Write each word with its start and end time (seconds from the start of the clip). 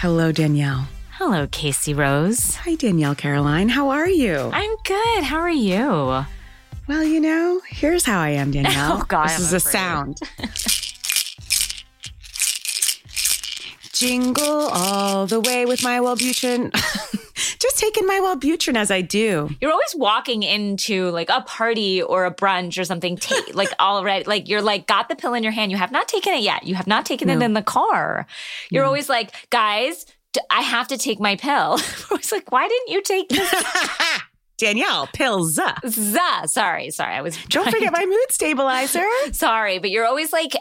Hello, 0.00 0.30
Danielle. 0.30 0.86
Hello, 1.10 1.48
Casey 1.50 1.92
Rose. 1.92 2.54
Hi, 2.56 2.76
Danielle 2.76 3.16
Caroline. 3.16 3.68
How 3.68 3.88
are 3.88 4.08
you? 4.08 4.50
I'm 4.52 4.76
good. 4.84 5.24
How 5.24 5.38
are 5.38 5.50
you? 5.50 6.24
Well, 6.86 7.02
you 7.02 7.18
know, 7.20 7.60
here's 7.68 8.04
how 8.04 8.20
I 8.20 8.30
am, 8.30 8.52
Danielle. 8.52 8.98
Oh, 9.00 9.04
God, 9.08 9.28
this 9.28 9.38
I'm 9.38 9.42
is 9.42 9.52
a 9.52 9.60
sound. 9.60 10.20
Jingle 13.92 14.68
all 14.72 15.26
the 15.26 15.40
way 15.40 15.66
with 15.66 15.82
my 15.82 15.98
Wellbutrin. 15.98 16.70
Just 17.60 17.78
taking 17.78 18.06
my 18.06 18.20
Wellbutrin 18.22 18.76
as 18.76 18.90
I 18.90 19.00
do. 19.00 19.50
You're 19.60 19.70
always 19.72 19.94
walking 19.96 20.42
into 20.42 21.10
like 21.10 21.28
a 21.30 21.42
party 21.42 22.02
or 22.02 22.24
a 22.24 22.34
brunch 22.34 22.78
or 22.78 22.84
something, 22.84 23.18
like 23.52 23.70
already, 23.80 24.24
like 24.24 24.48
you're 24.48 24.62
like 24.62 24.86
got 24.86 25.08
the 25.08 25.16
pill 25.16 25.34
in 25.34 25.42
your 25.42 25.52
hand. 25.52 25.70
You 25.70 25.78
have 25.78 25.92
not 25.92 26.08
taken 26.08 26.34
it 26.34 26.42
yet. 26.42 26.64
You 26.64 26.74
have 26.74 26.86
not 26.86 27.06
taken 27.06 27.30
it 27.30 27.40
in 27.42 27.52
the 27.54 27.62
car. 27.62 28.26
You're 28.70 28.84
always 28.84 29.08
like, 29.08 29.32
guys, 29.50 30.04
d- 30.32 30.40
I 30.50 30.62
have 30.62 30.88
to 30.88 30.98
take 30.98 31.20
my 31.20 31.36
pill. 31.36 31.78
I 32.10 32.14
was 32.14 32.32
like, 32.32 32.50
why 32.50 32.66
didn't 32.68 32.88
you 32.88 33.02
take 33.02 33.28
this? 33.28 33.64
Danielle, 34.58 35.06
pills. 35.12 35.56
Zuh. 35.56 36.48
Sorry, 36.48 36.90
sorry. 36.90 37.14
I 37.14 37.22
was 37.22 37.36
Don't 37.46 37.70
forget 37.70 37.92
my 37.92 38.04
mood 38.04 38.30
stabilizer. 38.30 39.04
sorry, 39.32 39.78
but 39.78 39.90
you're 39.90 40.06
always 40.06 40.32
like 40.32 40.52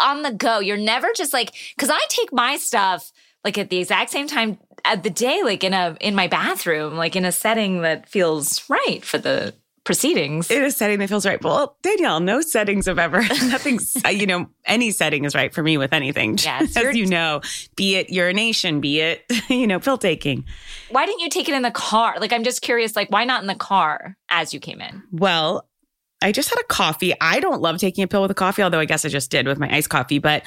on 0.00 0.22
the 0.22 0.32
go. 0.32 0.58
You're 0.60 0.78
never 0.78 1.08
just 1.14 1.32
like 1.34 1.52
because 1.76 1.90
I 1.90 1.98
take 2.08 2.32
my 2.32 2.56
stuff 2.56 3.12
like 3.44 3.58
at 3.58 3.68
the 3.70 3.78
exact 3.78 4.10
same 4.10 4.26
time 4.26 4.58
at 4.84 5.02
the 5.02 5.10
day, 5.10 5.42
like 5.42 5.64
in 5.64 5.74
a 5.74 5.96
in 6.00 6.14
my 6.14 6.28
bathroom, 6.28 6.96
like 6.96 7.16
in 7.16 7.24
a 7.24 7.32
setting 7.32 7.82
that 7.82 8.08
feels 8.08 8.68
right 8.68 9.04
for 9.04 9.18
the 9.18 9.54
proceedings. 9.84 10.50
In 10.50 10.62
a 10.62 10.70
setting 10.70 10.98
that 11.00 11.08
feels 11.08 11.26
right. 11.26 11.42
Well, 11.42 11.76
Danielle, 11.82 12.20
no 12.20 12.40
settings 12.40 12.86
have 12.86 12.98
ever, 12.98 13.20
nothing's, 13.46 13.96
uh, 14.04 14.10
you 14.10 14.26
know, 14.26 14.46
any 14.64 14.90
setting 14.90 15.24
is 15.24 15.34
right 15.34 15.52
for 15.52 15.62
me 15.62 15.76
with 15.76 15.92
anything. 15.92 16.38
Yes, 16.38 16.76
As 16.76 16.96
you 16.96 17.06
know, 17.06 17.40
be 17.76 17.96
it 17.96 18.10
urination, 18.10 18.80
be 18.80 19.00
it, 19.00 19.24
you 19.48 19.66
know, 19.66 19.80
pill 19.80 19.98
taking. 19.98 20.44
why 20.90 21.06
didn't 21.06 21.20
you 21.20 21.28
take 21.28 21.48
it 21.48 21.54
in 21.54 21.62
the 21.62 21.70
car? 21.70 22.16
Like 22.20 22.32
I'm 22.32 22.44
just 22.44 22.62
curious, 22.62 22.94
like 22.96 23.10
why 23.10 23.24
not 23.24 23.40
in 23.42 23.46
the 23.48 23.54
car 23.54 24.16
as 24.28 24.54
you 24.54 24.60
came 24.60 24.80
in? 24.80 25.02
Well, 25.10 25.68
I 26.22 26.30
just 26.30 26.48
had 26.48 26.60
a 26.60 26.64
coffee. 26.64 27.12
I 27.20 27.40
don't 27.40 27.60
love 27.60 27.78
taking 27.78 28.04
a 28.04 28.06
pill 28.06 28.22
with 28.22 28.30
a 28.30 28.34
coffee, 28.34 28.62
although 28.62 28.78
I 28.78 28.84
guess 28.84 29.04
I 29.04 29.08
just 29.08 29.30
did 29.30 29.48
with 29.48 29.58
my 29.58 29.74
iced 29.74 29.90
coffee. 29.90 30.20
But 30.20 30.44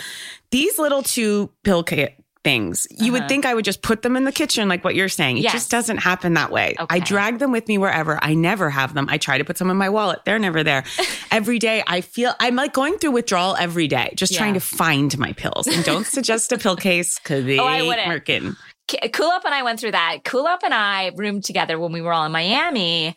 these 0.51 0.79
little 0.79 1.03
two 1.03 1.51
pill 1.63 1.83
kit 1.83 2.15
things, 2.45 2.87
you 2.91 3.11
would 3.11 3.23
Uh-huh. 3.23 3.27
think 3.27 3.45
I 3.45 3.53
would 3.53 3.65
just 3.65 3.81
put 3.81 4.03
them 4.03 4.15
in 4.15 4.23
the 4.23 4.31
kitchen, 4.31 4.69
like 4.69 4.85
what 4.85 4.95
you're 4.95 5.09
saying. 5.09 5.39
It 5.39 5.43
Yes. 5.43 5.51
just 5.51 5.69
doesn't 5.71 5.97
happen 5.97 6.35
that 6.35 6.51
way. 6.51 6.75
I 6.89 6.99
drag 6.99 7.39
them 7.39 7.51
with 7.51 7.67
me 7.67 7.77
wherever. 7.77 8.17
I 8.23 8.35
never 8.35 8.69
have 8.69 8.93
them. 8.93 9.07
I 9.09 9.17
try 9.17 9.37
to 9.37 9.43
put 9.43 9.57
some 9.57 9.69
in 9.69 9.75
my 9.75 9.89
wallet. 9.89 10.19
They're 10.23 10.39
never 10.39 10.63
there. 10.63 10.85
every 11.31 11.59
day, 11.59 11.83
I 11.85 11.99
feel 11.99 12.33
I'm 12.39 12.55
like 12.55 12.71
going 12.71 12.97
through 12.99 13.11
withdrawal 13.11 13.57
every 13.59 13.87
day, 13.89 14.13
just 14.15 14.31
Yeah. 14.31 14.37
trying 14.39 14.53
to 14.53 14.61
find 14.61 15.17
my 15.17 15.33
pills. 15.33 15.67
And 15.67 15.83
don't 15.83 16.05
suggest 16.07 16.53
a 16.53 16.57
pill 16.57 16.77
case 16.77 17.19
because 17.19 17.43
they 17.43 17.59
Oh, 17.65 17.67
ain't 17.67 18.07
working. 18.07 18.55
Cool 19.13 19.25
Up 19.31 19.43
and 19.45 19.53
I 19.55 19.63
went 19.63 19.79
through 19.79 19.93
that. 19.93 20.19
Cool 20.23 20.45
Up 20.45 20.61
and 20.63 20.71
I 20.73 21.11
roomed 21.15 21.43
together 21.43 21.79
when 21.79 21.91
we 21.91 22.01
were 22.01 22.13
all 22.13 22.23
in 22.25 22.31
Miami. 22.31 23.15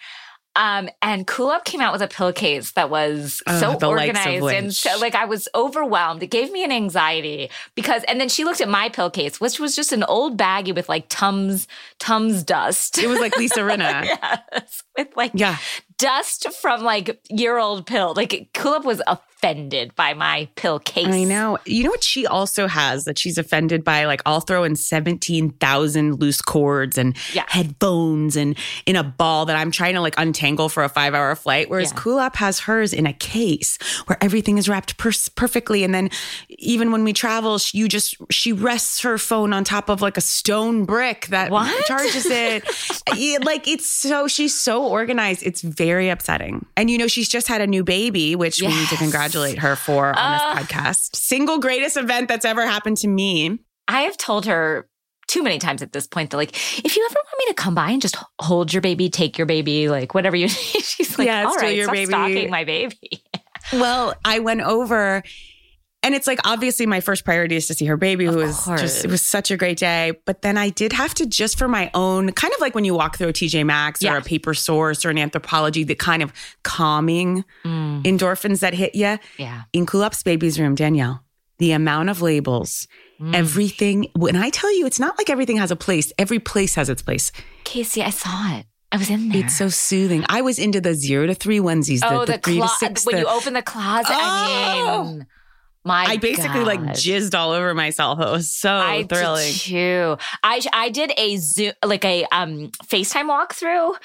Um, 0.59 0.91
and 1.01 1.25
Cool 1.25 1.51
Up 1.51 1.65
came 1.65 1.81
out 1.81 1.93
with 1.93 2.03
a 2.03 2.09
pillowcase 2.09 2.73
that 2.73 2.91
was 2.91 3.41
Oh, 3.47 3.61
so 3.61 3.79
organized 3.89 4.45
and 4.57 4.75
so 4.75 4.99
like 4.99 5.15
I 5.15 5.25
was 5.25 5.49
overwhelmed. 5.55 6.21
It 6.23 6.27
gave 6.31 6.51
me 6.51 6.65
an 6.65 6.73
anxiety 6.73 7.49
because, 7.77 8.03
and 8.09 8.21
then 8.21 8.29
she 8.29 8.43
looked 8.45 8.61
at 8.61 8.69
my 8.69 8.89
pillowcase, 8.89 9.41
which 9.41 9.61
was 9.61 9.77
just 9.77 9.93
an 9.93 10.03
old 10.05 10.37
baggie 10.37 10.75
with 10.75 10.89
like 10.89 11.07
Tums 11.09 11.69
Tums 12.01 12.43
dust. 12.43 12.99
It 12.99 13.07
was 13.07 13.21
like 13.21 13.37
Lisa 13.37 13.61
Rinna. 13.61 14.05
yes, 14.53 14.83
with 14.97 15.17
like 15.17 15.31
Yeah. 15.35 15.59
Dust 15.99 16.47
from 16.61 16.83
like 16.83 17.21
year 17.29 17.59
old 17.59 17.87
pill. 17.87 18.15
Like 18.17 18.49
Up 18.65 18.85
was 18.85 19.03
offended 19.07 19.95
by 19.95 20.15
my 20.15 20.49
pill 20.57 20.79
case. 20.81 21.07
I 21.07 21.25
know. 21.25 21.59
You 21.65 21.85
know 21.85 21.91
what 21.91 22.03
she 22.05 22.27
also 22.27 22.67
has 22.67 23.05
that 23.05 23.19
she's 23.19 23.39
offended 23.39 23.85
by? 23.85 24.05
Like, 24.05 24.21
I'll 24.27 24.41
throw 24.41 24.65
in 24.65 24.75
17,000 24.77 26.21
loose 26.21 26.43
cords 26.43 26.99
and 26.99 27.17
Yeah. 27.33 27.45
headphones 27.49 28.37
and 28.37 28.57
in 28.87 28.97
a 28.97 29.05
ball 29.05 29.47
that 29.47 29.57
I'm 29.57 29.71
trying 29.71 29.95
to 29.95 30.01
like 30.01 30.15
untangle 30.19 30.69
for 30.69 30.83
a 30.85 30.89
five 30.89 31.15
hour 31.15 31.35
flight. 31.37 31.71
Whereas 31.71 31.93
Yeah. 31.93 31.99
Cool 31.99 32.19
has 32.35 32.61
hers 32.61 32.93
in 32.93 33.07
a 33.07 33.13
case 33.13 33.79
where 34.07 34.19
everything 34.23 34.59
is 34.59 34.69
wrapped 34.69 34.97
per- 34.97 35.13
perfectly. 35.37 35.85
And 35.85 35.95
then 35.95 36.11
even 36.49 36.91
when 36.93 37.05
we 37.05 37.13
travel, 37.13 37.59
she, 37.59 37.79
you 37.79 37.89
just, 37.89 38.17
she 38.31 38.53
rests 38.53 39.01
her 39.03 39.19
phone 39.19 39.53
on 39.53 39.65
top 39.65 39.89
of 39.89 40.03
like 40.03 40.17
a 40.17 40.21
stone 40.21 40.85
brick 40.85 41.27
that 41.29 41.51
What? 41.51 41.87
charges 41.87 42.27
it. 42.27 42.65
Yeah, 43.17 43.39
like, 43.43 43.67
it's 43.67 43.91
so, 43.91 44.29
she's 44.29 44.55
so 44.55 44.85
organized. 44.85 45.43
It's 45.43 45.63
very 45.63 45.88
upsetting. 46.11 46.67
And 46.77 46.91
you 46.91 46.99
know, 46.99 47.07
she's 47.07 47.29
just 47.29 47.49
had 47.49 47.61
a 47.61 47.67
new 47.67 47.83
baby, 47.85 48.37
which 48.37 48.61
we 48.61 48.69
need 48.69 48.89
to 48.89 48.97
congratulate 48.97 49.59
her 49.59 49.77
for 49.77 50.17
on 50.17 50.33
this 50.33 50.67
podcast. 50.67 51.17
Single 51.17 51.59
greatest 51.59 51.97
event 51.97 52.29
that's 52.29 52.45
ever 52.45 52.67
happened 52.67 52.97
to 52.99 53.09
me. 53.09 53.59
I 53.89 54.03
have 54.03 54.17
told 54.17 54.47
her 54.47 54.89
too 55.29 55.43
many 55.43 55.59
times 55.59 55.83
at 55.83 55.93
this 55.93 56.07
point 56.07 56.31
that 56.31 56.37
like, 56.37 56.51
if 56.85 56.97
you 56.97 57.07
ever 57.11 57.15
want 57.19 57.39
me 57.39 57.47
to 57.49 57.55
come 57.55 57.75
by 57.75 57.91
and 57.91 58.01
just 58.03 58.17
hold 58.41 58.73
your 58.73 58.81
baby, 58.81 59.11
take 59.11 59.37
your 59.39 59.47
baby, 59.47 59.89
like 59.89 60.15
whatever 60.15 60.37
you 60.37 60.47
need, 60.47 60.55
she's 60.85 61.19
like, 61.19 61.27
Yeah, 61.27 61.47
all 61.47 61.57
right, 61.57 61.77
your 61.77 61.85
stop 61.85 61.95
baby." 61.95 62.07
stalking 62.07 62.51
my 62.51 62.65
baby. 62.65 62.99
Well, 63.73 64.15
I 64.25 64.39
went 64.39 64.63
over 64.63 65.23
and 66.03 66.15
it's 66.15 66.27
like 66.27 66.39
obviously 66.45 66.87
my 66.87 67.01
first 67.01 67.25
priority 67.25 67.57
is 67.57 67.67
to 67.67 67.75
see 67.75 67.85
her 67.87 67.97
baby 67.97 68.25
who 68.27 68.37
was 68.37 68.65
just 68.67 69.05
it 69.05 69.11
was 69.11 69.21
such 69.23 69.51
a 69.51 69.57
great 69.57 69.79
day. 69.79 70.13
But 70.25 70.43
then 70.43 70.57
I 70.57 70.71
did 70.71 70.93
have 70.93 71.13
to 71.15 71.27
just 71.27 71.59
for 71.59 71.69
my 71.69 71.91
own 71.95 72.33
kind 72.33 72.53
of 72.55 72.61
like 72.61 72.75
when 72.75 72.85
you 72.85 72.95
walk 72.95 73.19
through 73.19 73.29
a 73.29 73.33
TJ 73.33 73.65
Maxx 73.67 74.05
or 74.05 74.17
a 74.17 74.23
paper 74.23 74.55
source 74.55 75.05
or 75.05 75.11
an 75.11 75.17
Anthropologie, 75.17 75.87
the 75.87 75.95
kind 75.95 76.23
of 76.23 76.33
calming 76.63 77.45
Mm, 77.65 78.03
endorphins 78.05 78.61
that 78.61 78.75
hit 78.75 78.95
you. 78.95 79.19
yeah. 79.39 79.63
In 79.73 79.87
Up's 79.95 80.23
baby's 80.23 80.59
room, 80.61 80.75
Danielle, 80.75 81.25
the 81.59 81.73
amount 81.73 82.11
of 82.11 82.23
labels, 82.23 82.87
Mm. 83.21 83.35
everything 83.35 84.07
when 84.15 84.37
I 84.37 84.49
tell 84.51 84.73
you 84.79 84.87
it's 84.87 85.01
not 85.01 85.19
like 85.19 85.29
everything 85.29 85.57
has 85.57 85.73
a 85.73 85.77
place, 85.77 86.13
every 86.19 86.39
place 86.39 86.77
has 86.77 86.89
its 86.89 87.03
place. 87.03 87.33
Casey, 87.65 88.01
I 88.03 88.11
saw 88.11 88.57
it. 88.59 88.67
I 88.93 88.97
was 88.97 89.11
in 89.11 89.31
there. 89.31 89.45
It's 89.45 89.57
so 89.59 89.69
soothing. 89.69 90.25
I 90.29 90.41
was 90.41 90.59
into 90.61 90.81
the 90.81 90.95
zero 90.95 91.27
to 91.27 91.35
three 91.35 91.59
onesies, 91.59 92.01
oh, 92.05 92.21
the, 92.21 92.27
the, 92.27 92.33
the 92.35 92.39
three 92.39 92.57
clo- 92.59 92.67
to 92.69 92.73
six. 92.79 93.05
when 93.05 93.17
the- 93.17 93.23
you 93.23 93.27
open 93.27 93.55
the 93.55 93.63
closet, 93.63 94.07
I 94.13 94.85
Oh! 94.87 95.05
mean, 95.05 95.27
my 95.89 96.05
I 96.05 96.17
basically 96.19 96.65
like 96.65 96.81
jizzed 96.81 97.37
all 97.37 97.51
over 97.51 97.75
myself. 97.75 98.21
It 98.21 98.31
was 98.31 98.51
so 98.51 98.71
I 98.71 99.05
thrilling. 99.05 99.53
too. 99.53 100.17
I 100.45 100.61
I 100.73 100.91
did 100.91 101.13
a 101.17 101.37
Zoom 101.39 101.73
like 101.85 102.05
a 102.05 102.25
um 102.31 102.71
FaceTime 102.85 103.27
walkthrough 103.27 103.97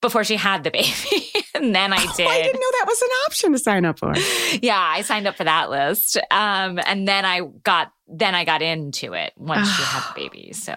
before 0.00 0.24
she 0.24 0.36
had 0.36 0.64
the 0.64 0.70
baby, 0.70 1.30
and 1.54 1.74
then 1.74 1.92
I 1.92 1.98
did. 2.16 2.26
Oh, 2.26 2.30
I 2.30 2.42
didn't 2.42 2.60
know 2.60 2.70
that 2.78 2.84
was 2.86 3.02
an 3.02 3.08
option 3.26 3.52
to 3.52 3.58
sign 3.58 3.84
up 3.84 3.98
for. 3.98 4.14
yeah, 4.62 4.80
I 4.80 5.02
signed 5.02 5.26
up 5.26 5.36
for 5.36 5.44
that 5.44 5.68
list. 5.68 6.16
Um, 6.30 6.80
and 6.86 7.06
then 7.06 7.24
I 7.26 7.42
got 7.62 7.92
then 8.08 8.34
I 8.34 8.44
got 8.44 8.62
into 8.62 9.12
it 9.12 9.34
once 9.36 9.68
she 9.68 9.82
had 9.82 10.08
the 10.08 10.14
baby. 10.28 10.52
So 10.54 10.76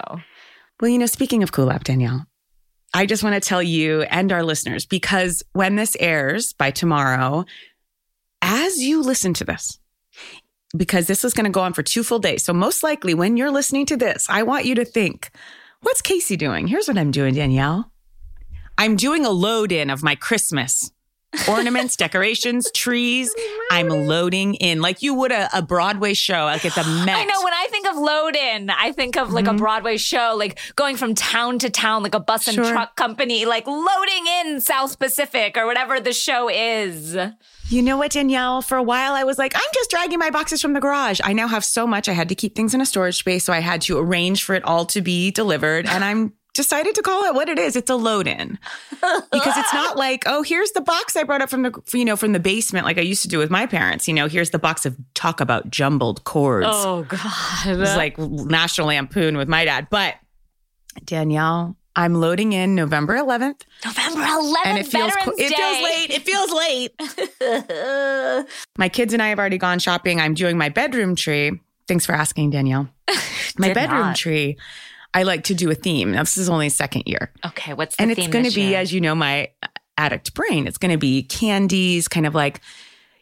Well, 0.80 0.90
you 0.90 0.98
know, 0.98 1.06
speaking 1.06 1.42
of 1.42 1.52
Cool 1.52 1.70
App, 1.70 1.84
Danielle, 1.84 2.26
I 2.92 3.06
just 3.06 3.24
want 3.24 3.42
to 3.42 3.48
tell 3.48 3.62
you 3.62 4.02
and 4.02 4.30
our 4.30 4.42
listeners 4.42 4.84
because 4.84 5.42
when 5.54 5.76
this 5.76 5.96
airs 5.98 6.52
by 6.52 6.70
tomorrow, 6.70 7.46
as 8.42 8.82
you 8.82 9.02
listen 9.02 9.32
to 9.34 9.44
this, 9.44 9.79
because 10.76 11.06
this 11.06 11.24
is 11.24 11.34
going 11.34 11.44
to 11.44 11.50
go 11.50 11.60
on 11.60 11.72
for 11.72 11.82
two 11.82 12.02
full 12.02 12.18
days. 12.18 12.44
So, 12.44 12.52
most 12.52 12.82
likely 12.82 13.14
when 13.14 13.36
you're 13.36 13.50
listening 13.50 13.86
to 13.86 13.96
this, 13.96 14.26
I 14.28 14.42
want 14.42 14.64
you 14.64 14.74
to 14.76 14.84
think, 14.84 15.30
what's 15.82 16.02
Casey 16.02 16.36
doing? 16.36 16.66
Here's 16.66 16.88
what 16.88 16.98
I'm 16.98 17.10
doing, 17.10 17.34
Danielle. 17.34 17.90
I'm 18.78 18.96
doing 18.96 19.26
a 19.26 19.30
load 19.30 19.72
in 19.72 19.90
of 19.90 20.02
my 20.02 20.14
Christmas 20.14 20.90
ornaments, 21.48 21.96
decorations, 21.98 22.70
trees. 22.72 23.32
I'm 23.70 23.88
loading 23.88 24.54
in 24.54 24.80
like 24.80 25.02
you 25.02 25.14
would 25.14 25.32
a, 25.32 25.48
a 25.56 25.62
Broadway 25.62 26.14
show, 26.14 26.44
like 26.44 26.64
at 26.64 26.74
the 26.74 26.84
Met. 27.04 27.16
I 27.16 27.24
know 27.24 27.42
when 27.42 27.52
I 27.52 27.66
think 27.70 27.88
of 27.88 27.96
load 27.96 28.36
in, 28.36 28.70
I 28.70 28.92
think 28.92 29.16
of 29.16 29.32
like 29.32 29.46
a 29.46 29.50
mm-hmm. 29.50 29.58
Broadway 29.58 29.96
show, 29.96 30.34
like 30.36 30.58
going 30.76 30.96
from 30.96 31.14
town 31.14 31.58
to 31.60 31.70
town, 31.70 32.02
like 32.02 32.14
a 32.14 32.20
bus 32.20 32.46
and 32.46 32.54
Sure. 32.54 32.70
truck 32.70 32.96
company, 32.96 33.44
like 33.44 33.66
loading 33.66 34.26
in 34.40 34.60
South 34.60 34.98
Pacific 34.98 35.56
or 35.56 35.66
whatever 35.66 36.00
the 36.00 36.12
show 36.12 36.48
is. 36.48 37.16
You 37.70 37.82
know 37.82 37.96
what, 37.96 38.10
Danielle? 38.10 38.62
For 38.62 38.76
a 38.76 38.82
while, 38.82 39.12
I 39.14 39.22
was 39.22 39.38
like, 39.38 39.54
I'm 39.54 39.70
just 39.72 39.90
dragging 39.90 40.18
my 40.18 40.30
boxes 40.30 40.60
from 40.60 40.72
the 40.72 40.80
garage. 40.80 41.20
I 41.22 41.32
now 41.32 41.46
have 41.46 41.64
so 41.64 41.86
much. 41.86 42.08
I 42.08 42.12
had 42.12 42.28
to 42.30 42.34
keep 42.34 42.56
things 42.56 42.74
in 42.74 42.80
a 42.80 42.86
storage 42.86 43.16
space. 43.16 43.44
So 43.44 43.52
I 43.52 43.60
had 43.60 43.80
to 43.82 43.98
arrange 43.98 44.42
for 44.42 44.54
it 44.54 44.64
all 44.64 44.84
to 44.86 45.00
be 45.00 45.30
delivered. 45.30 45.86
And 45.86 46.04
I'm 46.04 46.32
decided 46.54 46.96
to 46.96 47.02
call 47.02 47.24
it 47.26 47.34
what 47.34 47.48
it 47.48 47.60
is. 47.60 47.76
It's 47.76 47.88
a 47.88 47.94
load 47.94 48.26
in 48.26 48.58
because 48.90 49.56
it's 49.56 49.72
not 49.72 49.96
like, 49.96 50.24
oh, 50.26 50.42
here's 50.42 50.72
the 50.72 50.80
box 50.80 51.14
I 51.14 51.22
brought 51.22 51.42
up 51.42 51.48
from 51.48 51.62
the, 51.62 51.80
you 51.92 52.04
know, 52.04 52.16
from 52.16 52.32
the 52.32 52.40
basement, 52.40 52.86
like 52.86 52.98
I 52.98 53.02
used 53.02 53.22
to 53.22 53.28
do 53.28 53.38
with 53.38 53.50
my 53.50 53.66
parents. 53.66 54.08
You 54.08 54.14
know, 54.14 54.26
here's 54.26 54.50
the 54.50 54.58
box 54.58 54.84
of 54.84 54.96
talk 55.14 55.40
about 55.40 55.70
jumbled 55.70 56.24
chords. 56.24 56.66
Oh 56.68 57.04
God. 57.04 57.66
It 57.66 57.78
was 57.78 57.94
like 57.94 58.18
National 58.18 58.88
Lampoon 58.88 59.36
with 59.36 59.48
my 59.48 59.64
dad. 59.64 59.86
But 59.90 60.16
Danielle, 61.04 61.76
I'm 61.96 62.14
loading 62.14 62.52
in 62.52 62.74
November 62.74 63.16
11th 63.16 63.62
November 63.84 64.20
11th, 64.20 64.54
and 64.64 64.78
it 64.78 64.86
feels, 64.86 65.12
Veterans 65.12 65.40
it 65.40 65.54
feels 65.54 65.82
late. 65.82 66.10
It 66.10 66.22
feels 66.22 66.52
late. 68.40 68.46
My 68.78 68.88
kids 68.88 69.12
and 69.12 69.22
I 69.22 69.28
have 69.28 69.38
already 69.38 69.58
gone 69.58 69.78
shopping. 69.78 70.20
I'm 70.20 70.34
doing 70.34 70.56
my 70.56 70.68
bedroom 70.68 71.16
tree. 71.16 71.58
Thanks 71.88 72.06
for 72.06 72.12
asking, 72.12 72.50
Danielle. 72.50 72.88
My 73.58 73.72
bedroom 73.72 74.00
not. 74.00 74.16
tree, 74.16 74.56
I 75.12 75.24
like 75.24 75.44
to 75.44 75.54
do 75.54 75.70
a 75.70 75.74
theme. 75.74 76.12
Now, 76.12 76.20
this 76.20 76.36
is 76.36 76.48
only 76.48 76.68
second 76.68 77.02
year. 77.06 77.32
okay, 77.44 77.74
what's 77.74 77.96
the 77.96 78.02
And 78.02 78.12
it's 78.12 78.28
going 78.28 78.44
to 78.44 78.54
be, 78.54 78.68
year? 78.68 78.78
as 78.78 78.92
you 78.92 79.00
know, 79.00 79.14
my 79.14 79.50
addict 79.98 80.34
brain. 80.34 80.66
It's 80.66 80.78
going 80.78 80.92
to 80.92 80.98
be 80.98 81.24
candies, 81.24 82.06
kind 82.08 82.26
of 82.26 82.34
like 82.34 82.60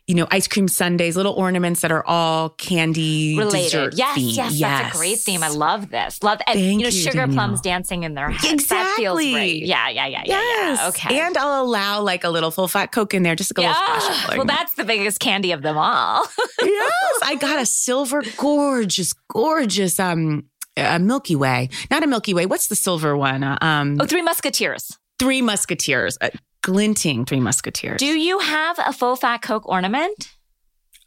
you 0.09 0.15
know, 0.15 0.27
ice 0.31 0.49
cream 0.49 0.67
sundaes, 0.67 1.17
little 1.17 1.35
ornaments 1.35 1.83
that 1.83 1.93
are 1.93 2.05
all 2.07 2.49
candy 2.51 3.37
Related. 3.39 3.63
dessert 3.65 3.95
Yes, 3.95 4.19
themed. 4.19 4.37
yes, 4.37 4.61
that's 4.61 4.95
a 4.97 4.99
great 4.99 5.19
theme. 5.19 5.43
I 5.43 5.49
love 5.49 5.91
this. 5.91 6.23
Love 6.23 6.41
and 6.47 6.59
Thank 6.59 6.73
you 6.73 6.79
know, 6.79 6.85
you, 6.87 6.91
sugar 6.91 7.19
Danielle. 7.19 7.35
plums 7.37 7.61
dancing 7.61 8.03
in 8.05 8.15
their 8.15 8.31
heads. 8.31 8.67
That 8.69 8.95
feels 8.97 9.19
Exactly. 9.21 9.33
great. 9.33 9.67
Yeah, 9.67 9.89
yeah, 9.91 10.07
yeah, 10.07 10.23
yeah, 10.25 10.35
Yes. 10.35 10.79
yeah. 10.81 10.89
Okay. 10.89 11.21
And 11.21 11.37
I'll 11.37 11.63
allow 11.63 12.01
like 12.01 12.25
a 12.25 12.31
little 12.31 12.51
full 12.51 12.67
fat 12.69 12.91
Coke 12.91 13.13
in 13.15 13.23
there, 13.23 13.37
just 13.37 13.57
like 13.57 13.65
a 13.67 13.69
little 13.69 14.01
splash 14.01 14.29
yeah. 14.31 14.37
Well, 14.39 14.47
that's 14.47 14.75
the 14.75 14.85
biggest 14.85 15.21
candy 15.21 15.53
of 15.53 15.63
them 15.63 15.77
all. 15.77 16.25
yes, 16.63 16.93
I 17.23 17.37
got 17.39 17.61
a 17.61 17.67
silver, 17.67 18.23
gorgeous, 18.39 19.13
gorgeous 19.29 20.01
um 20.01 20.45
uh, 20.77 20.99
Milky 21.01 21.37
Way. 21.37 21.69
Not 21.91 22.03
a 22.03 22.07
Milky 22.07 22.33
Way. 22.35 22.47
What's 22.47 22.69
the 22.69 22.77
silver 22.77 23.17
one? 23.17 23.43
Uh, 23.45 23.59
um, 23.61 23.99
oh, 24.01 24.07
Three 24.07 24.23
Musketeers. 24.23 24.97
Three 25.19 25.43
Musketeers, 25.43 26.17
uh, 26.21 26.29
glinting 26.63 27.25
Three 27.25 27.41
Musketeers. 27.41 27.99
Do 27.99 28.07
you 28.07 28.39
have 28.39 28.79
a 28.79 28.93
full 28.93 29.17
fat 29.17 29.43
Coke 29.43 29.69
ornament? 29.69 30.35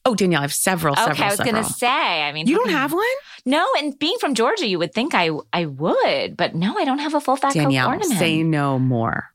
oh, 0.03 0.15
Danielle, 0.15 0.39
I 0.39 0.43
have 0.45 0.53
several. 0.53 0.93
Okay, 0.93 1.03
several, 1.05 1.23
I 1.23 1.27
was 1.27 1.37
several. 1.37 1.53
gonna 1.61 1.63
say. 1.69 1.87
I 2.23 2.31
mean, 2.31 2.47
You 2.47 2.55
don't 2.57 2.71
have 2.71 2.91
one, 2.91 3.03
No, 3.45 3.67
and 3.77 3.97
being 3.99 4.17
from 4.19 4.33
Georgia, 4.33 4.65
you 4.67 4.79
would 4.79 4.93
think 4.95 5.13
I 5.13 5.29
I 5.53 5.65
would, 5.67 6.35
but 6.35 6.55
no, 6.55 6.75
I 6.77 6.85
don't 6.85 6.97
have 6.99 7.13
a 7.13 7.21
full 7.21 7.35
fat 7.35 7.49
Coke 7.49 7.61
Danielle. 7.63 7.87
ornament. 7.87 8.17
Say 8.19 8.41
no 8.41 8.79
more. 8.79 9.27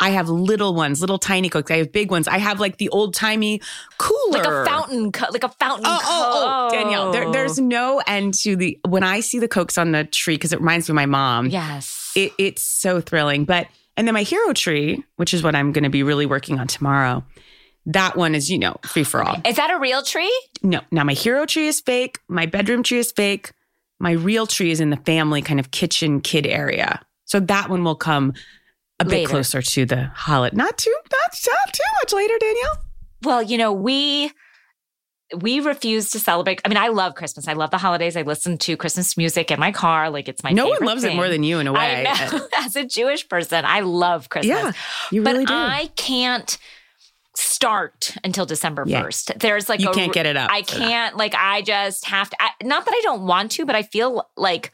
I 0.00 0.10
have 0.10 0.28
little 0.28 0.74
ones, 0.74 1.00
little 1.00 1.18
tiny 1.18 1.48
cokes. 1.48 1.70
I 1.70 1.76
have 1.78 1.90
big 1.92 2.10
ones. 2.10 2.28
I 2.28 2.36
have 2.36 2.60
like 2.60 2.76
the 2.76 2.88
old 2.90 3.14
timey 3.14 3.62
cooler, 3.96 4.42
like 4.42 4.46
a 4.46 4.64
fountain, 4.66 5.10
co- 5.12 5.30
like 5.30 5.44
a 5.44 5.48
fountain. 5.48 5.86
Oh, 5.88 6.00
oh, 6.04 6.68
oh, 6.70 6.74
Danielle, 6.76 7.10
there, 7.12 7.30
there's 7.32 7.58
no 7.58 8.02
end 8.06 8.34
to 8.42 8.56
the 8.56 8.78
when 8.86 9.04
I 9.04 9.20
see 9.20 9.38
the 9.38 9.48
cokes 9.48 9.78
on 9.78 9.92
the 9.92 10.04
tree 10.04 10.34
because 10.34 10.52
it 10.52 10.58
reminds 10.58 10.88
me 10.88 10.92
of 10.92 10.96
my 10.96 11.06
mom. 11.06 11.46
yes. 11.46 12.12
It, 12.14 12.32
it's 12.38 12.60
so 12.60 13.00
thrilling. 13.00 13.44
But 13.46 13.68
and 13.96 14.06
then 14.06 14.14
my 14.14 14.22
hero 14.22 14.52
tree, 14.52 15.04
which 15.16 15.34
is 15.34 15.42
what 15.42 15.54
I'm 15.54 15.72
going 15.72 15.84
to 15.84 15.90
be 15.90 16.02
really 16.02 16.26
working 16.26 16.58
on 16.58 16.66
tomorrow. 16.66 17.24
That 17.86 18.16
one 18.16 18.34
is, 18.34 18.50
you 18.50 18.58
know, 18.58 18.76
free 18.86 19.04
for 19.04 19.22
all. 19.22 19.40
Is 19.44 19.56
that 19.56 19.70
a 19.70 19.78
real 19.78 20.02
tree? 20.02 20.32
No, 20.62 20.80
now 20.90 21.04
my 21.04 21.12
hero 21.12 21.44
tree 21.44 21.66
is 21.66 21.80
fake. 21.80 22.18
My 22.28 22.46
bedroom 22.46 22.82
tree 22.82 22.98
is 22.98 23.12
fake. 23.12 23.52
My 24.00 24.12
real 24.12 24.46
tree 24.46 24.70
is 24.70 24.80
in 24.80 24.90
the 24.90 24.96
family 24.96 25.42
kind 25.42 25.60
of 25.60 25.70
kitchen 25.70 26.20
kid 26.20 26.46
area. 26.46 27.00
So 27.26 27.40
that 27.40 27.68
one 27.68 27.84
will 27.84 27.94
come 27.94 28.32
a 29.00 29.04
bit 29.04 29.28
closer 29.28 29.60
to 29.60 29.84
the 29.84 30.04
holiday. 30.14 30.56
Not 30.56 30.78
too, 30.78 30.94
not, 31.10 31.38
not 31.46 31.72
too 31.72 31.82
much 32.02 32.12
later, 32.12 32.34
Danielle. 32.38 32.84
Well, 33.22 33.42
you 33.42 33.58
know, 33.58 33.72
we 33.72 34.30
we 35.40 35.60
refuse 35.60 36.10
to 36.10 36.18
celebrate. 36.20 36.60
I 36.64 36.68
mean, 36.68 36.76
I 36.76 36.88
love 36.88 37.14
Christmas. 37.14 37.48
I 37.48 37.54
love 37.54 37.70
the 37.70 37.78
holidays. 37.78 38.16
I 38.16 38.22
listen 38.22 38.58
to 38.58 38.76
Christmas 38.76 39.16
music 39.16 39.50
in 39.50 39.58
my 39.58 39.72
car. 39.72 40.10
Like 40.10 40.28
it's 40.28 40.42
my 40.44 40.50
no 40.52 40.68
one 40.68 40.80
loves 40.84 41.02
it 41.04 41.14
more 41.16 41.28
than 41.28 41.42
you 41.42 41.58
in 41.58 41.66
a 41.66 41.72
way. 41.72 42.04
Know. 42.04 42.10
Uh, 42.38 42.40
As 42.58 42.76
a 42.76 42.84
Jewish 42.84 43.28
person, 43.28 43.64
I 43.64 43.80
love 43.80 44.28
Christmas. 44.28 44.56
Yeah, 44.56 44.72
you 45.10 45.22
but 45.22 45.32
really 45.32 45.46
do. 45.46 45.54
I 45.54 45.90
can't 45.96 46.58
start 47.36 48.14
until 48.22 48.46
December 48.46 48.84
Yeah. 48.86 49.02
1st. 49.02 49.40
There's 49.40 49.68
like 49.68 49.80
you 49.80 49.90
a- 49.90 49.94
can't 49.94 50.12
get 50.12 50.26
it 50.26 50.36
up. 50.36 50.50
I 50.52 50.62
can't 50.62 51.16
like 51.16 51.34
I 51.34 51.62
just 51.62 52.04
have 52.06 52.30
to 52.30 52.36
I, 52.40 52.50
not 52.62 52.84
that 52.84 52.94
I 52.94 53.00
don't 53.02 53.26
want 53.26 53.50
to, 53.52 53.66
but 53.66 53.74
I 53.74 53.82
feel 53.82 54.28
like 54.36 54.72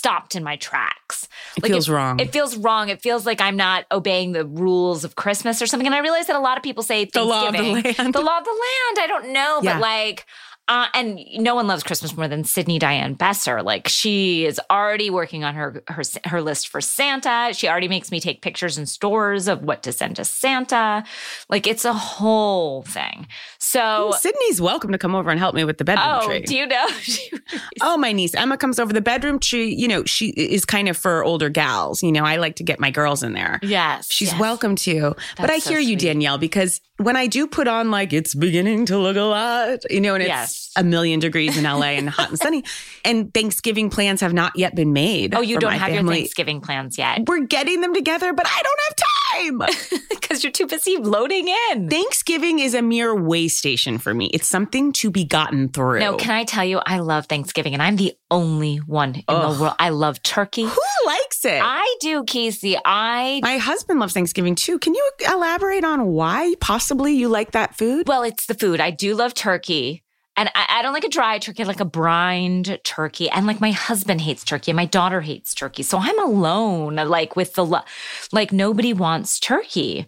stopped 0.00 0.34
in 0.34 0.42
my 0.42 0.56
tracks. 0.56 1.28
It 1.56 1.62
Like 1.62 1.72
feels 1.72 1.88
wrong. 1.90 2.20
It 2.20 2.32
feels 2.32 2.56
wrong. 2.56 2.88
It 2.88 3.02
feels 3.02 3.26
like 3.26 3.40
I'm 3.40 3.56
not 3.56 3.84
obeying 3.92 4.32
the 4.32 4.46
rules 4.46 5.04
of 5.04 5.14
Christmas 5.14 5.60
or 5.60 5.66
something. 5.66 5.86
And 5.86 5.94
I 5.94 5.98
realize 5.98 6.26
that 6.28 6.36
a 6.36 6.40
lot 6.48 6.56
of 6.56 6.62
people 6.62 6.82
say 6.82 7.04
The 7.04 7.22
law 7.22 7.48
of 7.48 7.52
the 7.52 7.58
Thanksgiving. 7.58 7.94
land. 7.98 8.14
The 8.14 8.20
law 8.22 8.38
of 8.38 8.44
the 8.44 8.50
land. 8.66 8.94
I 8.98 9.06
don't 9.06 9.28
know, 9.34 9.60
Yeah. 9.62 9.74
but 9.74 9.80
like 9.82 10.26
uh, 10.70 10.86
and 10.94 11.20
no 11.34 11.56
one 11.56 11.66
loves 11.66 11.82
Christmas 11.82 12.16
more 12.16 12.28
than 12.28 12.44
Sydney 12.44 12.78
Diane 12.78 13.14
Besser. 13.14 13.60
Like 13.60 13.88
she 13.88 14.46
is 14.46 14.60
already 14.70 15.10
working 15.10 15.42
on 15.42 15.56
her 15.56 15.82
her 15.88 16.04
her 16.24 16.40
list 16.40 16.68
for 16.68 16.80
Santa. 16.80 17.50
She 17.52 17.68
already 17.68 17.88
makes 17.88 18.12
me 18.12 18.20
take 18.20 18.40
pictures 18.40 18.78
in 18.78 18.86
stores 18.86 19.48
of 19.48 19.62
what 19.64 19.82
to 19.82 19.92
send 19.92 20.14
to 20.16 20.24
Santa. 20.24 21.02
Like 21.48 21.66
it's 21.66 21.84
a 21.84 21.92
whole 21.92 22.82
thing. 22.82 23.26
So 23.58 24.12
Sydney's 24.16 24.60
welcome 24.60 24.92
to 24.92 24.98
come 24.98 25.16
over 25.16 25.28
and 25.28 25.40
help 25.40 25.56
me 25.56 25.64
with 25.64 25.78
the 25.78 25.84
bedroom 25.84 26.08
oh, 26.08 26.26
tree. 26.28 26.40
do 26.42 26.56
you 26.56 26.66
know? 26.66 26.86
Oh, 27.82 27.96
my 27.96 28.12
niece 28.12 28.34
Emma 28.34 28.56
comes 28.56 28.78
over. 28.78 28.92
The 28.92 29.00
bedroom 29.00 29.40
tree, 29.40 29.74
you 29.74 29.88
know, 29.88 30.04
she 30.04 30.28
is 30.28 30.64
kind 30.64 30.88
of 30.88 30.96
for 30.96 31.24
older 31.24 31.48
gals. 31.48 32.00
You 32.02 32.12
know, 32.12 32.24
I 32.24 32.36
like 32.36 32.56
to 32.56 32.62
get 32.62 32.78
my 32.78 32.92
girls 32.92 33.24
in 33.24 33.32
there. 33.32 33.58
yes, 33.62 34.06
She's 34.12 34.30
yes. 34.30 34.40
welcome 34.40 34.76
to. 34.76 35.16
but 35.36 35.50
I 35.50 35.58
so 35.58 35.70
hear 35.70 35.80
you. 35.80 35.96
Danielle, 35.96 36.38
because 36.38 36.80
when 36.98 37.16
I 37.16 37.26
do 37.26 37.46
put 37.46 37.66
on 37.66 37.90
like 37.90 38.12
it's 38.12 38.34
beginning 38.34 38.86
to 38.86 38.98
look 38.98 39.16
a 39.16 39.22
lot, 39.22 39.90
you 39.90 40.00
know, 40.00 40.14
and 40.14 40.22
it's 40.22 40.28
Yes. 40.28 40.59
A 40.76 40.84
million 40.84 41.20
degrees 41.20 41.56
in 41.56 41.64
LA 41.64 41.96
and 41.98 42.08
hot 42.08 42.30
and 42.30 42.38
sunny, 42.38 42.64
and 43.04 43.32
Thanksgiving 43.32 43.90
plans 43.90 44.20
have 44.20 44.32
not 44.32 44.56
yet 44.56 44.74
been 44.74 44.92
made. 44.92 45.34
Oh, 45.34 45.40
you 45.40 45.58
don't 45.58 45.72
have 45.72 45.92
your. 45.92 46.00
Thanksgiving 46.10 46.60
plans 46.60 46.98
yet 46.98 47.28
We're 47.28 47.44
getting 47.44 47.82
them 47.82 47.94
together, 47.94 48.32
but 48.32 48.46
I 48.46 48.62
don't 48.62 48.80
have 48.88 48.96
time. 48.96 50.00
because 50.10 50.42
you're 50.42 50.52
too 50.52 50.66
busy 50.66 50.96
loading 50.96 51.48
in. 51.70 51.88
Thanksgiving 51.88 52.58
is 52.58 52.74
a 52.74 52.82
mere 52.82 53.14
way 53.14 53.48
station 53.48 53.98
for 53.98 54.14
me. 54.14 54.26
It's 54.32 54.48
something 54.48 54.92
to 54.94 55.10
be 55.10 55.24
gotten 55.24 55.68
through. 55.68 56.00
No, 56.00 56.16
can 56.16 56.30
I 56.30 56.44
tell 56.44 56.64
you, 56.64 56.80
I 56.86 56.98
love 57.00 57.26
Thanksgiving, 57.26 57.74
and 57.74 57.82
I'm 57.82 57.96
the 57.96 58.14
only 58.30 58.78
one 58.78 59.16
in 59.16 59.24
Ugh. 59.28 59.54
the 59.56 59.62
world. 59.62 59.74
I 59.78 59.90
love 59.90 60.22
turkey. 60.22 60.64
Who 60.64 60.80
likes 61.06 61.44
it? 61.44 61.60
I 61.62 61.96
do, 62.00 62.24
Casey. 62.24 62.76
I 62.84 63.40
My 63.42 63.58
husband 63.58 64.00
loves 64.00 64.14
Thanksgiving 64.14 64.54
too. 64.54 64.78
Can 64.78 64.94
you 64.94 65.10
elaborate 65.28 65.84
on 65.84 66.06
why 66.06 66.54
possibly 66.60 67.12
you 67.14 67.28
like 67.28 67.52
that 67.52 67.76
food? 67.76 68.08
well, 68.08 68.22
it's 68.22 68.46
the 68.46 68.54
food. 68.54 68.80
I 68.80 68.90
do 68.90 69.14
love 69.14 69.34
turkey. 69.34 70.02
And 70.36 70.48
I, 70.54 70.66
I 70.78 70.82
don't 70.82 70.92
like 70.92 71.04
a 71.04 71.08
dry 71.08 71.38
turkey, 71.38 71.62
I 71.62 71.66
like 71.66 71.80
a 71.80 71.84
brined 71.84 72.78
turkey. 72.84 73.28
And 73.30 73.46
like 73.46 73.60
my 73.60 73.72
husband 73.72 74.20
hates 74.20 74.44
turkey 74.44 74.70
and 74.70 74.76
my 74.76 74.86
daughter 74.86 75.20
hates 75.20 75.54
turkey. 75.54 75.82
So 75.82 75.98
I'm 75.98 76.18
alone, 76.22 76.96
like 76.96 77.36
with 77.36 77.54
the, 77.54 77.64
lo- 77.64 77.80
like 78.32 78.52
nobody 78.52 78.92
wants 78.92 79.38
turkey. 79.38 80.06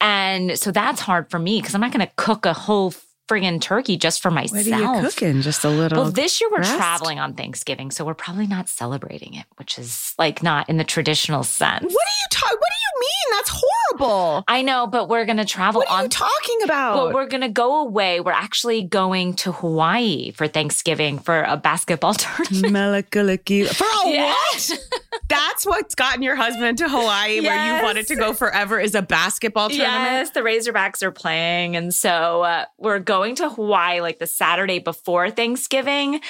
And 0.00 0.58
so 0.58 0.70
that's 0.70 1.00
hard 1.00 1.30
for 1.30 1.38
me 1.38 1.60
because 1.60 1.74
I'm 1.74 1.80
not 1.80 1.92
going 1.92 2.06
to 2.06 2.12
cook 2.16 2.44
a 2.44 2.52
whole 2.52 2.92
friggin' 3.28 3.60
turkey 3.60 3.96
just 3.96 4.20
for 4.22 4.30
myself. 4.30 4.66
What 4.66 4.72
are 4.82 4.94
you 4.96 5.00
cooking? 5.08 5.40
Just 5.42 5.64
a 5.64 5.68
little. 5.70 6.02
Well, 6.02 6.10
this 6.12 6.40
year 6.40 6.50
we're 6.50 6.58
rest? 6.58 6.76
traveling 6.76 7.18
on 7.18 7.34
Thanksgiving, 7.34 7.90
so 7.90 8.04
we're 8.04 8.14
probably 8.14 8.46
not 8.46 8.68
celebrating 8.68 9.34
it, 9.34 9.46
which 9.56 9.78
is 9.78 10.14
like 10.18 10.42
not 10.42 10.68
in 10.68 10.76
the 10.76 10.84
traditional 10.84 11.42
sense. 11.42 11.82
What 11.82 11.90
are 11.90 12.18
you 12.20 12.26
talking? 12.30 12.56
What 12.58 12.68
do 12.70 13.00
you 13.00 13.00
mean? 13.00 13.38
That's 13.38 13.50
horrible. 13.62 14.44
I 14.48 14.62
know, 14.62 14.86
but 14.86 15.08
we're 15.08 15.24
going 15.24 15.38
to 15.38 15.44
travel 15.44 15.80
What 15.80 15.90
are 15.90 15.98
on 15.98 16.02
you 16.04 16.08
talking 16.10 16.58
about? 16.64 16.96
Well, 16.96 17.12
we're 17.14 17.26
going 17.26 17.40
to 17.40 17.48
go 17.48 17.80
away. 17.80 18.20
We're 18.20 18.32
actually 18.32 18.82
going 18.82 19.34
to 19.36 19.52
Hawaii 19.52 20.30
for 20.32 20.46
Thanksgiving 20.46 21.18
for 21.18 21.42
a 21.42 21.56
basketball 21.56 22.14
tournament. 22.14 22.72
Melikaliki. 23.10 23.66
For 23.68 23.84
a 23.84 24.16
what? 24.16 24.70
That's 25.28 25.64
what's 25.66 25.94
gotten 25.94 26.22
your 26.22 26.36
husband 26.36 26.78
to 26.78 26.88
Hawaii, 26.88 27.40
where 27.40 27.54
Yes. 27.54 27.80
you 27.80 27.84
wanted 27.84 28.06
to 28.08 28.16
go 28.16 28.34
forever, 28.34 28.78
is 28.78 28.94
a 28.94 29.02
basketball 29.02 29.68
tournament. 29.70 30.04
Yes, 30.04 30.30
the 30.30 30.40
Razorbacks 30.40 31.02
are 31.02 31.10
playing. 31.10 31.76
And 31.76 31.94
so 31.94 32.42
uh, 32.42 32.66
we're 32.78 32.98
going 32.98 33.13
to 33.22 33.48
Hawaii 33.50 34.00
like 34.00 34.18
the 34.18 34.26
Saturday 34.26 34.78
before 34.78 35.30
Thanksgiving 35.30 36.20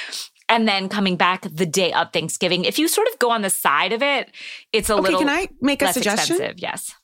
and 0.49 0.69
then 0.69 0.89
coming 0.89 1.17
back 1.17 1.43
the 1.51 1.67
day 1.67 1.93
of 1.93 2.13
Thanksgiving. 2.13 2.65
If 2.65 2.79
you 2.79 2.87
sort 2.89 3.09
of 3.13 3.19
go 3.19 3.31
on 3.31 3.43
the 3.43 3.51
side 3.51 3.93
of 3.93 4.03
it, 4.03 4.31
it's 4.73 4.91
a 4.91 4.95
Okay, 4.95 5.03
little 5.03 5.21
can 5.21 5.29
I 5.31 5.49
make 5.61 5.81
a 5.83 5.93
suggestion? 5.93 6.37
expensive. 6.37 6.59
Yes. 6.61 6.95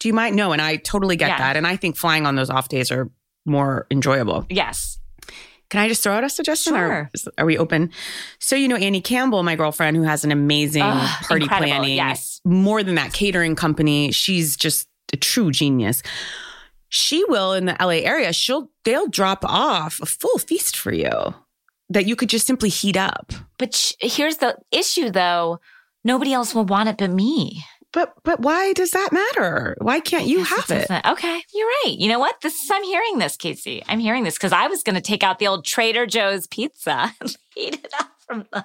Do 0.00 0.08
you 0.08 0.14
mind? 0.14 0.36
No, 0.36 0.52
and 0.52 0.60
I 0.60 0.76
totally 0.76 1.16
get 1.16 1.28
Yeah. 1.28 1.38
that. 1.38 1.56
And 1.56 1.66
I 1.66 1.76
think 1.76 1.96
flying 1.96 2.26
on 2.26 2.34
those 2.36 2.50
off 2.50 2.68
days 2.68 2.90
are 2.90 3.10
more 3.46 3.86
enjoyable. 3.90 4.46
Yes. 4.50 4.98
Can 5.70 5.80
I 5.80 5.88
just 5.88 6.02
throw 6.02 6.14
out 6.14 6.24
a 6.24 6.30
suggestion? 6.30 6.74
Sure. 6.74 7.10
Is- 7.14 7.28
are 7.36 7.44
we 7.44 7.58
open? 7.58 7.90
So, 8.38 8.56
you 8.56 8.68
know, 8.68 8.76
Annie 8.76 9.00
Campbell, 9.02 9.42
my 9.42 9.54
girlfriend, 9.54 9.96
who 9.96 10.02
has 10.02 10.24
an 10.24 10.32
amazing 10.32 10.82
Ugh, 10.82 11.24
party 11.24 11.42
incredible, 11.44 11.68
planning, 11.70 11.96
yes. 11.96 12.40
more 12.44 12.82
than 12.82 12.94
that, 12.94 13.12
catering 13.12 13.54
company. 13.54 14.10
She's 14.12 14.56
just 14.56 14.88
a 15.12 15.16
true 15.16 15.50
genius. 15.50 16.02
She 16.88 17.24
will 17.24 17.52
in 17.52 17.66
the 17.66 17.76
LA 17.80 18.00
area, 18.04 18.32
she'll 18.32 18.70
they'll 18.84 19.08
drop 19.08 19.44
off 19.44 20.00
a 20.00 20.06
full 20.06 20.38
feast 20.38 20.76
for 20.76 20.92
you 20.92 21.34
that 21.90 22.06
you 22.06 22.16
could 22.16 22.28
just 22.28 22.46
simply 22.46 22.68
heat 22.68 22.96
up. 22.96 23.32
But 23.58 23.74
sh- 23.74 23.92
here's 24.00 24.38
the 24.38 24.56
issue 24.72 25.10
though. 25.10 25.60
Nobody 26.04 26.32
else 26.32 26.54
will 26.54 26.64
want 26.64 26.88
it 26.88 26.98
but 26.98 27.10
me. 27.10 27.62
But 27.92 28.12
but 28.22 28.40
why 28.40 28.72
does 28.74 28.90
that 28.92 29.12
matter? 29.12 29.76
Why 29.80 30.00
can't 30.00 30.26
you 30.26 30.38
Yes, 30.38 30.48
have 30.48 30.70
it 30.70 30.90
it? 30.90 31.06
Okay, 31.06 31.42
you're 31.54 31.66
right. 31.84 31.94
You 31.98 32.08
know 32.08 32.18
what? 32.18 32.40
This 32.42 32.54
is 32.54 32.70
I'm 32.70 32.84
hearing 32.84 33.18
this, 33.18 33.36
Casey. 33.36 33.82
I'm 33.88 33.98
hearing 33.98 34.24
this 34.24 34.34
because 34.34 34.52
I 34.52 34.66
was 34.66 34.82
going 34.82 34.94
to 34.94 35.00
take 35.00 35.22
out 35.22 35.38
the 35.38 35.46
old 35.48 35.64
Trader 35.64 36.06
Joe's 36.06 36.46
pizza 36.46 37.12
and 37.20 37.36
heat 37.54 37.74
it 37.74 37.92
up 37.98 38.10
from 38.26 38.46
the. 38.52 38.64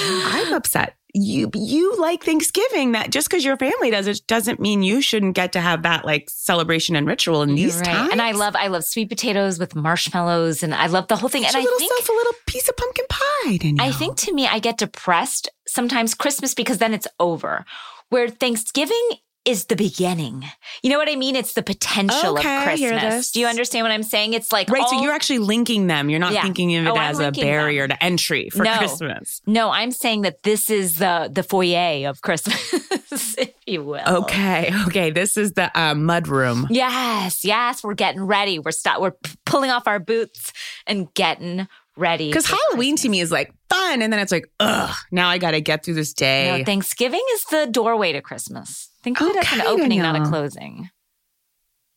I'm 0.00 0.52
upset. 0.54 0.96
You 1.14 1.50
you 1.54 1.96
like 1.96 2.22
Thanksgiving 2.22 2.92
that 2.92 3.10
just 3.10 3.28
because 3.28 3.44
your 3.44 3.56
family 3.56 3.90
does 3.90 4.06
it 4.06 4.26
doesn't 4.26 4.60
mean 4.60 4.82
you 4.82 5.00
shouldn't 5.00 5.34
get 5.34 5.52
to 5.52 5.60
have 5.60 5.82
that 5.82 6.04
like 6.04 6.28
celebration 6.28 6.96
and 6.96 7.06
ritual 7.06 7.42
in 7.42 7.54
these 7.54 7.76
right. 7.76 7.86
times. 7.86 8.12
And 8.12 8.20
I 8.20 8.32
love 8.32 8.54
I 8.54 8.66
love 8.66 8.84
sweet 8.84 9.08
potatoes 9.08 9.58
with 9.58 9.74
marshmallows, 9.74 10.62
and 10.62 10.74
I 10.74 10.86
love 10.86 11.08
the 11.08 11.16
whole 11.16 11.30
thing. 11.30 11.42
Get 11.42 11.54
and 11.54 11.62
I 11.62 11.64
little 11.64 11.78
think 11.78 11.92
self 11.92 12.08
a 12.08 12.12
little 12.12 12.34
piece 12.46 12.68
of 12.68 12.76
pumpkin 12.76 13.06
pie. 13.08 13.56
Danielle. 13.56 13.86
I 13.86 13.92
think 13.92 14.16
to 14.18 14.34
me, 14.34 14.46
I 14.46 14.58
get 14.58 14.78
depressed 14.78 15.48
sometimes 15.66 16.14
Christmas 16.14 16.54
because 16.54 16.78
then 16.78 16.92
it's 16.92 17.08
over. 17.18 17.64
Where 18.10 18.28
Thanksgiving 18.28 19.10
is 19.48 19.64
the 19.66 19.76
beginning. 19.76 20.44
You 20.82 20.90
know 20.90 20.98
what 20.98 21.08
I 21.08 21.16
mean? 21.16 21.34
It's 21.34 21.54
the 21.54 21.62
potential 21.62 22.38
Okay, 22.38 22.56
of 22.58 22.62
Christmas. 22.64 23.30
Do 23.30 23.40
you 23.40 23.46
understand 23.46 23.84
what 23.84 23.92
I'm 23.92 24.02
saying? 24.02 24.34
It's 24.34 24.52
like 24.52 24.68
Right. 24.68 24.86
so 24.88 25.00
you're 25.02 25.12
actually 25.12 25.38
linking 25.38 25.86
them. 25.86 26.10
You're 26.10 26.20
not 26.20 26.32
Yeah. 26.34 26.42
thinking 26.42 26.76
of 26.76 26.86
it 26.86 26.90
Oh, 26.90 26.98
as 27.00 27.18
a 27.18 27.32
barrier 27.32 27.88
to 27.88 28.04
entry 28.04 28.50
for 28.50 28.62
No. 28.64 28.76
Christmas. 28.78 29.40
no, 29.46 29.70
I'm 29.70 29.90
saying 29.90 30.22
that 30.22 30.42
this 30.42 30.68
is 30.70 30.96
the 30.96 31.30
the 31.32 31.42
foyer 31.42 32.08
of 32.08 32.20
Christmas, 32.22 32.60
if 33.38 33.52
you 33.66 33.82
will. 33.82 34.06
Okay. 34.06 34.70
Okay. 34.86 35.10
This 35.10 35.36
is 35.36 35.52
the 35.52 35.70
uh, 35.78 35.94
mud 35.94 36.28
room. 36.28 36.66
Yes, 36.70 37.44
yes, 37.44 37.82
we're 37.82 37.94
getting 37.94 38.22
ready. 38.22 38.58
We're 38.58 38.70
stop. 38.72 39.00
We're 39.00 39.14
pulling 39.46 39.70
off 39.70 39.86
our 39.86 39.98
boots 39.98 40.52
and 40.86 41.12
getting 41.14 41.66
ready. 41.96 42.28
Because 42.28 42.46
Halloween 42.46 42.96
to 42.96 43.08
me 43.08 43.20
is 43.20 43.32
like 43.32 43.52
fun. 43.68 44.02
And 44.02 44.12
then 44.12 44.20
it's 44.20 44.30
like, 44.32 44.48
ugh, 44.60 44.94
now 45.10 45.28
I 45.28 45.38
got 45.38 45.52
to 45.52 45.60
get 45.60 45.84
through 45.84 45.94
this 45.94 46.12
day. 46.12 46.58
No, 46.58 46.64
Thanksgiving 46.64 47.22
is 47.34 47.44
the 47.50 47.66
doorway 47.70 48.12
to 48.12 48.20
Christmas. 48.20 48.87
Think 49.02 49.20
of 49.20 49.28
it 49.28 49.36
as 49.36 49.52
an 49.52 49.60
Okay, 49.60 49.68
opening, 49.70 50.02
not 50.02 50.16
a 50.16 50.24
closing. 50.28 50.90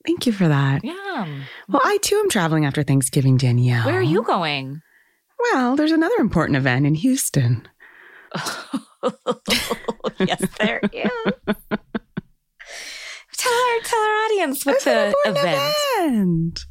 Thank 0.05 0.25
you 0.25 0.31
for 0.33 0.47
that. 0.47 0.83
Yeah. 0.83 1.27
Well, 1.69 1.81
I 1.83 1.97
too 2.01 2.15
am 2.17 2.29
traveling 2.29 2.65
after 2.65 2.83
Thanksgiving, 2.83 3.37
Danielle. 3.37 3.85
Where 3.85 3.97
are 3.99 4.01
you 4.01 4.23
going? 4.23 4.81
Well, 5.53 5.75
there's 5.75 5.91
another 5.91 6.15
important 6.19 6.57
event 6.57 6.85
in 6.85 6.95
Houston. 6.95 7.67
yes, 10.19 10.43
there 10.59 10.79
is. 10.93 11.11
tell 13.37 13.53
our 13.53 13.79
tell 13.83 13.99
our 13.99 14.25
audience 14.25 14.65
what 14.65 14.81
the 14.83 15.13
event. 15.25 15.75
event. 15.99 16.65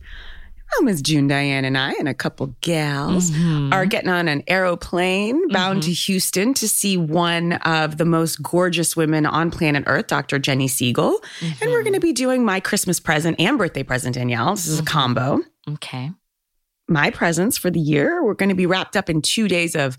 Well, 0.72 0.82
Miss 0.84 1.02
June 1.02 1.26
Diane 1.26 1.64
and 1.64 1.76
I 1.76 1.92
and 1.92 2.08
a 2.08 2.14
couple 2.14 2.54
gals 2.60 3.30
Mhm. 3.30 3.72
are 3.72 3.86
getting 3.86 4.08
on 4.08 4.28
an 4.28 4.42
aeroplane 4.46 5.48
bound 5.48 5.80
mm-hmm. 5.80 5.88
to 5.88 5.92
Houston 5.92 6.54
to 6.54 6.68
see 6.68 6.96
one 6.96 7.54
of 7.54 7.98
the 7.98 8.04
most 8.04 8.42
gorgeous 8.42 8.96
women 8.96 9.26
on 9.26 9.50
planet 9.50 9.84
Earth, 9.86 10.06
Dr. 10.06 10.38
Jenny 10.38 10.68
Segal. 10.68 11.16
And 11.40 11.70
we're 11.70 11.82
going 11.82 11.92
to 11.94 11.98
mm-hmm. 11.98 12.00
be 12.00 12.12
doing 12.12 12.44
my 12.44 12.60
Christmas 12.60 13.00
present 13.00 13.40
and 13.40 13.58
birthday 13.58 13.82
present, 13.82 14.14
Danielle. 14.14 14.54
This 14.54 14.68
is 14.68 14.78
a 14.78 14.82
mm-hmm. 14.82 14.92
combo. 14.92 15.40
Okay. 15.68 16.12
My 16.88 17.10
presents 17.10 17.58
for 17.58 17.70
the 17.70 17.80
year, 17.80 18.24
we're 18.24 18.34
going 18.34 18.48
to 18.48 18.54
be 18.54 18.66
wrapped 18.66 18.96
up 18.96 19.10
in 19.10 19.22
two 19.22 19.48
days 19.48 19.74
of 19.74 19.98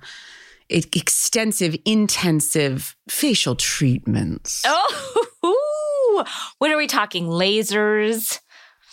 extensive, 0.69 1.75
intensive 1.85 2.95
facial 3.09 3.55
treatments. 3.55 4.63
Oh, 4.65 6.25
what 6.57 6.71
are 6.71 6.77
we 6.77 6.87
talking? 6.87 7.25
Lasers? 7.27 8.39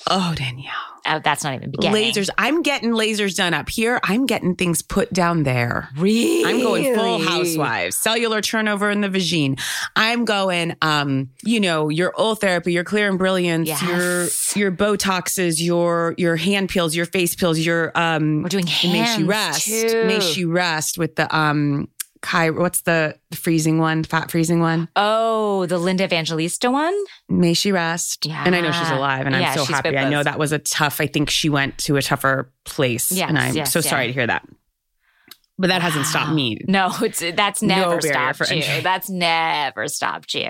Oh, 0.07 0.33
Danielle. 0.37 0.73
Oh, 1.11 1.21
that's 1.25 1.43
not 1.43 1.55
even 1.55 1.71
beginning. 1.71 2.13
Lasers. 2.13 2.29
I'm 2.37 2.61
getting 2.63 2.91
lasers 2.91 3.35
done 3.35 3.55
up 3.55 3.69
here. 3.71 3.99
I'm 4.03 4.27
getting 4.27 4.55
things 4.57 4.83
put 4.83 5.11
down 5.13 5.43
there. 5.43 5.89
Really? 5.97 6.45
I'm 6.45 6.61
going 6.61 6.95
full 6.95 7.19
housewives, 7.19 7.97
cellular 7.97 8.41
turnover 8.43 8.91
in 8.91 9.01
the 9.01 9.09
vagine. 9.09 9.59
I'm 9.97 10.25
going, 10.27 10.77
um, 10.83 11.31
you 11.43 11.61
know, 11.61 11.89
your 11.89 12.13
Ultherapy, 12.13 12.73
your 12.73 12.85
clear 12.85 13.09
and 13.09 13.19
brilliance, 13.19 13.69
Yes. 13.69 13.83
your 14.55 14.69
your 14.69 14.73
Botoxes, 14.73 15.61
your 15.63 16.15
your 16.19 16.37
hand 16.37 16.69
peels, 16.69 16.95
your 16.95 17.07
face 17.07 17.35
peels, 17.35 17.59
your 17.59 17.91
um 17.95 18.43
We're 18.43 18.49
doing 18.51 18.67
hands 18.67 18.93
makes 18.93 19.19
you 19.19 19.27
rest. 19.27 19.65
too. 19.67 20.05
Makes 20.07 20.37
you 20.37 20.51
rest 20.51 20.99
with 20.99 21.17
the 21.17 21.35
um 21.35 21.89
Kai 22.21 22.51
what's 22.51 22.83
the 22.83 23.19
freezing 23.33 23.79
one, 23.79 24.05
fat 24.05 24.31
freezing 24.31 24.61
one? 24.61 24.89
Oh, 24.97 25.67
the 25.67 25.79
Linda 25.79 26.05
Evangelista 26.05 26.71
one? 26.71 26.97
May 27.29 27.55
she 27.55 27.73
rest. 27.73 28.27
Yeah. 28.27 28.43
And 28.45 28.55
I 28.55 28.61
know 28.61 28.73
she's 28.73 28.91
alive 28.91 29.27
and 29.27 29.35
I'm 29.35 29.57
so 29.57 29.65
happy. 29.65 29.97
I 29.97 30.09
know 30.09 30.23
that 30.23 30.39
was 30.39 30.53
a 30.53 30.59
tough, 30.59 31.01
I 31.01 31.07
think 31.07 31.31
she 31.31 31.49
went 31.49 31.79
to 31.79 31.97
a 31.97 32.03
tougher 32.03 32.53
place. 32.65 33.13
Yes, 33.13 33.29
and 33.29 33.39
I'm 33.39 33.55
yes, 33.55 33.73
so 33.73 33.81
yeah. 33.81 33.91
sorry 33.91 34.07
to 34.09 34.13
hear 34.13 34.27
that. 34.27 34.47
But 35.59 35.69
that 35.69 35.83
hasn't 35.83 36.07
stopped 36.07 36.33
me. 36.33 36.61
No, 36.69 36.93
it's 37.03 37.19
that's 37.19 37.63
never 37.63 37.99
barrier 37.99 38.33
stopped 38.33 38.51
you. 38.51 38.57
entry. 38.59 38.81
That's 38.81 39.11
never 39.11 39.89
stopped 39.89 40.35
you. 40.35 40.47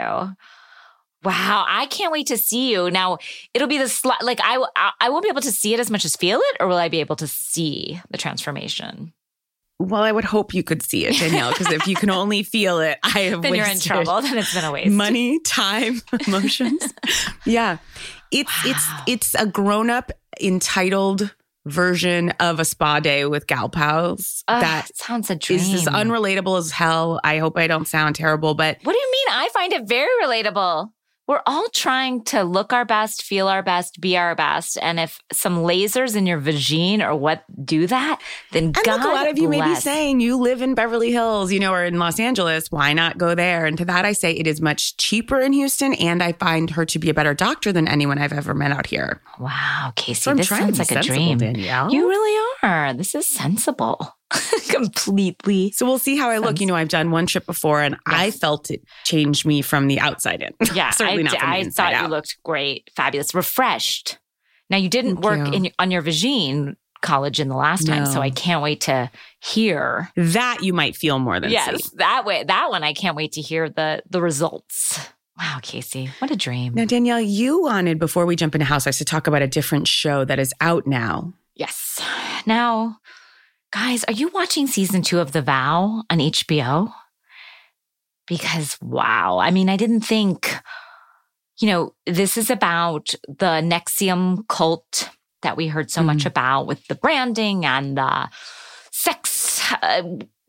Wow, 1.24 1.64
I 1.66 1.86
can't 1.86 2.12
wait 2.12 2.28
to 2.28 2.38
see 2.38 2.70
you. 2.70 2.90
Now 2.90 3.18
it'll 3.52 3.68
be 3.68 3.78
the 3.78 3.84
sli- 3.84 4.22
like 4.22 4.38
I, 4.42 4.64
I 4.76 4.92
I 5.00 5.08
won't 5.08 5.24
be 5.24 5.30
able 5.30 5.40
to 5.40 5.50
see 5.50 5.74
it 5.74 5.80
as 5.80 5.90
much 5.90 6.04
as 6.04 6.14
feel 6.14 6.40
it, 6.40 6.56
or 6.60 6.68
will 6.68 6.76
I 6.76 6.88
be 6.88 7.00
able 7.00 7.16
to 7.16 7.26
see 7.26 8.00
the 8.10 8.18
transformation? 8.18 9.12
Well, 9.80 10.02
I 10.02 10.10
would 10.10 10.24
hope 10.24 10.54
you 10.54 10.62
could 10.64 10.82
see 10.82 11.06
it, 11.06 11.16
Danielle, 11.18 11.50
because 11.52 11.72
if 11.72 11.86
you 11.86 11.94
can 11.94 12.10
only 12.10 12.42
feel 12.42 12.80
it, 12.80 12.98
I 13.04 13.20
have 13.30 13.42
Then 13.42 13.54
you're 13.54 13.66
in 13.66 13.78
trouble. 13.78 14.20
Then 14.22 14.36
it's 14.38 14.52
been 14.52 14.64
a 14.64 14.72
waste. 14.72 14.90
Money, 14.90 15.38
time, 15.40 16.00
emotions. 16.26 16.92
yeah. 17.46 17.78
It's 18.30 18.50
it's 18.64 18.86
Wow. 18.88 19.04
it's 19.06 19.34
a 19.34 19.46
grown-up 19.46 20.10
entitled 20.40 21.34
version 21.66 22.30
of 22.40 22.58
a 22.60 22.64
spa 22.64 22.98
day 23.00 23.24
with 23.26 23.46
gal 23.46 23.68
pals. 23.68 24.42
That 24.48 24.88
sounds 24.96 25.30
a 25.30 25.36
dream. 25.36 25.58
is 25.60 25.74
as 25.74 25.84
unrelatable 25.86 26.58
as 26.58 26.70
hell. 26.70 27.20
I 27.22 27.38
hope 27.38 27.56
I 27.58 27.66
don't 27.66 27.86
sound 27.86 28.16
terrible, 28.16 28.54
but 28.54 28.78
What 28.82 28.92
do 28.92 28.98
you 28.98 29.12
mean? 29.12 29.26
I 29.30 29.48
find 29.52 29.72
it 29.72 29.86
very 29.86 30.08
relatable. 30.22 30.90
We're 31.28 31.42
all 31.46 31.68
trying 31.74 32.24
to 32.24 32.42
look 32.42 32.72
our 32.72 32.86
best, 32.86 33.22
feel 33.22 33.48
our 33.48 33.62
best, 33.62 34.00
be 34.00 34.16
our 34.16 34.34
best. 34.34 34.78
And 34.80 34.98
if 34.98 35.20
some 35.30 35.58
lasers 35.58 36.16
in 36.16 36.26
your 36.26 36.40
vagine 36.40 37.06
or 37.06 37.14
what 37.14 37.44
do 37.64 37.86
that, 37.86 38.18
then 38.52 38.64
And 38.64 38.74
God 38.74 39.02
look, 39.02 39.10
a 39.10 39.14
lot 39.14 39.28
of 39.28 39.38
you 39.38 39.46
may 39.46 39.60
be 39.60 39.74
saying 39.74 40.20
you 40.20 40.38
live 40.38 40.62
in 40.62 40.74
Beverly 40.74 41.12
Hills, 41.12 41.52
you 41.52 41.60
know, 41.60 41.72
or 41.72 41.84
in 41.84 41.98
Los 41.98 42.18
Angeles. 42.18 42.72
Why 42.72 42.94
not 42.94 43.18
go 43.18 43.34
there? 43.34 43.66
And 43.66 43.76
to 43.76 43.84
that, 43.84 44.06
I 44.06 44.12
say 44.12 44.32
it 44.32 44.46
is 44.46 44.62
much 44.62 44.96
cheaper 44.96 45.38
in 45.38 45.52
Houston, 45.52 45.92
and 45.94 46.22
I 46.22 46.32
find 46.32 46.70
her 46.70 46.86
to 46.86 46.98
be 46.98 47.10
a 47.10 47.14
better 47.14 47.34
doctor 47.34 47.72
than 47.72 47.86
anyone 47.86 48.16
I've 48.16 48.32
ever 48.32 48.54
met 48.54 48.72
out 48.72 48.86
here. 48.86 49.20
Wow, 49.38 49.92
Casey, 49.96 50.22
So 50.22 50.34
this 50.34 50.48
sounds 50.48 50.78
like 50.78 50.90
a 50.92 51.02
dream. 51.02 51.36
Danielle. 51.36 51.92
You 51.92 52.08
really 52.08 52.47
are. 52.62 52.92
This 52.94 53.14
is 53.14 53.26
sensible. 53.26 54.14
Completely. 54.68 55.70
So 55.72 55.86
we'll 55.86 55.98
see 55.98 56.16
how 56.16 56.28
I 56.30 56.38
look. 56.38 56.60
You 56.60 56.66
know, 56.66 56.74
I've 56.74 56.88
done 56.88 57.10
one 57.10 57.26
trip 57.26 57.46
before, 57.46 57.80
and 57.82 57.96
I 58.06 58.30
felt 58.30 58.70
it 58.70 58.82
changed 59.04 59.46
me 59.46 59.62
from 59.62 59.86
the 59.88 60.00
outside 60.00 60.42
in. 60.42 60.52
Yeah, 60.74 60.90
certainly 60.90 61.20
I, 61.20 61.24
not 61.24 61.38
from 61.38 61.40
the 61.50 61.54
I 61.54 61.56
inside 61.58 61.82
thought 61.84 61.94
out. 61.94 62.02
you 62.04 62.08
looked 62.08 62.38
great, 62.44 62.90
fabulous, 62.94 63.34
refreshed. 63.34 64.18
Now 64.70 64.76
you 64.76 64.88
didn't 64.88 65.16
Thank 65.16 65.24
work 65.24 65.46
you. 65.48 65.52
in 65.66 65.70
on 65.78 65.90
your 65.90 66.02
vagine 66.02 66.76
college 67.00 67.40
in 67.40 67.48
the 67.48 67.56
last 67.56 67.86
time, 67.86 68.04
so 68.06 68.20
I 68.20 68.30
can't 68.30 68.62
wait 68.62 68.82
to 68.82 69.10
hear. 69.40 70.10
that 70.16 70.58
you 70.62 70.72
might 70.74 70.96
feel 70.96 71.18
more 71.18 71.40
than 71.40 71.50
Yes, 71.50 71.84
see. 71.84 71.96
that 71.98 72.24
way, 72.24 72.44
that 72.44 72.68
one 72.70 72.82
I 72.84 72.92
can't 72.92 73.16
wait 73.16 73.32
to 73.32 73.40
hear 73.40 73.68
the 73.70 74.02
the 74.10 74.20
results. 74.20 74.98
Wow, 75.38 75.60
Casey, 75.62 76.10
what 76.18 76.32
a 76.32 76.36
dream! 76.36 76.74
Now, 76.74 76.84
Danielle, 76.84 77.20
you 77.20 77.62
wanted 77.62 77.98
before 78.00 78.26
we 78.26 78.34
jump 78.34 78.56
into 78.56 78.64
house, 78.64 78.84
Housewives 78.84 78.98
to 78.98 79.04
talk 79.04 79.26
about 79.28 79.40
a 79.40 79.46
different 79.46 79.86
show 79.86 80.24
that 80.24 80.38
is 80.40 80.52
out 80.60 80.86
now. 80.86 81.32
Yes. 81.58 82.00
Now, 82.46 82.98
guys, 83.72 84.04
are 84.04 84.12
you 84.12 84.28
watching 84.28 84.68
season 84.68 85.02
two 85.02 85.18
of 85.18 85.32
The 85.32 85.42
Vow 85.42 86.04
on 86.08 86.18
HBO? 86.18 86.92
Because, 88.28 88.78
wow. 88.80 89.38
I 89.38 89.50
mean, 89.50 89.68
I 89.68 89.76
didn't 89.76 90.02
think, 90.02 90.54
you 91.58 91.66
know, 91.66 91.94
this 92.06 92.36
is 92.36 92.48
about 92.48 93.12
the 93.26 93.60
NXIVM 93.60 94.46
cult 94.46 95.10
that 95.42 95.56
we 95.56 95.66
heard 95.66 95.90
so 95.90 96.02
much 96.02 96.18
mm. 96.18 96.26
about 96.26 96.66
with 96.66 96.86
the 96.86 96.94
branding 96.94 97.66
and 97.66 97.98
the 97.98 98.28
sex, 98.92 99.30
uh, 99.82 100.02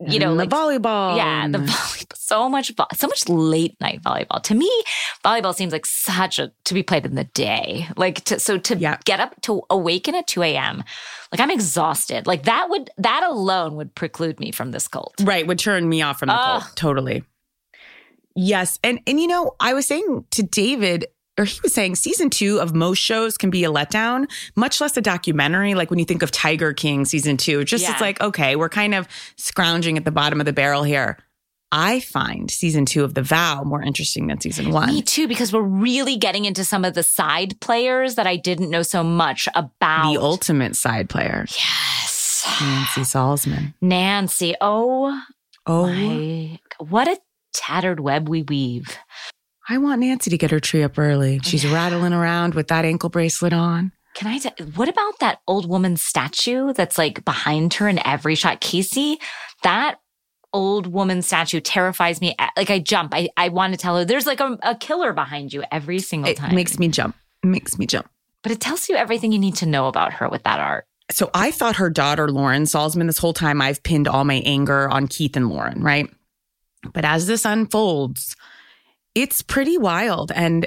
you 0.06 0.18
know, 0.18 0.28
And 0.28 0.36
like 0.38 0.50
the 0.50 0.56
volleyball. 0.56 1.16
yeah, 1.16 1.46
the 1.48 1.58
volleyball. 1.58 2.16
So 2.16 2.48
much, 2.48 2.74
vo- 2.76 2.86
so 2.94 3.06
much 3.08 3.28
late 3.28 3.76
night 3.80 4.02
volleyball. 4.02 4.42
To 4.44 4.54
me, 4.54 4.70
volleyball 5.24 5.54
seems 5.54 5.72
like 5.72 5.84
such 5.84 6.38
a 6.38 6.52
to 6.64 6.74
be 6.74 6.82
played 6.82 7.04
in 7.04 7.14
the 7.16 7.24
day. 7.24 7.86
Like 7.96 8.24
to, 8.26 8.38
so 8.38 8.56
to 8.58 8.76
Yeah. 8.76 8.98
get 9.04 9.20
up 9.20 9.40
to 9.42 9.62
awaken 9.68 10.14
at 10.14 10.26
two 10.26 10.42
a.m. 10.42 10.84
Like 11.32 11.40
I'm 11.40 11.50
exhausted. 11.50 12.26
Like 12.26 12.44
that 12.44 12.70
would 12.70 12.90
that 12.98 13.22
alone 13.24 13.74
would 13.76 13.94
preclude 13.94 14.38
me 14.40 14.52
from 14.52 14.70
this 14.70 14.88
cult. 14.88 15.14
right 15.22 15.46
would 15.46 15.58
turn 15.58 15.88
me 15.88 16.02
off 16.02 16.18
from 16.20 16.28
the 16.28 16.34
Ugh. 16.34 16.62
cult. 16.62 16.76
Totally. 16.76 17.24
Yes, 18.36 18.78
and 18.84 19.00
and 19.06 19.20
you 19.20 19.26
know, 19.26 19.54
I 19.60 19.74
was 19.74 19.86
saying 19.86 20.24
to 20.30 20.42
David. 20.42 21.06
Or 21.40 21.44
he 21.44 21.58
was 21.62 21.72
saying 21.72 21.94
season 21.96 22.28
two 22.28 22.60
of 22.60 22.74
most 22.74 22.98
shows 22.98 23.38
can 23.38 23.48
be 23.50 23.64
a 23.64 23.70
letdown, 23.70 24.30
much 24.56 24.80
less 24.80 24.94
a 24.96 25.00
documentary. 25.00 25.74
Like 25.74 25.88
when 25.88 25.98
you 25.98 26.04
think 26.04 26.22
of 26.22 26.30
Tiger 26.30 26.72
King 26.74 27.04
season 27.06 27.36
two, 27.38 27.64
just 27.64 27.82
Yeah. 27.82 27.92
it's 27.92 28.00
like, 28.00 28.20
okay, 28.20 28.56
we're 28.56 28.68
kind 28.68 28.94
of 28.94 29.08
scrounging 29.36 29.96
at 29.96 30.04
the 30.04 30.10
bottom 30.10 30.38
of 30.40 30.44
the 30.46 30.52
barrel 30.52 30.82
here. 30.82 31.16
I 31.72 32.00
find 32.00 32.50
season 32.50 32.84
two 32.84 33.04
of 33.04 33.14
The 33.14 33.22
Vow 33.22 33.62
more 33.64 33.80
interesting 33.80 34.26
than 34.26 34.40
season 34.40 34.70
one. 34.72 34.88
Me 34.88 35.02
too, 35.02 35.28
because 35.28 35.52
we're 35.52 35.62
really 35.62 36.16
getting 36.16 36.44
into 36.44 36.64
some 36.64 36.84
of 36.84 36.94
the 36.94 37.02
side 37.04 37.60
players 37.60 38.16
that 38.16 38.26
I 38.26 38.34
didn't 38.36 38.70
know 38.70 38.82
so 38.82 39.02
much 39.04 39.48
about. 39.54 40.12
The 40.12 40.20
ultimate 40.20 40.74
side 40.76 41.08
player, 41.08 41.46
yes, 41.48 42.44
Nancy 42.60 43.02
Salzman. 43.02 43.72
Nancy. 43.80 44.54
Oh 44.60 45.22
Oh, 45.66 45.86
my! 45.86 46.58
What 46.80 47.06
a 47.06 47.18
tattered 47.52 48.00
web 48.00 48.28
we 48.28 48.42
weave. 48.42 48.96
I 49.70 49.78
want 49.78 50.00
Nancy 50.00 50.30
to 50.30 50.36
get 50.38 50.50
her 50.50 50.60
tree 50.60 50.82
up 50.82 50.98
early. 50.98 51.40
She's 51.44 51.64
Yeah. 51.64 51.72
rattling 51.72 52.12
around 52.12 52.54
with 52.54 52.68
that 52.68 52.84
ankle 52.84 53.08
bracelet 53.08 53.52
on. 53.52 53.92
Can 54.14 54.26
I? 54.26 54.38
T- 54.38 54.50
what 54.74 54.88
about 54.88 55.20
that 55.20 55.40
old 55.46 55.68
woman 55.68 55.96
statue 55.96 56.72
that's 56.72 56.98
like 56.98 57.24
behind 57.24 57.72
her 57.74 57.88
in 57.88 58.04
every 58.04 58.34
shot? 58.34 58.60
Casey, 58.60 59.18
that 59.62 60.00
old 60.52 60.88
woman 60.88 61.22
statue 61.22 61.60
terrifies 61.60 62.20
me. 62.20 62.34
Like 62.56 62.70
I 62.70 62.80
jump. 62.80 63.14
I, 63.14 63.28
I 63.36 63.48
want 63.50 63.72
to 63.72 63.78
tell 63.78 63.96
her 63.96 64.04
there's 64.04 64.26
like 64.26 64.40
a, 64.40 64.58
a 64.64 64.74
killer 64.74 65.12
behind 65.12 65.52
you 65.52 65.62
every 65.70 66.00
single 66.00 66.30
It 66.32 66.36
time. 66.38 66.50
It 66.50 66.54
makes 66.56 66.78
me 66.78 66.88
jump. 66.88 67.14
It 67.44 67.46
makes 67.46 67.78
me 67.78 67.86
jump. 67.86 68.08
but 68.42 68.50
it 68.50 68.60
tells 68.60 68.88
you 68.88 68.96
everything 68.96 69.30
you 69.32 69.38
need 69.38 69.54
to 69.56 69.66
know 69.66 69.86
about 69.86 70.14
her 70.14 70.28
with 70.28 70.42
that 70.42 70.58
art. 70.58 70.86
So 71.12 71.30
I 71.32 71.52
thought 71.52 71.76
her 71.76 71.88
daughter, 71.90 72.28
Lauren 72.30 72.64
Salzman, 72.64 73.06
this 73.06 73.18
whole 73.18 73.32
time 73.32 73.60
I've 73.62 73.82
pinned 73.84 74.08
all 74.08 74.24
my 74.24 74.42
anger 74.44 74.88
on 74.90 75.06
Keith 75.08 75.36
and 75.36 75.48
Lauren, 75.48 75.82
right? 75.82 76.08
But 76.92 77.04
as 77.04 77.26
this 77.26 77.44
unfolds, 77.44 78.34
it's 79.14 79.42
pretty 79.42 79.78
wild. 79.78 80.32
And 80.32 80.66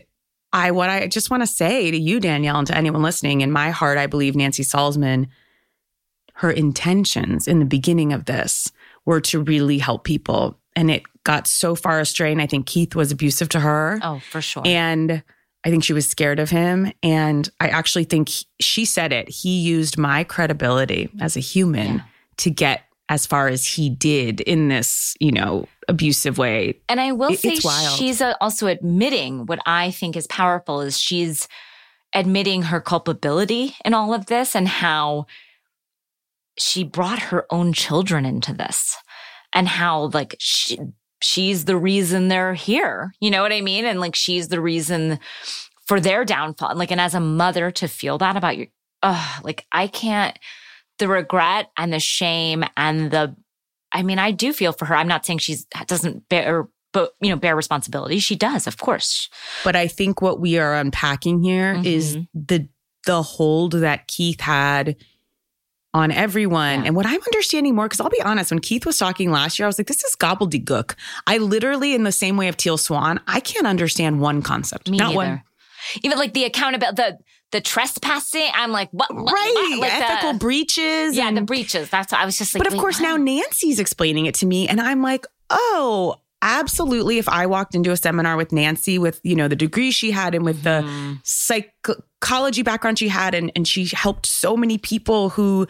I 0.52 0.72
what 0.72 0.90
I 0.90 1.08
just 1.08 1.30
want 1.32 1.42
to 1.44 1.48
say 1.48 1.90
to 1.92 1.98
you, 1.98 2.20
Danielle, 2.20 2.58
and 2.60 2.68
to 2.68 2.78
anyone 2.78 3.02
listening, 3.02 3.42
in 3.42 3.52
my 3.52 3.70
heart, 3.72 3.98
I 3.98 4.08
believe 4.08 4.36
Nancy 4.36 4.64
Salzman, 4.64 5.28
her 6.36 6.52
intentions 6.52 7.48
in 7.48 7.60
the 7.60 7.66
beginning 7.66 8.14
of 8.14 8.26
this 8.26 8.72
were 9.06 9.22
to 9.22 9.42
really 9.42 9.78
help 9.80 10.04
people. 10.04 10.60
And 10.76 10.90
it 10.90 11.04
got 11.24 11.48
so 11.48 11.76
far 11.76 12.00
astray. 12.00 12.32
And 12.32 12.42
I 12.42 12.48
think 12.48 12.66
Keith 12.66 12.96
was 12.96 13.12
abusive 13.12 13.50
to 13.50 13.60
her. 13.60 14.00
Oh, 14.02 14.20
for 14.32 14.42
sure. 14.42 14.64
And 14.66 15.24
I 15.66 15.70
think 15.70 15.84
she 15.84 15.94
was 15.94 16.08
scared 16.08 16.40
of 16.40 16.50
him. 16.50 16.92
And 17.02 17.50
I 17.60 17.68
actually 17.70 18.04
think 18.06 18.30
he- 18.30 18.46
she 18.60 18.84
said 18.86 19.14
it. 19.14 19.30
He 19.30 19.60
used 19.62 19.98
my 19.98 20.24
credibility 20.24 21.10
as 21.22 21.38
a 21.38 21.40
human 21.40 21.96
Yeah. 21.98 22.02
to 22.38 22.50
get 22.50 22.82
as 23.10 23.26
far 23.28 23.48
as 23.48 23.66
he 23.66 23.90
did 23.90 24.42
in 24.42 24.68
this, 24.70 25.16
you 25.20 25.32
know, 25.32 25.68
abusive 25.88 26.38
way. 26.38 26.80
And 26.90 27.00
I 27.02 27.12
will 27.12 27.32
It- 27.34 27.40
say 27.40 27.56
she's 27.96 28.22
uh, 28.22 28.36
also 28.42 28.68
admitting 28.68 29.46
what 29.46 29.60
I 29.66 29.92
think 29.92 30.16
is 30.16 30.28
powerful 30.28 30.82
is 30.82 31.00
she's 31.00 31.48
admitting 32.14 32.64
her 32.64 32.80
culpability 32.80 33.76
in 33.84 33.94
all 33.94 34.14
of 34.14 34.28
this 34.28 34.56
and 34.56 34.68
how 34.68 35.26
she 36.58 36.84
brought 36.84 37.20
her 37.20 37.46
own 37.50 37.74
children 37.74 38.26
into 38.26 38.54
this 38.54 38.96
and 39.54 39.68
how 39.68 40.10
like 40.14 40.36
she, 40.40 40.78
she's 41.22 41.66
the 41.66 41.78
reason 41.78 42.28
they're 42.28 42.54
here. 42.54 43.14
You 43.20 43.32
know 43.32 43.42
what 43.42 43.52
I 43.54 43.62
mean? 43.62 43.86
And 43.86 44.00
like 44.00 44.16
she's 44.16 44.50
the 44.50 44.62
reason 44.62 45.20
for 45.88 46.00
their 46.00 46.24
downfall. 46.26 46.70
And 46.70 46.80
Like 46.80 46.92
and 46.92 47.02
as 47.02 47.16
a 47.16 47.20
mother 47.20 47.72
to 47.72 47.88
feel 47.88 48.18
that 48.20 48.38
about 48.38 48.58
your 48.58 48.68
uh 49.02 49.40
like 49.44 49.66
I 49.72 49.88
can't 49.88 50.38
the 51.00 51.08
regret 51.08 51.72
and 51.76 51.92
the 51.92 52.00
shame 52.00 52.64
and 52.78 53.10
the 53.10 53.36
I 53.94 54.04
mean, 54.04 54.20
I 54.20 54.32
do 54.32 54.52
feel 54.54 54.74
for 54.74 54.86
her. 54.86 54.96
I'm 54.96 55.08
not 55.08 55.26
saying 55.26 55.40
she's 55.40 55.66
doesn't 55.88 56.28
bear, 56.30 56.68
but 56.92 57.12
you 57.22 57.30
know, 57.30 57.36
bear 57.36 57.56
responsibility. 57.56 58.20
She 58.20 58.36
does, 58.36 58.66
of 58.68 58.78
course. 58.78 59.30
But 59.64 59.76
I 59.76 59.88
think 59.88 60.22
what 60.22 60.40
we 60.40 60.58
are 60.58 60.74
unpacking 60.76 61.44
here 61.44 61.80
is 61.84 62.18
Mhm. 62.18 62.28
the 62.34 62.68
the 63.06 63.22
hold 63.22 63.74
that 63.74 64.08
Keith 64.08 64.40
had 64.42 64.96
on 65.94 66.10
everyone. 66.12 66.80
Yeah. 66.82 66.88
And 66.88 66.96
what 66.96 67.06
I'm 67.06 67.22
understanding 67.22 67.76
more, 67.76 67.86
because 67.86 68.00
I'll 68.00 68.10
be 68.10 68.22
honest, 68.22 68.50
when 68.50 68.60
Keith 68.60 68.86
was 68.86 68.98
talking 68.98 69.30
last 69.30 69.60
year, 69.60 69.66
I 69.66 69.68
was 69.68 69.78
like, 69.78 69.88
this 69.88 70.04
is 70.04 70.16
gobbledygook. 70.16 70.96
I 71.28 71.38
literally, 71.38 71.94
in 71.94 72.04
the 72.04 72.12
same 72.12 72.36
way 72.38 72.48
of 72.48 72.58
Teal 72.58 72.78
Swan, 72.78 73.20
I 73.28 73.42
can't 73.42 73.68
understand 73.68 74.20
one 74.22 74.42
concept. 74.42 74.90
Me 74.90 74.98
not 74.98 75.08
neither. 75.14 75.16
one. 75.18 75.44
Even 76.02 76.18
like 76.18 76.34
the 76.34 76.46
accountability, 76.46 76.96
the 76.96 77.18
the 77.54 77.62
trespassing. 77.62 78.50
I'm 78.54 78.72
like, 78.72 78.90
what? 78.92 79.14
what 79.16 79.32
Right. 79.32 79.54
what? 79.56 79.80
Like 79.80 79.92
the- 79.92 80.06
Ethical 80.12 80.34
breaches. 80.34 81.16
yeah, 81.16 81.30
and- 81.30 81.38
the 81.38 81.42
breaches. 81.42 81.90
That's 81.90 82.12
what 82.12 82.20
I 82.20 82.26
was 82.26 82.38
just 82.38 82.54
like. 82.54 82.64
but 82.64 82.74
of 82.74 82.78
course, 82.78 83.00
what? 83.00 83.08
now 83.08 83.16
Nancy's 83.18 83.80
explaining 83.80 84.26
it 84.26 84.36
to 84.36 84.46
me, 84.46 84.68
and 84.68 84.82
I'm 84.82 85.02
like, 85.02 85.26
oh, 85.50 86.16
absolutely. 86.42 87.18
If 87.20 87.30
I 87.30 87.46
walked 87.46 87.74
into 87.74 87.92
a 87.92 87.96
seminar 87.98 88.36
with 88.36 88.52
Nancy, 88.52 89.00
with 89.00 89.22
you 89.24 89.36
know 89.38 89.48
the 89.48 89.56
degree 89.56 89.92
she 89.92 90.12
had, 90.12 90.36
and 90.36 90.44
with 90.44 90.64
the 90.64 90.82
Mhm. 90.84 91.20
psychology 91.24 92.64
background 92.64 93.00
she 93.00 93.08
had, 93.08 93.34
and 93.34 93.52
and 93.56 93.68
she 93.68 93.86
helped 93.94 94.26
so 94.26 94.58
many 94.58 94.78
people 94.78 95.30
who, 95.30 95.68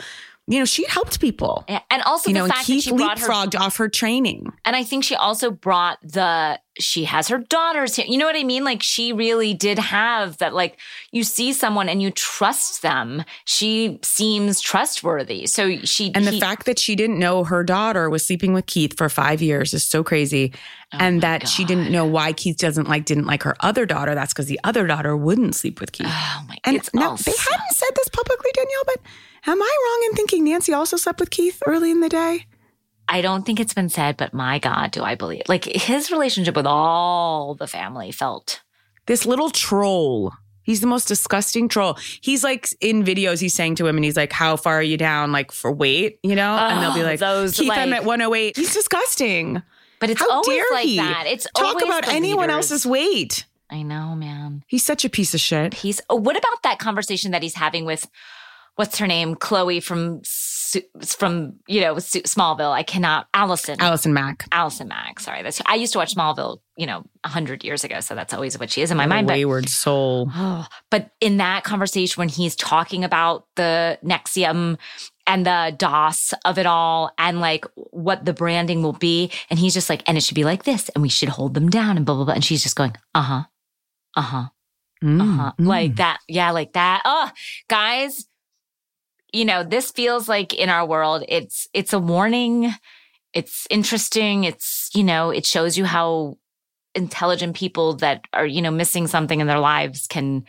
you 0.48 0.60
know, 0.60 0.66
she 0.66 0.86
helped 0.86 1.20
people. 1.20 1.64
Yeah, 1.70 1.82
and 1.92 2.02
also 2.04 2.30
You 2.30 2.34
the 2.34 2.40
know, 2.40 2.46
and 2.46 2.54
fact 2.54 2.66
Keith 2.66 2.86
that 2.86 2.90
she 2.92 2.96
brought 2.96 3.20
her 3.20 3.28
leapfrogged 3.28 3.60
off 3.60 3.78
her 3.78 3.90
training. 3.90 4.52
And 4.66 4.76
I 4.76 4.84
think 4.84 5.04
she 5.04 5.16
also 5.16 5.52
brought 5.52 6.00
the, 6.02 6.60
she 6.80 7.04
has 7.04 7.28
her 7.28 7.38
daughters 7.38 7.96
here. 7.96 8.06
You 8.08 8.18
know 8.18 8.26
what 8.26 8.36
I 8.36 8.44
mean? 8.44 8.64
Like 8.64 8.82
she 8.82 9.14
really 9.14 9.54
did 9.54 9.78
have 9.78 10.38
that, 10.40 10.54
like 10.56 10.80
you 11.12 11.24
see 11.24 11.54
someone 11.54 11.88
and 11.88 12.02
you 12.02 12.10
trust 12.10 12.82
them. 12.82 13.24
She 13.46 14.00
seems 14.02 14.60
trustworthy. 14.60 15.46
So 15.46 15.78
she, 15.84 16.12
And 16.16 16.26
the 16.26 16.32
he- 16.32 16.40
fact 16.40 16.66
that 16.66 16.80
she 16.80 16.96
didn't 16.96 17.20
know 17.20 17.44
her 17.44 17.64
daughter 17.64 18.10
was 18.10 18.26
sleeping 18.26 18.54
with 18.54 18.66
Keith 18.66 18.98
for 18.98 19.08
five 19.08 19.42
years 19.42 19.74
is 19.74 19.84
so 19.84 20.04
crazy. 20.04 20.52
Oh 20.94 20.98
and 21.00 21.22
that 21.22 21.48
she 21.48 21.64
didn't 21.66 21.92
know 21.92 22.06
why 22.06 22.34
Keith 22.34 22.58
doesn't 22.58 22.88
like 22.88 23.06
didn't 23.06 23.26
like 23.26 23.44
her 23.44 23.56
other 23.60 23.86
daughter. 23.86 24.14
That's 24.16 24.34
because 24.34 24.46
the 24.48 24.60
other 24.64 24.86
daughter 24.88 25.16
wouldn't 25.18 25.56
sleep 25.56 25.80
with 25.80 25.92
Keith. 25.92 26.08
oh 26.10 26.46
my, 26.48 26.58
And 26.64 26.76
it's 26.76 26.94
now 26.94 27.12
all 27.12 27.18
they 27.18 27.32
hadn't 27.32 27.72
said 27.76 27.90
this 27.96 28.10
publicly, 28.10 28.52
Danielle, 28.54 28.84
but 28.86 28.98
am 29.48 29.62
I 29.62 29.78
wrong 29.86 30.10
in 30.10 30.16
thinking 30.16 30.44
Nancy 30.44 30.74
also 30.74 30.98
slept 30.98 31.20
with 31.20 31.30
Keith 31.30 31.62
early 31.66 31.90
in 31.92 32.00
the 32.02 32.10
day? 32.10 32.46
I 33.08 33.22
don't 33.22 33.46
think 33.46 33.60
it's 33.60 33.74
been 33.74 33.90
said, 33.90 34.18
but 34.18 34.34
my 34.34 34.60
God, 34.60 34.92
do 34.92 35.04
I 35.04 35.16
believe 35.16 35.44
like 35.48 35.66
his 35.66 36.12
relationship 36.12 36.56
with 36.56 36.66
all 36.66 37.56
the 37.56 37.68
family 37.68 38.12
felt. 38.12 38.62
This 39.06 39.26
little 39.26 39.50
troll. 39.50 40.34
He's 40.64 40.80
the 40.80 40.88
most 40.88 41.10
disgusting 41.10 41.68
troll. 41.68 41.98
He's 42.22 42.42
like 42.44 42.70
in 42.80 43.04
videos, 43.04 43.42
he's 43.42 43.54
saying 43.54 43.76
to 43.76 43.84
women, 43.84 44.02
he's 44.04 44.16
like, 44.16 44.32
How 44.32 44.56
far 44.56 44.76
are 44.80 44.84
you 44.84 44.96
down? 44.98 45.32
Like 45.34 45.52
for 45.52 45.72
weight, 45.72 46.20
you 46.24 46.36
know? 46.36 46.56
and 46.56 46.82
they'll 46.82 46.94
be 46.94 47.02
Oh, 47.02 47.06
like, 47.06 47.20
those, 47.20 47.60
I'm 47.60 47.68
like- 47.68 47.80
at 47.92 48.06
108. 48.06 48.56
He's 48.56 48.74
disgusting. 48.74 49.62
But 50.00 50.10
it's 50.10 50.22
How 50.22 50.30
always 50.32 50.64
like 50.72 50.86
he 50.86 50.98
that. 50.98 51.26
It's 51.28 51.48
Talk 51.56 51.82
about 51.82 52.08
anyone 52.08 52.48
leaders. 52.48 52.72
else's 52.72 52.86
weight. 52.86 53.46
I 53.70 53.82
know, 53.84 54.16
man. 54.16 54.64
He's 54.68 54.84
such 54.84 55.04
a 55.06 55.10
piece 55.10 55.34
of 55.34 55.40
shit. 55.40 55.74
He's. 55.76 56.00
Oh, 56.10 56.16
what 56.16 56.38
about 56.38 56.62
that 56.64 56.78
conversation 56.80 57.32
that 57.32 57.42
he's 57.42 57.56
having 57.56 57.86
with 57.86 58.10
what's 58.76 58.98
her 59.00 59.08
name, 59.08 59.36
Chloe 59.36 59.80
from 59.80 60.22
from 61.18 61.54
you 61.68 61.82
know 61.82 61.96
Smallville? 61.96 62.72
I 62.72 62.84
cannot. 62.84 63.28
Allison. 63.34 63.78
Allison 63.80 64.14
Mack. 64.14 64.48
Allison 64.52 64.88
Mack. 64.88 65.20
Sorry, 65.20 65.44
that's. 65.44 65.62
I 65.66 65.76
used 65.76 65.94
to 65.94 66.00
watch 66.00 66.16
Smallville. 66.16 66.60
You 66.76 66.88
know, 66.88 67.04
a 67.24 67.28
hundred 67.28 67.64
years 67.64 67.84
ago, 67.84 68.00
so 68.00 68.16
that's 68.16 68.34
always 68.34 68.58
what 68.60 68.72
she 68.72 68.82
is 68.82 68.90
in 68.90 68.98
my 68.98 69.06
mind. 69.06 69.28
But 69.28 69.34
Wayward 69.34 69.70
soul. 69.70 70.30
Oh, 70.34 70.66
but 70.90 71.12
in 71.22 71.38
that 71.38 71.64
conversation, 71.64 72.20
when 72.20 72.30
he's 72.30 72.56
talking 72.56 73.04
about 73.04 73.46
the 73.56 74.00
NXIVM 74.04 74.80
and 75.28 75.46
the 75.46 75.76
DOS 75.78 76.34
of 76.46 76.58
it 76.58 76.66
all 76.66 77.12
and 77.18 77.40
like 77.40 77.66
what 77.92 78.26
the 78.26 78.34
branding 78.34 78.82
will 78.82 78.94
be, 78.94 79.32
and 79.50 79.60
he's 79.60 79.74
just 79.76 79.90
like, 79.90 80.02
and 80.08 80.18
it 80.18 80.22
should 80.24 80.36
be 80.36 80.46
like 80.46 80.64
this, 80.64 80.90
and 80.90 81.02
we 81.04 81.10
should 81.10 81.30
hold 81.30 81.54
them 81.54 81.70
down 81.70 81.96
and 81.96 82.06
blah, 82.06 82.16
blah, 82.16 82.26
blah. 82.26 82.34
And 82.34 82.44
she's 82.44 82.64
just 82.64 82.76
going, 82.76 82.94
uh 83.14 83.22
huh, 83.22 83.44
uh 84.16 84.22
huh, 84.22 84.46
Mm, 85.04 85.22
uh 85.22 85.26
huh. 85.26 85.52
mm. 85.60 85.68
Like 85.68 85.96
that. 85.98 86.20
Yeah, 86.28 86.52
like 86.52 86.74
that. 86.74 87.02
Oh, 87.06 87.30
guys, 87.68 88.26
you 89.34 89.46
know, 89.46 89.64
this 89.64 89.92
feels 89.92 90.30
like 90.30 90.54
in 90.54 90.70
our 90.70 90.86
world, 90.86 91.24
it's, 91.28 91.68
it's 91.74 91.92
a 91.92 92.00
warning. 92.00 92.72
It's 93.34 93.68
interesting. 93.70 94.44
It's, 94.44 94.90
you 94.94 95.04
know, 95.04 95.32
it 95.32 95.46
shows 95.46 95.78
you 95.78 95.86
how 95.86 96.38
intelligent 96.96 97.56
people 97.56 97.96
that 97.96 98.22
are, 98.32 98.46
you 98.46 98.62
know, 98.62 98.72
missing 98.72 99.08
something 99.08 99.40
in 99.40 99.48
their 99.48 99.60
lives 99.60 100.08
can, 100.08 100.46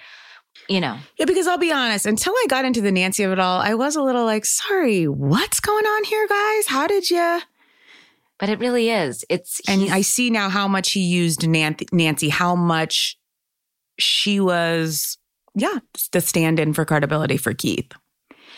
you 0.69 0.81
know, 0.81 0.99
Yeah, 1.19 1.25
because 1.25 1.47
I'll 1.47 1.59
be 1.59 1.73
honest, 1.73 2.07
until 2.07 2.33
I 2.35 2.47
got 2.49 2.65
into 2.65 2.81
the 2.81 2.93
Nancy 2.93 3.23
of 3.23 3.33
it 3.33 3.39
all, 3.39 3.61
I 3.61 3.75
was 3.75 3.97
a 3.97 4.03
little 4.03 4.25
like, 4.25 4.45
sorry, 4.45 5.09
what's 5.09 5.61
going 5.61 5.85
on 5.85 6.05
here, 6.05 6.29
guys? 6.29 6.67
How 6.67 6.87
did 6.87 7.11
you? 7.11 7.41
but 8.39 8.49
it 8.49 8.59
really 8.59 8.91
is. 8.91 9.25
It's, 9.29 9.61
And 9.69 9.91
I 9.91 10.01
see 10.01 10.31
now 10.31 10.49
how 10.49 10.69
much 10.69 10.93
he 10.93 11.01
used 11.01 11.47
Nancy, 11.47 11.87
Nancy 11.93 12.29
how 12.29 12.55
much 12.55 13.17
she 13.99 14.41
was, 14.41 15.19
yeah, 15.55 15.79
the 16.13 16.21
stand 16.21 16.59
in 16.59 16.75
for 16.75 16.85
credibility 16.85 17.37
for 17.37 17.55
Keith. 17.55 17.93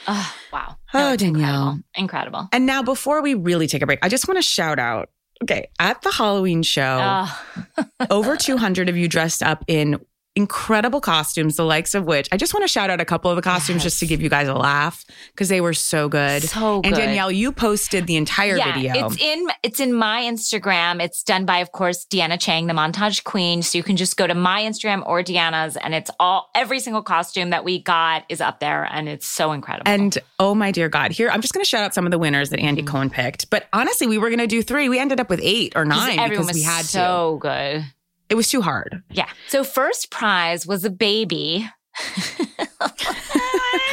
Oh, 0.06 0.34
wow. 0.52 0.76
Oh, 0.94 1.16
Danielle. 1.16 1.80
Incredible. 1.94 2.40
incredible. 2.40 2.48
And 2.52 2.66
now, 2.66 2.82
before 2.82 3.22
we 3.22 3.34
really 3.34 3.66
take 3.66 3.82
a 3.82 3.86
break, 3.86 3.98
I 4.02 4.08
just 4.08 4.28
want 4.28 4.38
to 4.38 4.42
shout 4.42 4.78
out 4.78 5.10
okay, 5.42 5.68
at 5.78 6.00
the 6.02 6.10
Halloween 6.10 6.62
show, 6.62 6.98
Oh, 7.00 7.86
over 8.10 8.36
200 8.36 8.88
of 8.88 8.96
you 8.96 9.08
dressed 9.08 9.42
up 9.42 9.64
in 9.68 10.00
incredible 10.36 11.00
costumes, 11.00 11.56
the 11.56 11.64
likes 11.64 11.94
of 11.94 12.04
which 12.04 12.28
I 12.30 12.36
just 12.36 12.54
want 12.54 12.62
to 12.64 12.68
shout 12.68 12.90
out 12.90 13.00
a 13.00 13.04
couple 13.04 13.30
of 13.30 13.36
the 13.36 13.42
costumes 13.42 13.82
just 13.82 13.98
to 14.00 14.06
give 14.06 14.20
you 14.22 14.28
guys 14.28 14.46
a 14.48 14.54
laugh 14.54 15.04
because 15.32 15.48
they 15.48 15.60
were 15.60 15.74
so 15.74 16.08
good. 16.08 16.42
so 16.42 16.80
good. 16.82 16.86
And 16.88 16.96
Danielle, 16.96 17.32
you 17.32 17.50
posted 17.52 18.06
the 18.06 18.16
entire 18.16 18.56
yeah, 18.56 18.74
video. 18.74 19.06
It's 19.06 19.20
in 19.20 19.46
it's 19.62 19.80
in 19.80 19.92
my 19.92 20.22
Instagram. 20.22 21.02
It's 21.02 21.22
done 21.22 21.44
by, 21.46 21.58
of 21.58 21.72
course, 21.72 22.04
Deanna 22.06 22.38
Chang, 22.38 22.66
the 22.66 22.74
montage 22.74 23.24
queen. 23.24 23.62
So 23.62 23.78
you 23.78 23.82
can 23.82 23.96
just 23.96 24.16
go 24.16 24.26
to 24.26 24.34
my 24.34 24.62
Instagram 24.62 25.02
or 25.06 25.22
Deanna's, 25.22 25.76
and 25.76 25.94
it's 25.94 26.10
all 26.20 26.50
every 26.54 26.80
single 26.80 27.02
costume 27.02 27.50
that 27.50 27.64
we 27.64 27.82
got 27.82 28.24
is 28.28 28.40
up 28.40 28.60
there, 28.60 28.84
and 28.92 29.08
it's 29.08 29.26
so 29.26 29.52
incredible. 29.52 29.90
and 29.90 30.18
oh 30.38 30.54
my 30.54 30.70
dear 30.70 30.88
God, 30.88 31.12
here 31.12 31.30
I'm 31.30 31.40
just 31.40 31.54
going 31.54 31.64
to 31.64 31.68
shout 31.68 31.82
out 31.82 31.94
some 31.94 32.04
of 32.04 32.10
the 32.10 32.18
winners 32.18 32.50
that 32.50 32.60
Andy 32.60 32.82
Mhm. 32.82 32.86
Cohen 32.88 33.10
picked. 33.10 33.48
But 33.50 33.66
honestly, 33.72 34.06
we 34.06 34.18
were 34.18 34.28
going 34.28 34.38
to 34.40 34.46
do 34.46 34.62
three. 34.62 34.88
We 34.88 34.98
ended 34.98 35.18
up 35.20 35.30
with 35.30 35.40
eight 35.42 35.72
or 35.74 35.84
nine 35.84 36.18
everyone 36.18 36.28
because 36.30 36.46
was 36.48 36.56
we 36.56 36.62
had 36.62 36.82
to. 36.82 36.86
so 36.86 37.38
good. 37.40 37.84
It 38.28 38.34
was 38.34 38.48
too 38.48 38.62
hard. 38.62 39.02
Yeah. 39.10 39.28
So 39.48 39.62
first 39.64 40.10
prize 40.10 40.66
was 40.66 40.84
a 40.84 40.90
baby. 40.90 41.68
A 41.98 42.66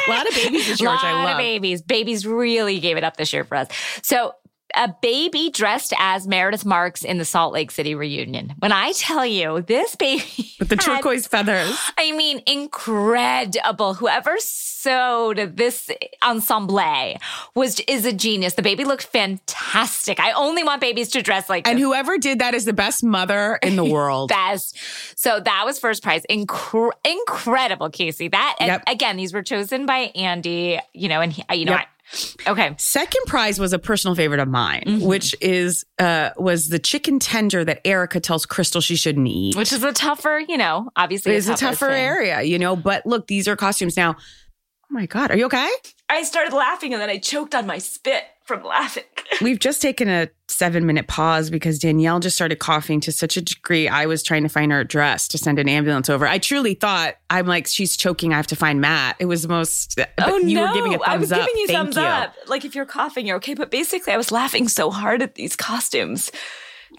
lot 0.09 0.27
of 0.27 0.33
babies 0.35 0.67
this 0.67 0.81
year, 0.81 0.89
which 0.89 1.01
lot 1.01 1.03
I 1.03 1.11
of 1.11 1.25
love. 1.29 1.37
babies. 1.37 1.81
Babies 1.81 2.25
really 2.27 2.79
gave 2.79 2.97
it 2.97 3.03
up 3.03 3.17
this 3.17 3.31
year 3.31 3.43
for 3.43 3.55
us. 3.55 3.67
So 4.01 4.33
a 4.75 4.93
baby 5.01 5.49
dressed 5.51 5.93
as 5.99 6.27
Meredith 6.27 6.65
Marks 6.65 7.03
in 7.03 7.17
the 7.17 7.25
Salt 7.25 7.53
Lake 7.53 7.71
City 7.71 7.95
reunion. 7.95 8.53
When 8.59 8.71
I 8.71 8.91
tell 8.93 9.25
you 9.25 9.61
this 9.61 9.95
baby 9.95 10.23
With 10.59 10.69
the 10.69 10.75
had- 10.75 10.81
turquoise 10.97 11.27
feathers. 11.27 11.77
I 11.97 12.11
mean, 12.13 12.41
incredible. 12.47 13.93
Whoever 13.95 14.35
sewed 14.39 15.55
this 15.55 15.89
ensemble 16.23 16.73
was 17.55 17.79
is 17.87 18.05
a 18.05 18.13
genius. 18.13 18.55
The 18.55 18.61
baby 18.61 18.83
looked 18.83 19.05
fantastic. 19.05 20.19
I 20.19 20.31
only 20.33 20.63
want 20.63 20.81
babies 20.81 21.09
to 21.11 21.21
dress 21.21 21.49
like 21.49 21.67
And 21.67 21.77
this. 21.77 21.83
whoever 21.85 22.17
did 22.17 22.39
that 22.39 22.53
is 22.53 22.65
the 22.65 22.73
best 22.73 23.03
mother 23.03 23.59
in 23.61 23.75
the 23.75 23.85
world. 23.93 24.29
Best. 24.29 24.77
So 25.15 25.39
that 25.39 25.63
was 25.65 25.79
first 25.79 26.03
prize. 26.03 26.23
Incre- 26.29 26.91
incredible, 27.05 27.89
Casey. 27.89 28.27
That 28.27 28.55
and 28.59 28.67
Yep. 28.67 28.83
again, 28.87 29.17
these 29.17 29.33
were 29.33 29.43
chosen 29.43 29.85
by 29.85 30.11
Andy. 30.15 30.79
You 30.93 31.09
know, 31.09 31.21
and 31.21 31.31
he, 31.31 31.43
you 31.53 31.65
know, 31.65 31.73
Yep. 31.73 31.81
I, 31.81 31.85
Okay. 32.47 32.75
Second 32.77 33.25
prize 33.27 33.59
was 33.59 33.73
a 33.73 33.79
personal 33.79 34.13
favorite 34.15 34.39
of 34.39 34.47
mine, 34.47 34.83
Mhm. 34.85 35.01
which 35.07 35.35
is 35.41 35.83
uh 35.99 36.29
was 36.37 36.69
the 36.69 36.79
chicken 36.79 37.17
tender 37.19 37.63
that 37.65 37.81
Erika 37.85 38.19
tells 38.19 38.45
Crystal 38.45 38.81
she 38.81 38.95
shouldn't 38.95 39.27
eat. 39.27 39.55
Which 39.55 39.71
is 39.73 39.83
a 39.83 39.93
tougher, 39.93 40.39
you 40.47 40.57
know, 40.57 40.89
obviously 40.95 41.33
it's 41.35 41.47
a 41.47 41.55
tougher 41.55 41.87
thing. 41.87 42.03
area, 42.03 42.41
you 42.43 42.59
know. 42.59 42.75
But 42.75 43.05
look, 43.05 43.27
these 43.27 43.47
are 43.47 43.55
costumes 43.55 43.95
now. 43.97 44.15
Oh 44.17 44.93
my 44.93 45.05
god, 45.07 45.31
are 45.31 45.37
you 45.37 45.45
okay? 45.45 45.69
I 46.09 46.23
started 46.23 46.53
laughing 46.53 46.93
and 46.93 47.01
then 47.01 47.09
I 47.09 47.17
choked 47.17 47.55
on 47.55 47.65
my 47.65 47.79
spit 47.79 48.23
from 48.45 48.63
laughing. 48.63 49.03
We've 49.41 49.57
just 49.59 49.81
taken 49.81 50.09
a 50.09 50.29
seven 50.57 50.85
minute 50.85 51.07
pause 51.07 51.49
because 51.49 51.79
Danielle 51.79 52.19
just 52.19 52.35
started 52.35 52.59
coughing 52.59 52.99
to 53.01 53.11
such 53.11 53.37
a 53.37 53.41
degree. 53.41 53.87
I 53.87 54.05
was 54.05 54.23
trying 54.23 54.43
to 54.43 54.49
find 54.49 54.71
her 54.71 54.79
address 54.79 55.27
to 55.29 55.37
send 55.37 55.59
an 55.59 55.67
ambulance 55.67 56.09
over. 56.09 56.25
I 56.27 56.37
truly 56.37 56.73
thought 56.73 57.15
I'm 57.29 57.45
like 57.47 57.67
she's 57.67 57.97
choking. 57.97 58.33
I 58.33 58.37
have 58.37 58.47
to 58.47 58.55
find 58.55 58.79
Matt. 58.81 59.15
It 59.19 59.25
was 59.25 59.41
the 59.41 59.47
most. 59.47 59.99
Uh, 59.99 60.05
oh, 60.05 60.13
but 60.17 60.29
oh 60.29 60.37
you 60.37 60.55
no! 60.55 60.67
were 60.67 60.73
giving 60.73 60.93
a 60.93 60.97
thumbs 60.99 61.07
I 61.07 61.17
was 61.17 61.31
up. 61.31 61.39
giving 61.39 61.57
you 61.57 61.67
Thank 61.67 61.77
thumbs 61.77 61.97
up. 61.97 62.35
Like 62.47 62.65
if 62.65 62.75
you're 62.75 62.85
coughing, 62.85 63.25
you're 63.25 63.37
okay. 63.37 63.53
But 63.53 63.71
basically, 63.71 64.13
I 64.13 64.17
was 64.17 64.31
laughing 64.31 64.67
so 64.67 64.89
hard 64.91 65.21
at 65.21 65.35
these 65.35 65.55
costumes 65.55 66.31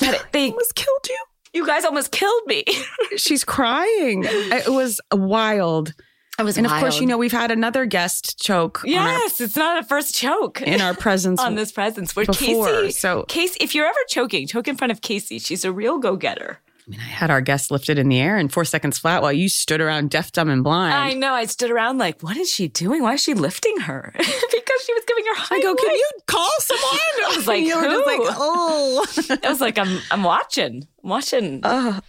that 0.00 0.14
it- 0.14 0.24
they, 0.32 0.50
Almost 0.50 0.74
killed 0.74 1.06
you. 1.08 1.24
you 1.52 1.66
guys 1.66 1.84
almost 1.84 2.10
killed 2.12 2.42
me. 2.46 2.64
She's 3.16 3.44
crying. 3.44 4.24
It 4.26 4.68
was 4.72 5.00
wild. 5.12 5.94
I 6.38 6.42
was, 6.42 6.56
And 6.56 6.66
of 6.66 6.72
course, 6.72 7.00
you 7.00 7.06
know, 7.06 7.16
we've 7.16 7.30
had 7.32 7.50
another 7.50 7.86
guest 7.86 8.42
choke 8.42 8.82
on 8.84 8.90
our- 8.94 9.08
yes, 9.08 9.40
it's 9.40 9.56
not 9.56 9.78
a 9.82 9.86
first 9.86 10.14
choke 10.14 10.60
in 10.62 10.80
our 10.80 10.94
presence 10.94 11.40
on 11.44 11.54
this 11.54 11.70
presence. 11.70 12.16
Where 12.16 12.26
before. 12.26 12.66
Casey, 12.66 12.90
So 12.90 13.24
Casey, 13.28 13.56
if 13.60 13.74
you're 13.74 13.86
ever 13.86 13.98
choking, 14.08 14.46
choke 14.46 14.66
in 14.66 14.76
front 14.76 14.90
of 14.90 15.00
Casey. 15.00 15.38
She's 15.38 15.64
a 15.64 15.70
real 15.72 15.98
go 15.98 16.16
getter. 16.16 16.58
I 16.86 16.90
mean, 16.90 17.00
I 17.00 17.04
had 17.04 17.30
our 17.30 17.40
guest 17.40 17.70
lifted 17.70 17.98
in 17.98 18.10
the 18.10 18.20
air 18.20 18.36
in 18.36 18.48
four 18.48 18.66
seconds 18.66 18.98
flat 18.98 19.22
while 19.22 19.32
you 19.32 19.48
stood 19.48 19.80
around 19.80 20.10
deaf, 20.10 20.32
dumb, 20.32 20.50
and 20.50 20.62
blind. 20.62 20.92
I 20.92 21.14
know. 21.14 21.32
I 21.32 21.46
stood 21.46 21.70
around 21.70 21.96
like, 21.96 22.20
what 22.22 22.36
is 22.36 22.50
she 22.52 22.68
doing? 22.68 23.00
Why 23.02 23.14
is 23.14 23.22
she 23.22 23.32
lifting 23.32 23.78
her? 23.80 24.12
because 24.18 24.82
she 24.84 24.92
was 24.92 25.02
giving 25.06 25.24
her 25.24 25.34
high 25.36 25.56
I 25.56 25.62
go, 25.62 25.74
can 25.74 25.90
you 25.94 26.10
call 26.26 26.50
someone? 26.60 27.00
I 27.32 27.36
was 27.36 27.46
like, 27.46 27.64
you 27.64 27.74
were 27.76 27.84
just 27.84 28.06
like, 28.06 28.20
who? 28.20 28.26
oh. 28.28 29.06
I 29.44 29.48
was 29.48 29.62
like, 29.62 29.78
I'm, 29.78 29.98
I'm 30.10 30.24
watching, 30.24 30.86
I'm 31.02 31.08
watching. 31.10 31.60
Ugh. 31.62 32.02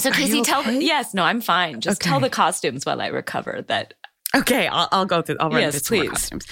So 0.00 0.10
Casey, 0.10 0.42
tell. 0.42 0.60
okay? 0.60 0.80
Yes, 0.80 1.14
no, 1.14 1.22
I'm 1.22 1.40
fine. 1.40 1.80
Just 1.80 2.00
tell 2.00 2.20
the 2.20 2.30
costumes 2.30 2.84
while 2.84 3.00
I 3.00 3.08
recover. 3.08 3.62
That 3.68 3.94
Okay, 4.34 4.68
I'll, 4.68 4.88
I'll 4.92 5.06
go 5.06 5.22
through. 5.22 5.36
I'll 5.40 5.50
run 5.50 5.60
Yes, 5.60 5.80
through 5.80 5.98
some 5.98 6.04
more 6.06 6.12
costumes. 6.12 6.46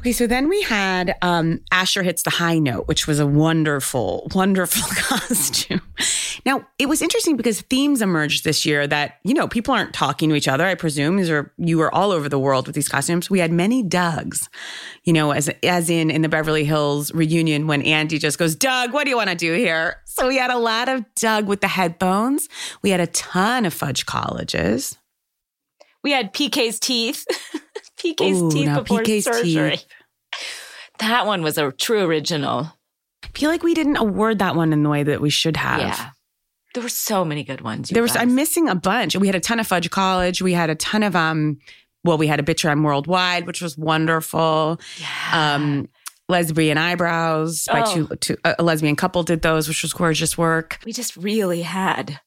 Okay, 0.00 0.12
so 0.12 0.26
then 0.26 0.48
we 0.48 0.62
had 0.62 1.16
um, 1.22 1.60
Asher 1.72 2.02
hits 2.02 2.22
the 2.22 2.30
high 2.30 2.58
note, 2.58 2.86
which 2.86 3.06
was 3.08 3.18
a 3.18 3.26
wonderful, 3.26 4.28
wonderful 4.34 4.82
costume. 4.94 5.80
Now 6.44 6.64
it 6.78 6.86
was 6.86 7.02
interesting 7.02 7.36
because 7.36 7.62
themes 7.62 8.02
emerged 8.02 8.44
this 8.44 8.64
year 8.64 8.86
that 8.86 9.18
you 9.24 9.34
know 9.34 9.48
people 9.48 9.74
aren't 9.74 9.94
talking 9.94 10.28
to 10.28 10.36
each 10.36 10.46
other. 10.46 10.64
I 10.64 10.74
presume 10.76 11.16
these 11.16 11.30
are 11.30 11.52
you 11.56 11.78
were 11.78 11.92
all 11.92 12.12
over 12.12 12.28
the 12.28 12.38
world 12.38 12.66
with 12.66 12.76
these 12.76 12.88
costumes. 12.88 13.28
We 13.28 13.40
had 13.40 13.50
many 13.50 13.82
Dougs, 13.82 14.48
you 15.02 15.12
know, 15.12 15.32
as 15.32 15.48
as 15.64 15.90
in 15.90 16.10
in 16.10 16.22
the 16.22 16.28
Beverly 16.28 16.64
Hills 16.64 17.12
reunion 17.12 17.66
when 17.66 17.82
Andy 17.82 18.18
just 18.18 18.38
goes, 18.38 18.54
"Doug, 18.54 18.92
what 18.92 19.04
do 19.04 19.10
you 19.10 19.16
want 19.16 19.30
to 19.30 19.36
do 19.36 19.54
here?" 19.54 19.96
So 20.04 20.28
we 20.28 20.36
had 20.36 20.50
a 20.52 20.58
lot 20.58 20.88
of 20.88 21.04
Doug 21.16 21.46
with 21.48 21.62
the 21.62 21.68
headphones. 21.68 22.48
We 22.82 22.90
had 22.90 23.00
a 23.00 23.08
ton 23.08 23.64
of 23.64 23.74
fudge 23.74 24.06
colleges. 24.06 24.96
we 26.04 26.12
had 26.12 26.32
PK's 26.32 26.78
teeth. 26.78 27.26
PK's 27.98 28.42
Ooh, 28.42 28.50
teeth 28.50 28.74
before 28.74 29.00
PK's 29.02 29.24
surgery. 29.24 29.70
teeth. 29.78 29.86
That 30.98 31.26
one 31.26 31.42
was 31.42 31.58
a 31.58 31.70
true 31.72 32.00
original. 32.04 32.72
I 33.22 33.28
feel 33.38 33.50
like 33.50 33.62
we 33.62 33.74
didn't 33.74 33.98
award 33.98 34.38
that 34.38 34.56
one 34.56 34.72
in 34.72 34.82
the 34.82 34.88
way 34.88 35.02
that 35.02 35.20
we 35.20 35.28
should 35.28 35.56
have. 35.58 35.80
Yeah. 35.80 36.10
There 36.72 36.82
were 36.82 36.88
so 36.88 37.22
many 37.22 37.44
good 37.44 37.60
ones. 37.60 37.90
There 37.90 38.02
was 38.02 38.12
guys. 38.14 38.22
I'm 38.22 38.34
missing 38.34 38.68
a 38.68 38.74
bunch. 38.74 39.14
We 39.14 39.26
had 39.26 39.36
a 39.36 39.40
ton 39.40 39.60
of 39.60 39.66
Fudge 39.66 39.90
College. 39.90 40.40
We 40.40 40.54
had 40.54 40.70
a 40.70 40.74
ton 40.74 41.02
of 41.02 41.14
um 41.14 41.58
well, 42.04 42.16
we 42.16 42.26
had 42.28 42.40
a 42.40 42.42
Bitch 42.42 42.66
I'm 42.66 42.82
Worldwide, 42.82 43.46
which 43.46 43.60
was 43.60 43.76
wonderful. 43.76 44.80
Yeah. 44.98 45.54
Um 45.54 45.88
Lesbian 46.30 46.78
Eyebrows 46.78 47.66
by 47.70 47.82
Oh. 47.86 47.94
two, 47.94 48.16
two 48.16 48.36
a 48.44 48.62
lesbian 48.62 48.96
couple 48.96 49.22
did 49.22 49.42
those, 49.42 49.68
which 49.68 49.82
was 49.82 49.92
gorgeous 49.92 50.36
work. 50.38 50.78
we 50.86 50.92
just 50.94 51.14
really 51.16 51.60
had 51.62 52.20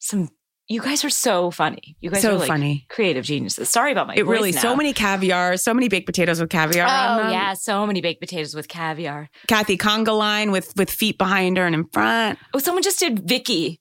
some. 0.00 0.28
You 0.68 0.82
guys 0.82 1.02
are 1.02 1.10
so 1.10 1.50
funny. 1.50 1.96
You 2.00 2.10
guys 2.10 2.20
So 2.20 2.34
are 2.34 2.38
like 2.38 2.48
funny. 2.48 2.84
creative 2.90 3.24
geniuses. 3.24 3.70
Sorry 3.70 3.90
about 3.90 4.06
my 4.06 4.14
It 4.14 4.26
really 4.26 4.52
now. 4.52 4.60
so 4.60 4.76
many 4.76 4.92
caviar, 4.92 5.56
so 5.56 5.72
many 5.72 5.88
baked 5.88 6.04
potatoes 6.06 6.40
with 6.40 6.50
caviar 6.50 6.86
on 6.86 7.26
Oh 7.26 7.30
yeah, 7.30 7.54
so 7.54 7.86
many 7.86 8.02
baked 8.02 8.20
potatoes 8.20 8.54
with 8.54 8.68
caviar. 8.68 9.30
Kathy 9.46 9.78
Conga 9.78 10.16
line 10.16 10.50
with 10.50 10.72
with 10.76 10.90
feet 10.90 11.16
behind 11.16 11.56
her 11.56 11.64
and 11.64 11.74
in 11.74 11.84
front. 11.88 12.38
Oh, 12.52 12.58
someone 12.58 12.82
just 12.82 12.98
did 12.98 13.26
Vicki 13.26 13.80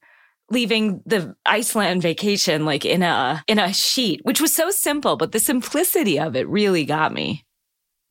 leaving 0.49 1.01
the 1.05 1.35
Iceland 1.45 2.01
vacation 2.01 2.63
like 2.63 2.85
in 2.85 3.03
a 3.03 3.43
in 3.47 3.59
a 3.59 3.73
sheet, 3.73 4.21
which 4.23 4.39
was 4.39 4.53
so 4.55 4.71
simple, 4.71 5.17
but 5.17 5.33
the 5.33 5.39
simplicity 5.41 6.17
of 6.17 6.37
it 6.37 6.47
really 6.47 6.85
got 6.85 7.13
me. 7.13 7.43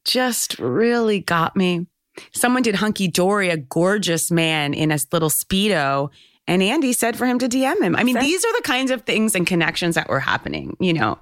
Just 0.04 0.58
really 0.58 1.20
got 1.20 1.56
me. 1.56 1.86
Someone 2.34 2.62
did 2.62 2.74
Hunky 2.76 3.08
Dory, 3.08 3.48
a 3.48 3.56
gorgeous 3.56 4.30
man 4.30 4.74
in 4.74 4.92
a 4.92 4.98
little 5.12 5.30
Speedo. 5.30 6.10
And 6.48 6.62
Andy 6.62 6.92
said 6.92 7.16
for 7.16 7.26
him 7.26 7.38
to 7.40 7.48
DM 7.48 7.80
him. 7.82 7.96
I 7.96 8.04
mean, 8.04 8.18
these 8.20 8.44
are 8.44 8.52
the 8.56 8.62
kinds 8.62 8.90
of 8.92 9.02
things 9.02 9.34
and 9.34 9.46
connections 9.46 9.96
that 9.96 10.08
were 10.08 10.20
happening, 10.20 10.76
you 10.78 10.92
know. 10.92 11.18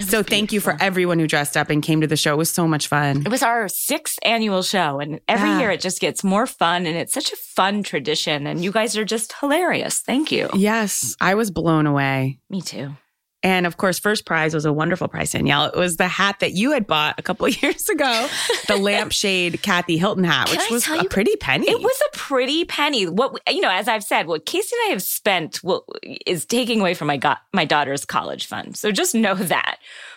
So 0.00 0.22
thank 0.22 0.52
you 0.52 0.60
for 0.60 0.76
everyone 0.80 1.18
who 1.20 1.26
dressed 1.28 1.56
up 1.56 1.70
and 1.70 1.82
came 1.82 2.00
to 2.00 2.06
the 2.08 2.16
show. 2.16 2.34
It 2.34 2.38
was 2.38 2.50
so 2.50 2.66
much 2.66 2.88
fun. 2.88 3.22
It 3.24 3.28
was 3.28 3.42
our 3.42 3.68
sixth 3.68 4.18
annual 4.22 4.62
show, 4.62 4.98
and 4.98 5.20
every 5.28 5.48
Yeah. 5.50 5.60
year 5.60 5.70
it 5.70 5.80
just 5.80 6.00
gets 6.00 6.24
more 6.24 6.46
fun, 6.46 6.86
and 6.86 6.96
it's 6.96 7.12
such 7.12 7.32
a 7.32 7.36
fun 7.36 7.82
tradition. 7.84 8.46
And 8.48 8.64
you 8.64 8.72
guys 8.72 8.96
are 8.96 9.04
just 9.04 9.32
hilarious. 9.40 10.00
Thank 10.00 10.32
you. 10.32 10.48
Yes, 10.54 11.14
I 11.20 11.34
was 11.34 11.50
blown 11.52 11.86
away. 11.86 12.40
Me 12.50 12.60
too. 12.60 12.96
And 13.44 13.66
of 13.66 13.76
course, 13.76 13.98
first 14.00 14.24
prize 14.24 14.54
was 14.54 14.64
a 14.64 14.72
wonderful 14.72 15.06
prize, 15.06 15.30
Danielle. 15.32 15.66
It 15.66 15.76
was 15.76 15.98
the 15.98 16.08
hat 16.08 16.40
that 16.40 16.52
you 16.54 16.72
had 16.72 16.86
bought 16.86 17.14
a 17.18 17.22
couple 17.22 17.44
of 17.46 17.62
years 17.62 17.88
ago, 17.88 18.26
the 18.66 18.76
lampshade 18.76 19.60
Kathy 19.62 19.98
Hilton 19.98 20.24
hat, 20.24 20.46
Can 20.48 20.56
which 20.56 20.70
I 20.70 20.72
was 20.72 20.88
a 20.88 21.02
you- 21.02 21.08
pretty 21.10 21.36
penny. 21.36 21.68
It 21.70 21.80
was 21.80 22.02
a 22.12 22.16
pretty 22.16 22.64
penny. 22.64 23.06
What 23.06 23.38
you 23.48 23.60
know, 23.60 23.70
as 23.70 23.86
I've 23.86 24.02
said, 24.02 24.26
what 24.26 24.46
Casey 24.46 24.74
and 24.82 24.88
I 24.88 24.92
have 24.94 25.02
spent 25.02 25.62
will, 25.62 25.84
is 26.26 26.44
taking 26.46 26.80
away 26.80 26.94
from 26.94 27.06
my 27.06 27.18
go- 27.18 27.34
my 27.52 27.64
daughter's 27.66 28.04
college 28.06 28.46
fund. 28.46 28.76
So 28.76 28.90
just 28.90 29.14
know 29.14 29.34
that. 29.34 29.76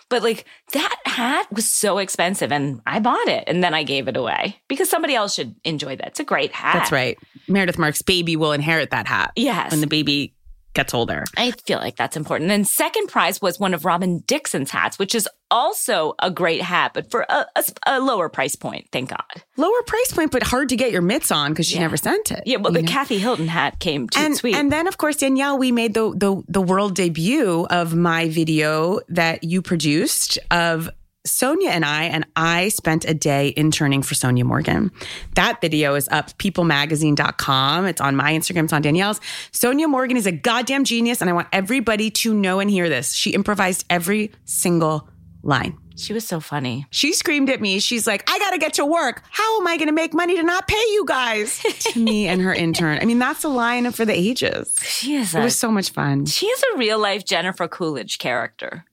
But 0.09 0.23
like 0.23 0.45
that 0.71 0.95
hat 1.05 1.51
was 1.51 1.67
so 1.69 1.97
expensive, 1.97 2.49
and 2.53 2.79
I 2.87 2.99
bought 3.01 3.27
it, 3.27 3.43
and 3.45 3.61
then 3.61 3.73
I 3.73 3.83
gave 3.83 4.07
it 4.07 4.15
away 4.15 4.57
because 4.69 4.89
somebody 4.89 5.15
else 5.15 5.33
should 5.33 5.53
enjoy 5.65 5.97
that. 5.97 6.07
It's 6.07 6.21
a 6.21 6.23
great 6.23 6.53
hat. 6.53 6.75
That's 6.75 6.93
right. 6.93 7.17
Meredith 7.49 7.77
Marks' 7.77 8.01
baby 8.01 8.37
will 8.37 8.53
inherit 8.53 8.91
that 8.91 9.05
hat 9.05 9.33
Yes. 9.35 9.69
when 9.71 9.81
the 9.81 9.87
baby 9.87 10.33
gets 10.77 10.93
older. 10.93 11.25
I 11.35 11.51
feel 11.65 11.79
like 11.79 11.97
that's 11.97 12.15
important. 12.15 12.51
And 12.51 12.65
second 12.65 13.07
prize 13.07 13.41
was 13.41 13.59
one 13.59 13.73
of 13.73 13.83
Robin 13.83 14.23
Dixon's 14.27 14.71
hats, 14.71 14.97
which 14.97 15.13
is 15.15 15.27
also 15.51 16.13
a 16.21 16.29
great 16.29 16.61
hat, 16.61 16.91
but 16.93 17.09
for 17.11 17.25
a, 17.29 17.45
a, 17.55 17.63
a 17.87 17.99
lower 17.99 18.29
price 18.29 18.55
point. 18.55 18.87
Thank 18.91 19.09
God. 19.09 19.23
Lower 19.57 19.81
price 19.87 20.11
point, 20.11 20.31
but 20.31 20.43
hard 20.43 20.69
to 20.69 20.75
get 20.75 20.91
your 20.91 21.01
mitts 21.01 21.31
on 21.31 21.51
because 21.51 21.65
she 21.67 21.75
Yeah. 21.75 21.81
never 21.81 21.97
sent 21.97 22.31
it. 22.31 22.43
Yeah. 22.45 22.57
Well, 22.57 22.71
the 22.71 22.81
know? 22.83 22.87
Kathy 22.91 23.17
Hilton 23.17 23.47
hat 23.47 23.79
came 23.79 24.07
too 24.07 24.19
and, 24.19 24.35
sweet. 24.37 24.55
and 24.55 24.71
then 24.71 24.87
of 24.87 24.97
course 24.97 25.17
Danielle, 25.17 25.57
we 25.57 25.71
made 25.71 25.93
the, 25.93 26.11
the 26.15 26.43
the 26.47 26.61
world 26.61 26.95
debut 26.95 27.65
of 27.69 27.95
my 27.95 28.29
video 28.29 28.99
that 29.09 29.43
you 29.43 29.61
produced 29.61 30.37
of 30.51 30.89
Sonja 31.27 31.67
and 31.69 31.85
I, 31.85 32.05
and 32.05 32.25
I 32.35 32.69
spent 32.69 33.05
a 33.05 33.13
day 33.13 33.53
interning 33.55 34.01
for 34.01 34.15
Sonja 34.15 34.43
Morgan. 34.43 34.91
That 35.35 35.61
video 35.61 35.95
is 35.95 36.07
up 36.09 36.37
peoplemagazine.com. 36.37 37.85
It's 37.85 38.01
on 38.01 38.15
my 38.15 38.33
Instagram, 38.33 38.65
it's 38.65 38.73
on 38.73 38.81
Danielle's. 38.81 39.19
Sonja 39.51 39.87
Morgan 39.89 40.17
is 40.17 40.25
a 40.25 40.31
goddamn 40.31 40.83
genius, 40.83 41.21
and 41.21 41.29
I 41.29 41.33
want 41.33 41.47
everybody 41.53 42.09
to 42.11 42.33
know 42.33 42.59
and 42.59 42.69
hear 42.69 42.89
this. 42.89 43.13
She 43.13 43.31
improvised 43.31 43.85
every 43.89 44.31
single 44.45 45.07
line. 45.43 45.77
she 45.95 46.13
was 46.13 46.27
so 46.27 46.39
funny. 46.39 46.85
She 46.91 47.13
screamed 47.13 47.49
at 47.49 47.61
me. 47.61 47.79
She's 47.79 48.05
like, 48.05 48.29
I 48.29 48.37
got 48.39 48.51
to 48.51 48.57
get 48.57 48.73
to 48.73 48.85
work. 48.85 49.23
How 49.31 49.59
am 49.61 49.67
I 49.67 49.77
going 49.77 49.87
to 49.87 49.93
make 49.93 50.13
money 50.13 50.35
to 50.35 50.43
not 50.43 50.67
pay 50.67 50.75
you 50.91 51.05
guys? 51.07 51.59
to 51.93 51.99
me 51.99 52.27
and 52.27 52.41
her 52.41 52.53
intern. 52.53 52.99
I 53.01 53.05
mean, 53.05 53.19
that's 53.19 53.43
a 53.43 53.49
line 53.49 53.89
for 53.91 54.03
the 54.05 54.13
ages. 54.13 54.75
She 54.83 55.15
is 55.15 55.33
It 55.33 55.39
a, 55.39 55.43
was 55.43 55.57
so 55.57 55.71
much 55.71 55.91
fun. 55.91 56.25
she 56.25 56.45
is 56.47 56.63
a 56.73 56.77
real 56.77 56.99
life 56.99 57.23
Jennifer 57.25 57.67
Coolidge 57.67 58.17
character. 58.17 58.85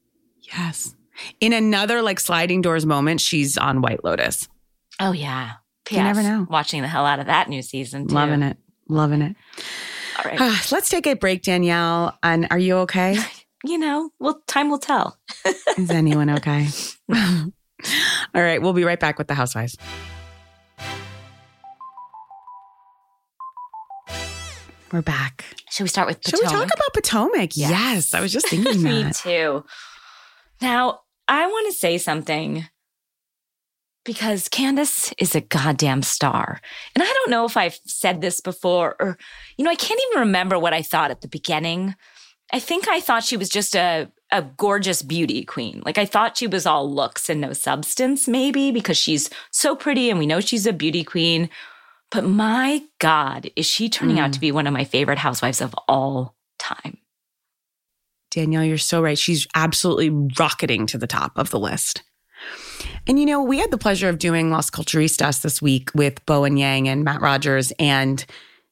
Yes. 0.42 0.94
In 1.40 1.52
another 1.52 2.02
like 2.02 2.20
sliding 2.20 2.62
doors 2.62 2.86
moment, 2.86 3.20
she's 3.20 3.56
on 3.56 3.80
White 3.82 4.04
Lotus. 4.04 4.48
Oh 5.00 5.12
yeah. 5.12 5.52
You 5.90 5.98
never 5.98 6.22
know. 6.22 6.46
Watching 6.48 6.80
the 6.82 6.88
hell 6.88 7.04
out 7.04 7.20
of 7.20 7.26
that 7.26 7.48
new 7.48 7.60
season. 7.60 8.08
Too. 8.08 8.14
Loving 8.14 8.42
it. 8.42 8.56
Loving 8.88 9.20
it. 9.22 9.36
All 10.18 10.30
right. 10.30 10.40
Ah, 10.40 10.64
let's 10.72 10.88
take 10.88 11.06
a 11.06 11.14
break, 11.14 11.42
Danielle. 11.42 12.16
And 12.22 12.46
are 12.50 12.58
you 12.58 12.76
okay? 12.78 13.18
you 13.64 13.76
know, 13.78 14.10
well, 14.18 14.42
time 14.46 14.70
will 14.70 14.78
tell. 14.78 15.18
Is 15.76 15.90
anyone 15.90 16.30
okay? 16.30 16.68
All 17.12 17.52
right. 18.42 18.62
We'll 18.62 18.72
be 18.72 18.84
right 18.84 18.98
back 18.98 19.18
with 19.18 19.28
the 19.28 19.34
housewives. 19.34 19.76
We're 24.92 25.02
back. 25.02 25.44
Should 25.70 25.82
we 25.84 25.88
start 25.88 26.06
with 26.06 26.20
Should 26.24 26.38
we 26.38 26.46
talk 26.46 26.66
about 26.66 26.92
Potomac? 26.94 27.56
Yes. 27.56 27.70
Yes. 27.70 28.14
I 28.14 28.20
was 28.20 28.32
just 28.32 28.48
thinking 28.48 28.82
Me 28.82 29.02
that. 29.02 29.16
too. 29.16 29.64
Now, 30.60 31.00
I 31.28 31.46
want 31.46 31.66
to 31.72 31.78
say 31.78 31.98
something 31.98 32.66
because 34.04 34.48
Candiace 34.48 35.12
is 35.18 35.34
a 35.34 35.40
goddamn 35.40 36.02
star. 36.02 36.60
And 36.94 37.02
I 37.02 37.06
don't 37.06 37.30
know 37.30 37.46
if 37.46 37.56
I've 37.56 37.78
said 37.86 38.20
this 38.20 38.40
before 38.40 38.96
or, 39.00 39.16
you 39.56 39.64
know, 39.64 39.70
I 39.70 39.76
can't 39.76 40.00
even 40.10 40.20
remember 40.20 40.58
what 40.58 40.74
I 40.74 40.82
thought 40.82 41.10
at 41.10 41.22
the 41.22 41.28
beginning. 41.28 41.94
I 42.52 42.60
think 42.60 42.86
I 42.86 43.00
thought 43.00 43.24
she 43.24 43.38
was 43.38 43.48
just 43.48 43.74
a, 43.74 44.10
a 44.30 44.42
gorgeous 44.42 45.00
beauty 45.02 45.44
queen. 45.44 45.82
Like 45.84 45.96
I 45.96 46.04
thought 46.04 46.36
she 46.36 46.46
was 46.46 46.66
all 46.66 46.92
looks 46.92 47.30
and 47.30 47.40
no 47.40 47.54
substance, 47.54 48.28
maybe 48.28 48.70
because 48.70 48.98
she's 48.98 49.30
so 49.50 49.74
pretty 49.74 50.10
and 50.10 50.18
we 50.18 50.26
know 50.26 50.40
she's 50.40 50.66
a 50.66 50.72
beauty 50.72 51.04
queen. 51.04 51.48
But 52.10 52.24
my 52.24 52.82
God, 53.00 53.50
is 53.56 53.66
she 53.66 53.88
turning 53.88 54.16
mm. 54.16 54.20
out 54.20 54.32
to 54.34 54.40
be 54.40 54.52
one 54.52 54.66
of 54.66 54.72
my 54.72 54.84
favorite 54.84 55.18
housewives 55.18 55.60
of 55.60 55.74
all 55.88 56.36
time? 56.58 56.98
Danielle, 58.34 58.64
you're 58.64 58.78
so 58.78 59.00
right. 59.00 59.18
She's 59.18 59.46
absolutely 59.54 60.10
rocketing 60.38 60.86
to 60.86 60.98
the 60.98 61.06
top 61.06 61.32
of 61.36 61.50
the 61.50 61.58
list. 61.58 62.02
And 63.06 63.18
you 63.18 63.26
know, 63.26 63.42
we 63.42 63.58
had 63.58 63.70
the 63.70 63.78
pleasure 63.78 64.08
of 64.08 64.18
doing 64.18 64.50
Las 64.50 64.70
Culturistas 64.70 65.42
this 65.42 65.62
week 65.62 65.90
with 65.94 66.24
Bowen 66.26 66.56
Yang 66.56 66.88
and 66.88 67.04
Matt 67.04 67.20
Rogers, 67.20 67.72
and 67.78 68.24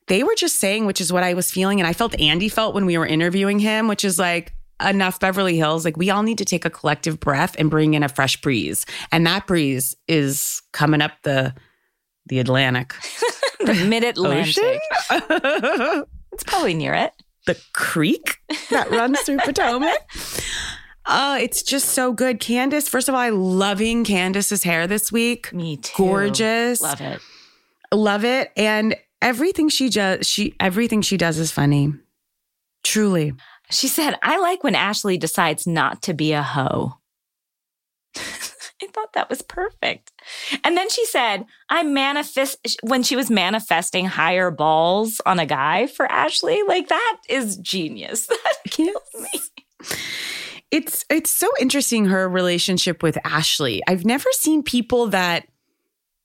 they 0.09 0.25
were 0.25 0.35
just 0.35 0.57
saying, 0.57 0.87
which 0.87 1.01
is 1.01 1.13
what 1.13 1.23
I 1.23 1.35
was 1.35 1.51
feeling. 1.51 1.81
And 1.81 1.87
I 1.87 1.93
felt 1.93 2.19
Andy 2.21 2.49
felt 2.49 2.75
when 2.75 2.87
we 2.87 2.99
were 2.99 3.07
interviewing 3.07 3.59
him, 3.59 3.89
which 3.89 4.05
is 4.05 4.19
like, 4.19 4.53
enough 4.85 5.21
Beverly 5.21 5.57
Hills. 5.57 5.85
Like 5.85 5.97
we 5.97 6.11
all 6.11 6.23
need 6.23 6.39
to 6.39 6.45
take 6.45 6.65
a 6.65 6.71
collective 6.71 7.21
breath 7.21 7.55
and 7.59 7.71
bring 7.71 7.95
in 7.95 8.03
a 8.03 8.09
fresh 8.09 8.41
breeze. 8.41 8.85
And 9.11 9.27
that 9.27 9.47
breeze 9.47 9.95
is 10.09 10.63
coming 10.73 11.01
up 11.01 11.13
the 11.23 11.55
the 12.27 12.39
Atlantic. 12.39 12.95
the 13.61 13.75
mid 13.89 14.05
Atlantic. 14.05 14.81
it's 16.33 16.45
probably 16.45 16.75
near 16.75 16.95
it. 16.95 17.13
The 17.47 17.61
creek 17.73 18.39
that 18.71 18.91
runs 18.91 19.21
through 19.21 19.39
Potomac. 19.45 19.99
Oh, 21.07 21.37
it's 21.37 21.63
just 21.63 21.91
so 21.91 22.13
good. 22.13 22.39
Candiace, 22.39 22.89
first 22.89 23.09
of 23.09 23.15
all, 23.15 23.21
I'm 23.21 23.43
loving 23.43 24.05
Candiace's 24.05 24.63
hair 24.63 24.87
this 24.87 25.11
week. 25.11 25.53
Me 25.53 25.77
too. 25.77 25.93
Gorgeous. 25.97 26.81
Love 26.81 27.01
it. 27.01 27.21
Love 27.93 28.25
it. 28.25 28.53
And 28.57 28.97
everything 29.21 29.69
she 29.69 29.89
does, 29.89 30.29
she 30.29 30.55
everything 30.61 31.03
she 31.03 31.17
does 31.17 31.39
is 31.39 31.51
funny. 31.51 31.93
Truly. 32.85 33.33
She 33.71 33.89
said, 33.89 34.17
I 34.23 34.39
like 34.39 34.63
when 34.63 34.75
Ashley 34.75 35.17
decides 35.19 35.67
not 35.67 36.03
to 36.03 36.15
be 36.15 36.33
a 36.33 36.43
hoe. 36.43 36.99
I 38.83 38.87
thought 38.89 39.13
that 39.13 39.31
was 39.31 39.43
perfect. 39.43 40.13
And 40.65 40.77
then 40.77 40.91
she 40.91 41.05
said, 41.07 41.45
I 41.69 41.83
manifest 41.83 42.79
when 42.83 43.03
she 43.03 43.17
was 43.17 43.31
manifesting 43.31 44.07
higher 44.07 44.51
balls 44.51 45.21
on 45.25 45.39
a 45.39 45.47
guy 45.47 45.87
for 45.87 46.11
Ashley. 46.11 46.63
Like 46.67 46.89
that 46.89 47.19
is 47.29 47.57
genius. 47.57 48.29
That 48.43 48.71
kills 48.71 48.97
me. 49.15 49.41
It's 50.73 51.05
it's 51.11 51.33
so 51.33 51.49
interesting 51.61 52.07
her 52.07 52.29
relationship 52.29 53.03
with 53.03 53.19
Ashley. 53.25 53.83
I've 53.87 54.05
never 54.05 54.29
seen 54.33 54.63
people 54.63 55.09
that 55.09 55.47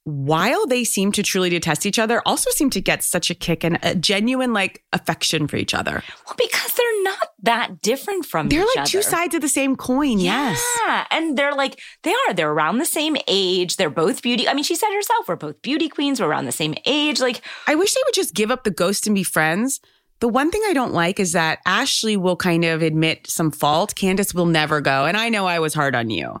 while 0.08 0.66
they 0.66 0.84
seem 0.84 1.12
to 1.12 1.22
truly 1.22 1.50
detest 1.50 1.84
each 1.84 1.98
other, 1.98 2.22
also 2.24 2.50
seem 2.50 2.70
to 2.70 2.80
get 2.80 3.02
such 3.02 3.30
a 3.30 3.34
kick 3.34 3.64
and 3.64 3.78
a 3.82 3.94
genuine 3.94 4.52
like 4.52 4.82
affection 4.92 5.46
for 5.46 5.56
each 5.56 5.74
other. 5.74 6.02
Well, 6.26 6.34
because 6.36 6.72
they're 6.74 7.02
not 7.02 7.28
that 7.42 7.82
different 7.82 8.24
from 8.24 8.48
they're 8.48 8.64
like 8.64 8.78
other. 8.78 8.88
two 8.88 9.02
sides 9.02 9.34
of 9.34 9.40
the 9.40 9.48
same 9.48 9.76
coin. 9.76 10.18
Yeah. 10.18 10.50
Yes. 10.50 11.06
And 11.10 11.36
they're 11.36 11.54
like, 11.54 11.80
they 12.02 12.12
are. 12.12 12.34
They're 12.34 12.50
around 12.50 12.78
the 12.78 12.86
same 12.86 13.16
age. 13.26 13.76
They're 13.76 13.90
both 13.90 14.22
beauty. 14.22 14.48
I 14.48 14.54
mean, 14.54 14.64
she 14.64 14.74
said 14.74 14.92
herself, 14.94 15.28
we're 15.28 15.36
both 15.36 15.60
beauty 15.62 15.88
queens. 15.88 16.20
We're 16.20 16.28
around 16.28 16.46
the 16.46 16.52
same 16.52 16.74
age. 16.86 17.20
Like, 17.20 17.42
I 17.66 17.74
wish 17.74 17.94
they 17.94 18.00
would 18.06 18.14
just 18.14 18.34
give 18.34 18.50
up 18.50 18.64
the 18.64 18.70
ghost 18.70 19.06
and 19.06 19.14
be 19.14 19.22
friends. 19.22 19.80
The 20.20 20.28
one 20.28 20.50
thing 20.50 20.62
I 20.66 20.72
don't 20.72 20.92
like 20.92 21.20
is 21.20 21.32
that 21.32 21.60
Ashley 21.64 22.16
will 22.16 22.36
kind 22.36 22.64
of 22.64 22.82
admit 22.82 23.28
some 23.28 23.50
fault. 23.50 23.94
Candiace 23.94 24.34
will 24.34 24.46
never 24.46 24.80
go. 24.80 25.04
And 25.04 25.16
I 25.16 25.28
know 25.28 25.46
I 25.46 25.60
was 25.60 25.74
hard 25.74 25.94
on 25.94 26.10
you. 26.10 26.40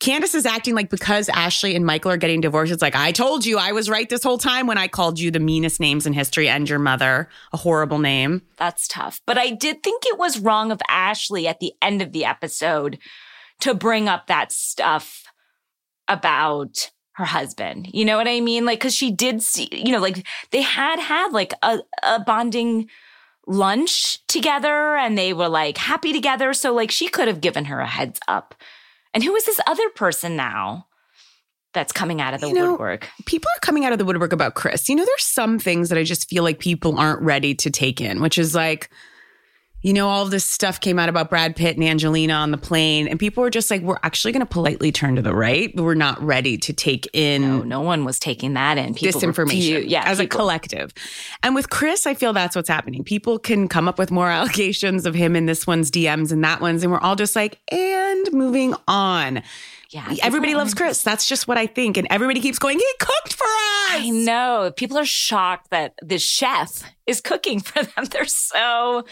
Candiace 0.00 0.34
is 0.34 0.46
acting 0.46 0.74
like 0.74 0.90
because 0.90 1.28
Ashley 1.28 1.74
and 1.74 1.84
Michael 1.84 2.10
are 2.10 2.16
getting 2.16 2.40
divorced, 2.40 2.72
it's 2.72 2.82
like, 2.82 2.96
I 2.96 3.12
told 3.12 3.44
you 3.44 3.58
I 3.58 3.72
was 3.72 3.88
right 3.88 4.08
this 4.08 4.22
whole 4.22 4.38
time 4.38 4.66
when 4.66 4.78
I 4.78 4.88
called 4.88 5.18
you 5.18 5.30
the 5.30 5.40
meanest 5.40 5.80
names 5.80 6.06
in 6.06 6.12
history 6.12 6.48
and 6.48 6.68
your 6.68 6.78
mother 6.78 7.28
a 7.52 7.56
horrible 7.56 7.98
name. 7.98 8.42
That's 8.56 8.88
tough. 8.88 9.20
But 9.26 9.38
I 9.38 9.50
did 9.50 9.82
think 9.82 10.04
it 10.06 10.18
was 10.18 10.38
wrong 10.38 10.70
of 10.70 10.80
Ashley 10.88 11.46
at 11.46 11.60
the 11.60 11.72
end 11.80 12.02
of 12.02 12.12
the 12.12 12.24
episode 12.24 12.98
to 13.60 13.74
bring 13.74 14.08
up 14.08 14.26
that 14.26 14.52
stuff 14.52 15.24
about 16.08 16.90
her 17.12 17.24
husband. 17.24 17.88
You 17.92 18.04
know 18.04 18.16
what 18.16 18.28
I 18.28 18.40
mean? 18.40 18.64
Like, 18.64 18.80
cause 18.80 18.94
she 18.94 19.10
did 19.10 19.42
see, 19.42 19.68
you 19.70 19.92
know, 19.92 20.00
like 20.00 20.26
they 20.50 20.62
had 20.62 20.98
had 20.98 21.32
like 21.32 21.54
a, 21.62 21.78
a 22.02 22.20
bonding 22.20 22.88
lunch 23.46 24.26
together 24.26 24.96
and 24.96 25.16
they 25.16 25.32
were 25.32 25.48
like 25.48 25.78
happy 25.78 26.12
together. 26.12 26.52
So 26.52 26.74
like 26.74 26.90
she 26.90 27.08
could 27.08 27.28
have 27.28 27.40
given 27.40 27.66
her 27.66 27.80
a 27.80 27.86
heads 27.86 28.18
up 28.26 28.54
and 29.14 29.22
who 29.22 29.34
is 29.34 29.46
this 29.46 29.60
other 29.66 29.88
person 29.90 30.36
now? 30.36 30.86
That's 31.72 31.92
coming 31.92 32.20
out 32.20 32.34
of 32.34 32.40
the 32.40 32.48
you 32.48 32.54
know, 32.54 32.72
woodwork. 32.72 33.08
People 33.26 33.48
are 33.56 33.60
coming 33.60 33.84
out 33.84 33.92
of 33.92 33.98
the 33.98 34.04
woodwork 34.04 34.32
about 34.32 34.54
Chris. 34.54 34.88
You 34.88 34.94
know, 34.94 35.04
there's 35.04 35.24
some 35.24 35.58
things 35.58 35.88
that 35.88 35.98
I 35.98 36.04
just 36.04 36.28
feel 36.28 36.44
like 36.44 36.60
people 36.60 36.98
aren't 36.98 37.20
ready 37.22 37.52
to 37.56 37.70
take 37.70 38.00
in, 38.00 38.20
which 38.20 38.38
is 38.38 38.54
like, 38.54 38.90
you 39.84 39.92
know, 39.92 40.08
all 40.08 40.24
this 40.24 40.46
stuff 40.46 40.80
came 40.80 40.98
out 40.98 41.10
about 41.10 41.28
Brad 41.28 41.54
Pitt 41.54 41.76
and 41.76 41.84
Angelina 41.84 42.32
on 42.32 42.50
the 42.50 42.56
plane, 42.56 43.06
and 43.06 43.20
people 43.20 43.42
were 43.42 43.50
just 43.50 43.70
like, 43.70 43.82
we're 43.82 43.98
actually 44.02 44.32
going 44.32 44.40
to 44.40 44.46
politely 44.46 44.90
turn 44.90 45.14
to 45.16 45.20
the 45.20 45.34
right, 45.34 45.76
but 45.76 45.82
we're 45.82 45.92
not 45.92 46.20
ready 46.22 46.56
to 46.56 46.72
take 46.72 47.06
in. 47.12 47.42
No, 47.42 47.62
no 47.62 47.80
one 47.82 48.06
was 48.06 48.18
taking 48.18 48.54
that 48.54 48.78
in. 48.78 48.94
People 48.94 49.20
disinformation, 49.20 49.84
yeah, 49.86 50.04
as 50.06 50.20
people. 50.20 50.38
a 50.38 50.38
collective. 50.40 50.94
And 51.42 51.54
with 51.54 51.68
Chris, 51.68 52.06
I 52.06 52.14
feel 52.14 52.32
that's 52.32 52.56
what's 52.56 52.70
happening. 52.70 53.04
People 53.04 53.38
can 53.38 53.68
come 53.68 53.86
up 53.86 53.98
with 53.98 54.10
more 54.10 54.30
allegations 54.30 55.04
of 55.04 55.14
him 55.14 55.36
in 55.36 55.44
this 55.44 55.66
one's 55.66 55.90
DMs 55.90 56.32
and 56.32 56.42
that 56.44 56.62
one's, 56.62 56.82
and 56.82 56.90
we're 56.90 56.98
all 57.00 57.14
just 57.14 57.36
like, 57.36 57.60
and 57.70 58.32
moving 58.32 58.74
on. 58.88 59.42
Yeah, 59.90 60.14
everybody 60.22 60.54
loves 60.54 60.72
Chris. 60.72 61.02
That's 61.02 61.28
just 61.28 61.46
what 61.46 61.58
I 61.58 61.66
think. 61.66 61.98
And 61.98 62.08
everybody 62.10 62.40
keeps 62.40 62.58
going, 62.58 62.78
he 62.78 62.92
cooked 62.98 63.34
for 63.34 63.44
us. 63.44 63.90
I 63.90 64.08
know. 64.08 64.72
People 64.74 64.96
are 64.96 65.04
shocked 65.04 65.68
that 65.70 65.94
the 66.02 66.18
chef 66.18 66.90
is 67.06 67.20
cooking 67.20 67.60
for 67.60 67.82
them. 67.82 68.06
They're 68.10 68.24
so 68.24 69.04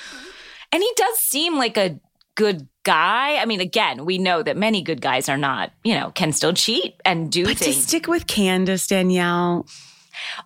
and 0.72 0.82
he 0.82 0.92
does 0.96 1.18
seem 1.18 1.56
like 1.56 1.76
a 1.76 2.00
good 2.34 2.66
guy. 2.82 3.36
I 3.36 3.44
mean, 3.44 3.60
again, 3.60 4.04
we 4.04 4.18
know 4.18 4.42
that 4.42 4.56
many 4.56 4.82
good 4.82 5.00
guys 5.00 5.28
are 5.28 5.36
not, 5.36 5.72
you 5.84 5.94
know, 5.94 6.10
can 6.10 6.32
still 6.32 6.52
cheat 6.52 6.94
and 7.04 7.30
do 7.30 7.44
but 7.44 7.58
things. 7.58 7.76
to 7.76 7.82
stick 7.82 8.06
with 8.06 8.26
Candiace, 8.26 8.86
Danielle. 8.88 9.66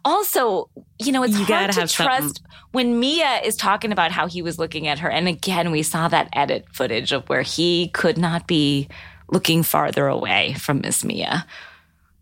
Also, 0.04 0.68
you 0.98 1.12
know, 1.12 1.22
it's 1.22 1.38
you 1.38 1.44
hard 1.44 1.72
to 1.72 1.86
trust 1.86 1.96
something. 1.96 2.42
when 2.72 3.00
Mia 3.00 3.40
is 3.44 3.56
talking 3.56 3.92
about 3.92 4.12
how 4.12 4.26
he 4.26 4.42
was 4.42 4.58
looking 4.58 4.86
at 4.86 4.98
her. 5.00 5.10
And 5.10 5.28
again, 5.28 5.70
we 5.70 5.82
saw 5.82 6.08
that 6.08 6.28
edit 6.32 6.66
footage 6.72 7.12
of 7.12 7.28
where 7.28 7.42
he 7.42 7.88
could 7.88 8.18
not 8.18 8.46
be 8.46 8.88
looking 9.30 9.62
farther 9.62 10.06
away 10.06 10.54
from 10.54 10.80
Miss 10.80 11.04
Mia. 11.04 11.46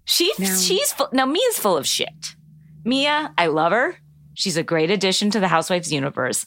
She, 0.05 0.33
she's 0.35 0.93
full, 0.93 1.09
now 1.13 1.27
Mia's 1.27 1.59
full 1.59 1.77
of 1.77 1.87
shit. 1.87 2.35
Mia, 2.85 3.33
I 3.39 3.47
love 3.47 3.73
her. 3.73 3.97
She's 4.35 4.57
a 4.57 4.63
great 4.63 4.91
addition 4.91 5.31
to 5.31 5.41
the 5.41 5.49
Housewives 5.49 5.93
universe 5.93 6.45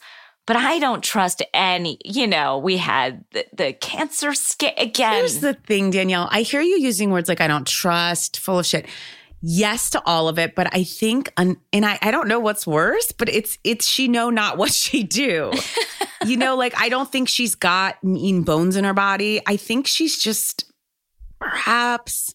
but 0.48 0.56
I 0.56 0.80
don't 0.80 1.04
trust 1.04 1.44
any. 1.54 2.00
You 2.04 2.26
know, 2.26 2.58
we 2.58 2.78
had 2.78 3.24
the, 3.32 3.46
the 3.54 3.74
cancer 3.74 4.34
scare 4.34 4.74
again. 4.78 5.14
Here's 5.14 5.42
the 5.42 5.54
thing, 5.54 5.92
Danielle. 5.92 6.28
I 6.32 6.42
hear 6.42 6.62
you 6.62 6.80
using 6.80 7.12
words 7.12 7.30
like 7.30 7.42
I 7.42 7.48
don't 7.48 7.68
trust, 7.68 8.40
full 8.40 8.60
of 8.60 8.66
shit. 8.66 8.88
Yes 9.42 9.92
to 9.92 10.02
all 10.04 10.30
of 10.30 10.40
it, 10.40 10.56
but 10.56 10.74
I 10.74 10.84
think, 10.84 11.32
and 11.38 11.58
I, 11.74 12.00
I 12.02 12.10
don't 12.10 12.28
know 12.28 12.40
what's 12.40 12.66
worse, 12.66 13.12
but 13.12 13.30
it's 13.30 13.60
it's 13.64 13.86
she 13.86 14.08
know 14.08 14.32
not 14.32 14.58
what 14.58 14.72
she 14.74 15.04
do. 15.04 15.52
you 16.26 16.38
know, 16.38 16.56
like 16.56 16.74
I 16.76 16.90
don't 16.90 17.12
think 17.12 17.28
she's 17.30 17.54
got 17.54 18.04
mean 18.04 18.42
bones 18.42 18.76
in 18.76 18.84
her 18.84 18.96
body. 18.96 19.42
I 19.46 19.58
think 19.58 19.86
she's 19.86 20.18
just 20.18 20.72
perhaps 21.40 22.34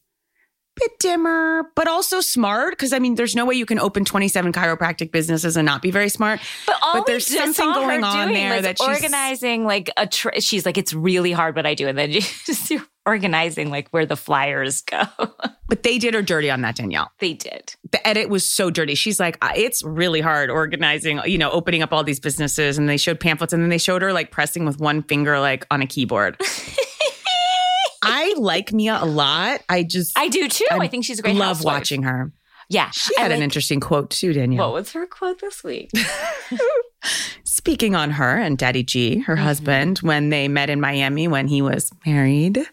bit 0.82 0.98
dimmer, 0.98 1.70
but 1.74 1.88
also 1.88 2.20
smart. 2.20 2.72
Because 2.72 2.92
I 2.92 2.98
mean, 2.98 3.14
there's 3.14 3.34
no 3.34 3.44
way 3.44 3.54
you 3.54 3.66
can 3.66 3.78
open 3.78 4.04
27 4.04 4.52
chiropractic 4.52 5.12
businesses 5.12 5.56
and 5.56 5.66
not 5.66 5.82
be 5.82 5.90
very 5.90 6.08
smart. 6.08 6.40
But, 6.66 6.76
but 6.92 7.06
there's 7.06 7.26
something 7.26 7.72
going 7.72 8.04
on 8.04 8.32
there 8.32 8.62
that 8.62 8.78
she's 8.78 8.88
organizing 8.88 9.64
like 9.64 9.90
a. 9.96 10.06
Tr- 10.06 10.40
she's 10.40 10.66
like, 10.66 10.78
it's 10.78 10.94
really 10.94 11.32
hard 11.32 11.56
what 11.56 11.66
I 11.66 11.74
do, 11.74 11.88
and 11.88 11.96
then 11.96 12.10
you're 12.68 12.82
organizing 13.04 13.70
like 13.70 13.88
where 13.90 14.06
the 14.06 14.16
flyers 14.16 14.82
go. 14.82 15.02
but 15.68 15.82
they 15.82 15.98
did 15.98 16.14
her 16.14 16.22
dirty 16.22 16.50
on 16.50 16.60
that, 16.62 16.76
Danielle. 16.76 17.10
They 17.18 17.34
did. 17.34 17.74
The 17.90 18.06
edit 18.06 18.28
was 18.28 18.46
so 18.46 18.70
dirty. 18.70 18.94
She's 18.94 19.18
like, 19.18 19.38
it's 19.56 19.82
really 19.82 20.20
hard 20.20 20.50
organizing, 20.50 21.20
you 21.24 21.38
know, 21.38 21.50
opening 21.50 21.82
up 21.82 21.92
all 21.92 22.04
these 22.04 22.20
businesses, 22.20 22.78
and 22.78 22.88
they 22.88 22.96
showed 22.96 23.20
pamphlets, 23.20 23.52
and 23.52 23.62
then 23.62 23.70
they 23.70 23.78
showed 23.78 24.02
her 24.02 24.12
like 24.12 24.30
pressing 24.30 24.64
with 24.64 24.78
one 24.78 25.02
finger 25.02 25.40
like 25.40 25.66
on 25.70 25.82
a 25.82 25.86
keyboard. 25.86 26.40
I 28.02 28.34
like 28.36 28.72
Mia 28.72 28.98
a 29.00 29.06
lot. 29.06 29.62
I 29.68 29.82
just 29.82 30.18
I 30.18 30.28
do 30.28 30.48
too. 30.48 30.66
I'm, 30.70 30.80
i 30.80 30.88
think 30.88 31.04
she's 31.04 31.18
a 31.18 31.22
great. 31.22 31.36
Love 31.36 31.58
housewife. 31.58 31.74
watching 31.74 32.02
her. 32.02 32.32
Yeah, 32.68 32.90
she 32.90 33.14
had 33.18 33.32
an 33.32 33.42
interesting 33.42 33.80
quote 33.80 34.10
too, 34.10 34.32
Danielle. 34.32 34.68
What 34.68 34.74
was 34.74 34.92
her 34.92 35.06
quote 35.06 35.40
this 35.40 35.62
week? 35.62 35.90
Speaking 37.44 37.94
on 37.94 38.12
her 38.12 38.38
and 38.38 38.56
Daddy 38.56 38.82
G, 38.82 39.18
her 39.18 39.34
mm-hmm. 39.34 39.44
husband, 39.44 39.98
when 39.98 40.30
they 40.30 40.48
met 40.48 40.70
in 40.70 40.80
Miami 40.80 41.28
when 41.28 41.48
he 41.48 41.60
was 41.60 41.90
married, 42.06 42.66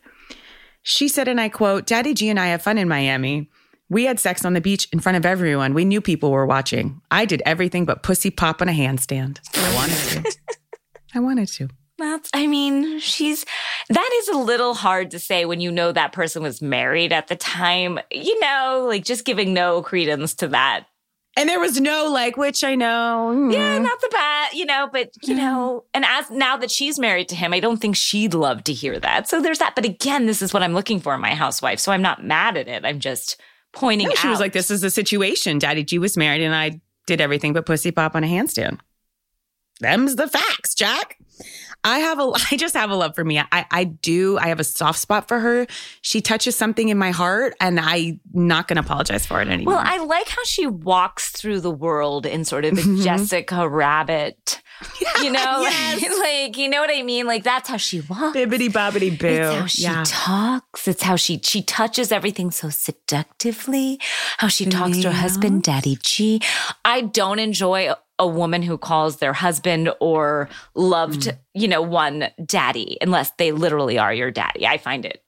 she 0.84 1.08
said, 1.08 1.28
and 1.28 1.42
I 1.42 1.50
quote, 1.50 1.86
"Daddy 1.86 2.13
G 2.13 2.30
and 2.30 2.39
I 2.39 2.48
have 2.48 2.62
fun 2.62 2.78
in 2.78 2.88
Miami." 2.88 3.50
We 3.89 4.06
had 4.06 4.20
sex 4.20 4.46
on 4.46 4.54
the 4.54 4.62
beach 4.62 4.88
in 4.94 5.00
front 5.00 5.18
of 5.18 5.26
everyone. 5.26 5.74
We 5.74 5.84
knew 5.84 6.00
people 6.00 6.32
were 6.32 6.46
watching. 6.46 7.02
I 7.10 7.26
did 7.26 7.42
everything 7.44 7.86
but 7.86 8.04
pussy 8.04 8.30
pop 8.30 8.62
on 8.62 8.70
a 8.70 8.72
handstand. 8.72 9.39
I 9.56 9.76
wanted 9.76 10.24
to. 10.24 10.38
I 11.15 11.20
wanted 11.20 11.48
to. 11.50 11.70
That's, 11.99 12.29
I 12.33 12.47
mean, 12.47 12.99
she's, 12.99 13.45
that 13.89 14.09
is 14.21 14.29
a 14.29 14.38
little 14.38 14.73
hard 14.73 15.12
to 15.12 15.19
say 15.19 15.45
when 15.45 15.59
you 15.62 15.71
know 15.71 15.91
that 15.91 16.12
person 16.13 16.41
was 16.41 16.62
married 16.62 17.13
at 17.13 17.27
the 17.27 17.35
time, 17.35 17.99
you 18.12 18.39
know, 18.39 18.85
like 18.88 19.03
just 19.05 19.25
giving 19.25 19.53
no 19.53 19.81
credence 19.81 20.33
to 20.35 20.47
that. 20.47 20.85
And 21.38 21.47
there 21.47 21.59
was 21.59 21.79
no 21.79 22.09
like, 22.12 22.35
which 22.38 22.63
I 22.63 22.75
know. 22.75 23.31
mm. 23.33 23.53
Yeah, 23.53 23.77
not 23.77 24.01
the 24.01 24.09
bad, 24.12 24.53
you 24.53 24.65
know, 24.65 24.89
but 24.91 25.12
you 25.23 25.35
know, 25.35 25.85
and 25.93 26.03
as 26.03 26.29
now 26.31 26.57
that 26.57 26.71
she's 26.71 26.99
married 26.99 27.29
to 27.29 27.35
him, 27.35 27.53
I 27.53 27.59
don't 27.62 27.77
think 27.77 27.95
she'd 27.95 28.33
love 28.33 28.63
to 28.65 28.73
hear 28.73 28.99
that. 28.99 29.29
So 29.29 29.41
there's 29.41 29.59
that. 29.59 29.75
But 29.75 29.85
again, 29.85 30.25
this 30.25 30.41
is 30.41 30.53
what 30.53 30.63
I'm 30.63 30.73
looking 30.73 30.99
for 30.99 31.13
in 31.13 31.21
my 31.21 31.35
housewife. 31.35 31.79
So 31.79 31.91
I'm 31.91 32.01
not 32.01 32.25
mad 32.25 32.57
at 32.57 32.67
it. 32.67 32.83
I'm 32.83 32.99
just 32.99 33.39
pointing 33.71 34.07
No, 34.07 34.12
out. 34.13 34.17
she 34.17 34.27
was 34.27 34.39
like, 34.39 34.51
this 34.53 34.71
is 34.71 34.81
the 34.81 34.89
situation. 34.89 35.59
Daddy 35.59 35.83
G 35.83 35.97
was 35.99 36.17
married 36.17 36.41
and 36.41 36.53
I 36.55 36.81
did 37.07 37.21
everything 37.21 37.53
but 37.53 37.65
pussy 37.65 37.91
pop 37.91 38.15
on 38.15 38.23
a 38.23 38.27
handstand. 38.27 38.79
Them's 39.79 40.17
the 40.17 40.27
facts, 40.27 40.75
Jack. 40.75 41.17
I 41.84 42.00
have 42.00 42.20
a, 42.20 42.32
I 42.52 42.58
just 42.58 42.76
have 42.76 42.89
a 42.89 42.96
love 42.96 43.15
for 43.15 43.24
me. 43.24 43.39
I, 43.39 43.65
I 43.72 43.84
do. 43.86 44.38
I 44.38 44.48
have 44.48 44.60
a 44.60 44.63
soft 44.63 45.00
spot 45.00 45.28
for 45.28 45.39
her. 45.39 45.65
She 46.02 46.22
touches 46.22 46.56
something 46.56 46.89
in 46.89 46.98
my 46.98 47.12
heart 47.12 47.56
and 47.62 47.80
I'm 47.80 48.20
not 48.34 48.68
going 48.68 48.76
to 48.78 48.82
apologize 48.82 49.26
for 49.26 49.42
it 49.42 49.48
anymore. 49.48 49.76
Well, 49.76 49.84
I 49.86 49.98
like 50.04 50.28
how 50.28 50.44
she 50.44 50.68
walks 50.68 51.30
through 51.32 51.62
the 51.62 51.72
world 51.72 52.26
in 52.26 52.44
sort 52.46 52.65
of 52.65 52.74
a 52.78 52.82
Mhm. 52.82 53.04
Jessica 53.04 53.68
Rabbit, 53.68 54.62
you 55.22 55.32
know, 55.32 55.62
Yes. 55.62 56.20
like 56.20 56.58
you 56.58 56.70
know 56.70 56.82
what 56.82 56.89
I 56.94 57.02
mean. 57.04 57.26
Like 57.28 57.44
that's 57.44 57.70
how 57.70 57.78
she 57.78 58.02
walks. 58.02 58.38
Bibbity 58.38 58.70
bobbity 58.70 59.18
boo. 59.18 59.28
It's 59.28 59.56
how 59.56 59.65
she 59.65 59.84
yeah. 59.84 60.04
talks. 60.06 60.88
It's 60.88 61.04
how 61.04 61.15
she 61.15 61.39
she 61.44 61.62
touches 61.62 62.12
everything 62.12 62.52
so 62.52 62.70
seductively. 62.70 64.00
How 64.38 64.48
she 64.48 64.65
talks 64.65 64.98
to 65.02 65.12
her 65.12 65.18
husband, 65.18 65.63
Daddy 65.63 65.98
G. 66.02 66.42
I 66.86 67.02
don't 67.02 67.39
enjoy 67.39 67.92
a, 68.19 68.27
woman 68.27 68.62
who 68.62 68.77
calls 68.77 69.17
their 69.17 69.34
husband 69.34 69.91
or 69.99 70.49
loved, 70.75 71.21
Mm. 71.21 71.38
you 71.53 71.67
know, 71.67 71.82
one 71.82 72.29
daddy, 72.45 72.97
unless 73.01 73.32
they 73.38 73.51
literally 73.51 73.97
are 73.97 74.13
your 74.13 74.29
daddy. 74.29 74.67
I 74.67 74.77
find 74.77 75.05
it 75.05 75.23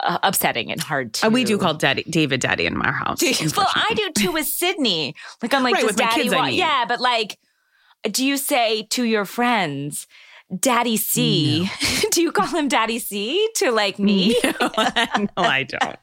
uh, 0.00 0.18
upsetting 0.22 0.72
and 0.72 0.80
hard 0.80 1.14
to. 1.14 1.26
Uh, 1.26 1.30
we 1.30 1.44
do 1.44 1.58
call 1.58 1.74
daddy, 1.74 2.04
David 2.04 2.40
daddy 2.40 2.66
in 2.66 2.80
our 2.80 2.92
house. 2.92 3.20
well, 3.56 3.68
I 3.74 3.92
do 3.94 4.10
too 4.12 4.32
with 4.32 4.46
Sydney. 4.46 5.14
Like 5.42 5.52
I'm 5.52 5.62
like, 5.62 5.74
Right, 5.74 5.80
does 5.82 5.90
with 5.90 5.98
my 5.98 6.04
daddy 6.06 6.22
kids, 6.22 6.34
I 6.34 6.46
mean. 6.46 6.54
Yeah, 6.54 6.84
but 6.88 7.00
like, 7.00 7.38
do 8.10 8.24
you 8.24 8.36
say 8.36 8.84
to 8.90 9.04
your 9.04 9.24
friends, 9.24 10.06
Daddy 10.60 10.96
C? 10.96 11.68
do 12.12 12.22
you 12.22 12.30
call 12.30 12.46
him 12.46 12.68
Daddy 12.68 12.98
C 12.98 13.48
to 13.56 13.70
like 13.72 13.98
me? 13.98 14.38
no, 14.44 14.52
I 15.36 15.66
don't. 15.68 15.96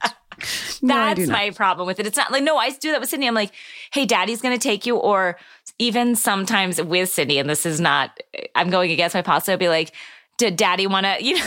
No, 0.81 0.97
I 0.97 1.13
do 1.13 1.25
That's 1.25 1.31
my 1.31 1.51
problem 1.51 1.87
with 1.87 1.99
it. 1.99 2.05
It's 2.05 2.17
not 2.17 2.31
like, 2.31 2.43
no, 2.43 2.57
I 2.57 2.71
do 2.71 2.91
that 2.91 2.99
with 2.99 3.09
Sydney. 3.09 3.27
I'm 3.27 3.33
like, 3.33 3.51
hey, 3.93 4.05
daddy's 4.05 4.41
going 4.41 4.57
to 4.57 4.61
take 4.61 4.85
you. 4.85 4.97
Or 4.97 5.37
even 5.79 6.15
sometimes 6.15 6.81
with 6.81 7.09
Cindy, 7.09 7.39
and 7.39 7.49
this 7.49 7.65
is 7.65 7.79
not, 7.79 8.17
I'm 8.55 8.69
going 8.69 8.91
against 8.91 9.15
my. 9.15 9.23
I'll 9.25 9.57
be 9.57 9.69
like, 9.69 9.91
did 10.37 10.55
daddy 10.55 10.87
want 10.87 11.05
to, 11.05 11.17
you 11.23 11.35
know, 11.35 11.45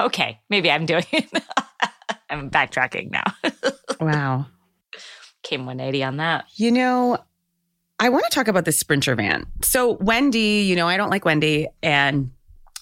okay, 0.00 0.40
maybe 0.48 0.70
I'm 0.70 0.86
doing 0.86 1.06
it. 1.12 1.28
I'm 2.30 2.50
backtracking 2.50 3.10
now. 3.10 3.24
Wow. 4.00 4.46
Came 5.42 5.66
180 5.66 6.04
on 6.04 6.16
that. 6.18 6.44
You 6.54 6.70
know, 6.70 7.18
I 7.98 8.10
want 8.10 8.24
to 8.28 8.30
talk 8.30 8.46
about 8.46 8.64
the 8.64 8.70
Sprinter 8.70 9.16
van. 9.16 9.44
So, 9.60 9.94
Wendy, 9.94 10.62
you 10.62 10.76
know, 10.76 10.86
I 10.86 10.96
don't 10.96 11.10
like 11.10 11.24
Wendy, 11.24 11.66
and 11.82 12.30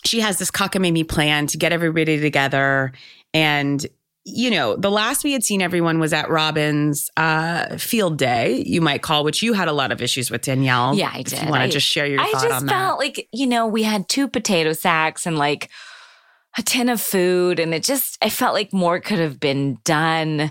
she 0.05 0.21
has 0.21 0.39
this 0.39 0.51
cockamamie 0.51 1.09
plan 1.09 1.47
to 1.47 1.57
get 1.57 1.73
everybody 1.73 2.21
together. 2.21 2.93
And, 3.33 3.87
you 4.29 4.51
know, 4.51 4.75
the 4.75 4.91
last 4.91 5.23
we 5.23 5.33
had 5.33 5.45
seen 5.45 5.63
everyone 5.63 6.01
was 6.01 6.13
at 6.13 6.29
Robyn's 6.29 7.09
uh, 7.17 7.77
field 7.79 8.19
day, 8.19 8.65
you 8.67 8.81
might 8.81 9.01
call, 9.01 9.23
which 9.23 9.41
you 9.41 9.53
had 9.53 9.69
a 9.69 9.73
lot 9.73 9.93
of 9.93 10.03
issues 10.03 10.33
with 10.33 10.43
Danielle. 10.43 10.97
Yeah, 10.97 11.13
I 11.15 11.21
If 11.21 11.27
did. 11.27 11.43
you 11.43 11.49
want 11.49 11.63
to 11.63 11.69
just 11.69 11.87
share 11.87 12.07
your 12.07 12.21
I 12.21 12.33
thought 12.33 12.43
just 12.43 12.63
on 12.63 12.69
felt 12.69 12.99
like, 12.99 13.29
you 13.33 13.47
know, 13.47 13.69
we 13.69 13.85
had 13.85 14.09
two 14.09 14.27
potato 14.27 14.73
sacks 14.73 15.27
and 15.27 15.39
like 15.39 15.71
a 16.59 16.63
tin 16.63 16.89
of 16.89 17.01
food, 17.01 17.61
and 17.61 17.73
it 17.73 17.85
just, 17.85 18.19
I 18.21 18.29
felt 18.29 18.55
like 18.55 18.73
more 18.73 18.99
could 18.99 19.21
have 19.21 19.39
been 19.39 19.79
done, 19.85 20.51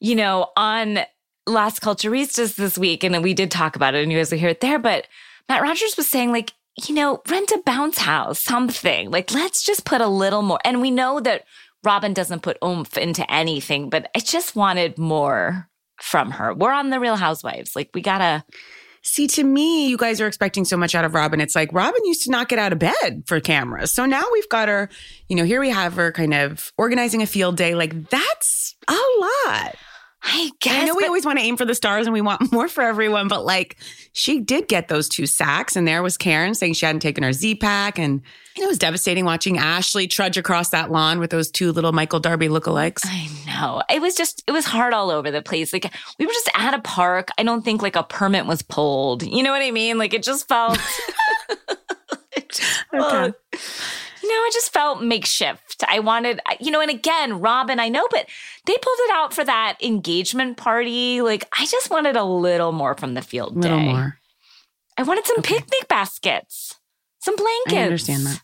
you 0.00 0.16
know, 0.16 0.48
on 0.54 0.98
Las 1.46 1.80
Culturistas 1.80 2.56
this 2.56 2.76
week. 2.76 3.04
And 3.04 3.22
we 3.22 3.32
did 3.32 3.50
talk 3.50 3.74
about 3.74 3.94
it, 3.94 4.02
and 4.02 4.12
you 4.12 4.18
guys 4.18 4.32
will 4.32 4.38
hear 4.38 4.50
it 4.50 4.60
there. 4.60 4.78
But 4.78 5.06
Matt 5.48 5.62
Rogers 5.62 5.96
was 5.96 6.08
saying, 6.08 6.30
like, 6.30 6.52
you 6.86 6.94
know, 6.94 7.22
rent 7.28 7.52
a 7.52 7.62
bounce 7.64 7.98
house, 7.98 8.40
something. 8.40 9.10
Like, 9.10 9.32
let's 9.32 9.62
just 9.62 9.84
put 9.84 10.00
a 10.02 10.08
little 10.08 10.42
more. 10.42 10.58
And 10.64 10.82
we 10.82 10.90
know 10.90 11.20
that 11.20 11.44
Robyn 11.84 12.14
doesn't 12.14 12.42
put 12.42 12.58
oomph 12.64 12.96
into 12.96 13.30
anything, 13.32 13.90
but 13.90 14.10
I 14.14 14.20
just 14.20 14.56
wanted 14.56 14.98
more 14.98 15.68
from 16.00 16.30
her. 16.32 16.54
We're 16.54 16.72
on 16.72 16.90
the 16.90 17.00
Real 17.00 17.16
Housewives. 17.16 17.76
Like, 17.76 17.90
we 17.94 18.00
gotta. 18.00 18.44
See, 19.06 19.26
to 19.28 19.44
me, 19.44 19.88
you 19.88 19.98
guys 19.98 20.18
are 20.22 20.26
expecting 20.26 20.64
so 20.64 20.78
much 20.78 20.94
out 20.94 21.04
of 21.04 21.12
Robyn. 21.12 21.38
It's 21.38 21.54
like 21.54 21.70
Robyn 21.74 22.00
used 22.06 22.22
to 22.22 22.30
not 22.30 22.48
get 22.48 22.58
out 22.58 22.72
of 22.72 22.78
bed 22.78 23.24
for 23.26 23.38
cameras. 23.38 23.92
So 23.92 24.06
now 24.06 24.22
we've 24.32 24.48
got 24.48 24.68
her, 24.68 24.88
you 25.28 25.36
know, 25.36 25.44
here 25.44 25.60
we 25.60 25.68
have 25.68 25.92
her 25.94 26.10
kind 26.10 26.32
of 26.32 26.72
organizing 26.78 27.20
a 27.20 27.26
field 27.26 27.58
day. 27.58 27.74
Like 27.74 28.08
that's 28.08 28.74
a 28.88 28.98
lot. 29.20 29.74
I 30.26 30.50
guess. 30.60 30.82
I 30.82 30.86
know 30.86 30.94
we 30.94 31.04
always 31.04 31.26
want 31.26 31.38
to 31.38 31.44
aim 31.44 31.56
for 31.58 31.66
the 31.66 31.74
stars 31.74 32.06
and 32.06 32.14
we 32.14 32.22
want 32.22 32.50
more 32.52 32.66
for 32.66 32.82
everyone, 32.82 33.28
but 33.28 33.44
like 33.44 33.76
she 34.12 34.40
did 34.40 34.68
get 34.68 34.88
those 34.88 35.08
two 35.08 35.26
sacks. 35.26 35.76
And 35.76 35.86
there 35.86 36.02
was 36.02 36.16
Karen 36.16 36.54
saying 36.54 36.74
she 36.74 36.86
hadn't 36.86 37.00
taken 37.00 37.22
her 37.24 37.32
Z 37.32 37.56
pack. 37.56 37.98
And 37.98 38.22
it 38.56 38.66
was 38.66 38.78
devastating 38.78 39.24
watching 39.24 39.58
Ashley 39.58 40.06
trudge 40.06 40.38
across 40.38 40.70
that 40.70 40.90
lawn 40.90 41.18
with 41.18 41.30
those 41.30 41.50
two 41.50 41.72
little 41.72 41.92
Michael 41.92 42.20
Darby 42.20 42.48
lookalikes. 42.48 43.00
I 43.04 43.28
know. 43.46 43.82
It 43.90 44.00
was 44.00 44.14
just, 44.14 44.42
it 44.46 44.52
was 44.52 44.64
hard 44.64 44.94
all 44.94 45.10
over 45.10 45.30
the 45.30 45.42
place. 45.42 45.72
Like, 45.72 45.92
we 46.18 46.26
were 46.26 46.32
just 46.32 46.50
at 46.54 46.72
a 46.72 46.80
park. 46.80 47.28
I 47.36 47.42
don't 47.42 47.62
think 47.62 47.82
like 47.82 47.96
a 47.96 48.02
permit 48.02 48.46
was 48.46 48.62
pulled. 48.62 49.22
You 49.24 49.42
know 49.42 49.50
what 49.50 49.62
I 49.62 49.72
mean? 49.72 49.98
Like, 49.98 50.14
it 50.14 50.22
just 50.22 50.48
felt, 50.48 50.78
it 52.32 52.48
just 52.48 52.84
felt- 52.90 53.34
you 53.52 53.58
know, 54.28 54.44
it 54.46 54.52
just 54.52 54.72
felt 54.72 55.02
makeshift. 55.02 55.82
I 55.88 56.00
wanted, 56.00 56.40
you 56.60 56.70
know, 56.70 56.80
and 56.80 56.90
again, 56.90 57.40
Robyn, 57.40 57.78
I 57.80 57.88
know, 57.88 58.06
but 58.10 58.26
they 58.66 58.72
pulled 58.80 58.98
it 59.00 59.10
out 59.12 59.32
for 59.34 59.44
that 59.44 59.76
engagement 59.82 60.56
party. 60.56 61.20
Like, 61.22 61.44
I 61.58 61.66
just 61.66 61.90
wanted 61.90 62.16
a 62.16 62.24
little 62.24 62.72
more 62.72 62.94
from 62.94 63.14
the 63.14 63.22
field 63.22 63.56
A 63.56 63.58
little 63.60 63.80
more. 63.80 64.18
I 64.96 65.02
wanted 65.02 65.26
some 65.26 65.38
Okay. 65.38 65.54
picnic 65.56 65.88
baskets, 65.88 66.76
some 67.20 67.36
blankets. 67.36 67.74
I 67.74 67.82
understand 67.82 68.26
that. 68.26 68.40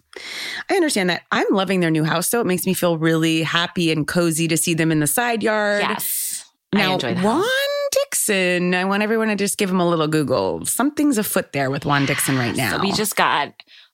I 0.69 0.75
understand 0.75 1.11
that. 1.11 1.23
I'm 1.31 1.47
loving 1.51 1.81
their 1.81 1.91
new 1.91 2.05
house, 2.05 2.29
though. 2.31 2.41
It 2.41 2.47
makes 2.47 2.67
me 2.67 2.75
feel 2.75 2.99
really 2.99 3.43
happy 3.43 3.93
and 3.93 4.07
cozy 4.07 4.49
to 4.49 4.57
see 4.57 4.75
them 4.75 4.91
in 4.91 4.99
the 5.01 5.07
side 5.07 5.43
yard. 5.43 5.83
Yes. 5.83 6.45
I 6.73 6.79
Now, 6.79 6.95
enjoy 6.95 7.15
that. 7.15 7.25
Juan 7.25 7.45
Dixon, 7.93 8.75
I 8.75 8.85
want 8.85 9.03
everyone 9.03 9.29
to 9.29 9.37
just 9.37 9.59
give 9.59 9.71
him 9.71 9.81
a 9.81 9.89
little 9.89 10.07
Google. 10.09 10.65
Something's 10.65 11.19
afoot 11.19 11.53
there 11.53 11.71
with 11.71 11.85
Juan 11.85 12.07
Dixon 12.07 12.37
right 12.37 12.55
now. 12.55 12.77
So 12.77 12.83
we 12.83 12.93
just 12.93 13.17
got 13.17 13.53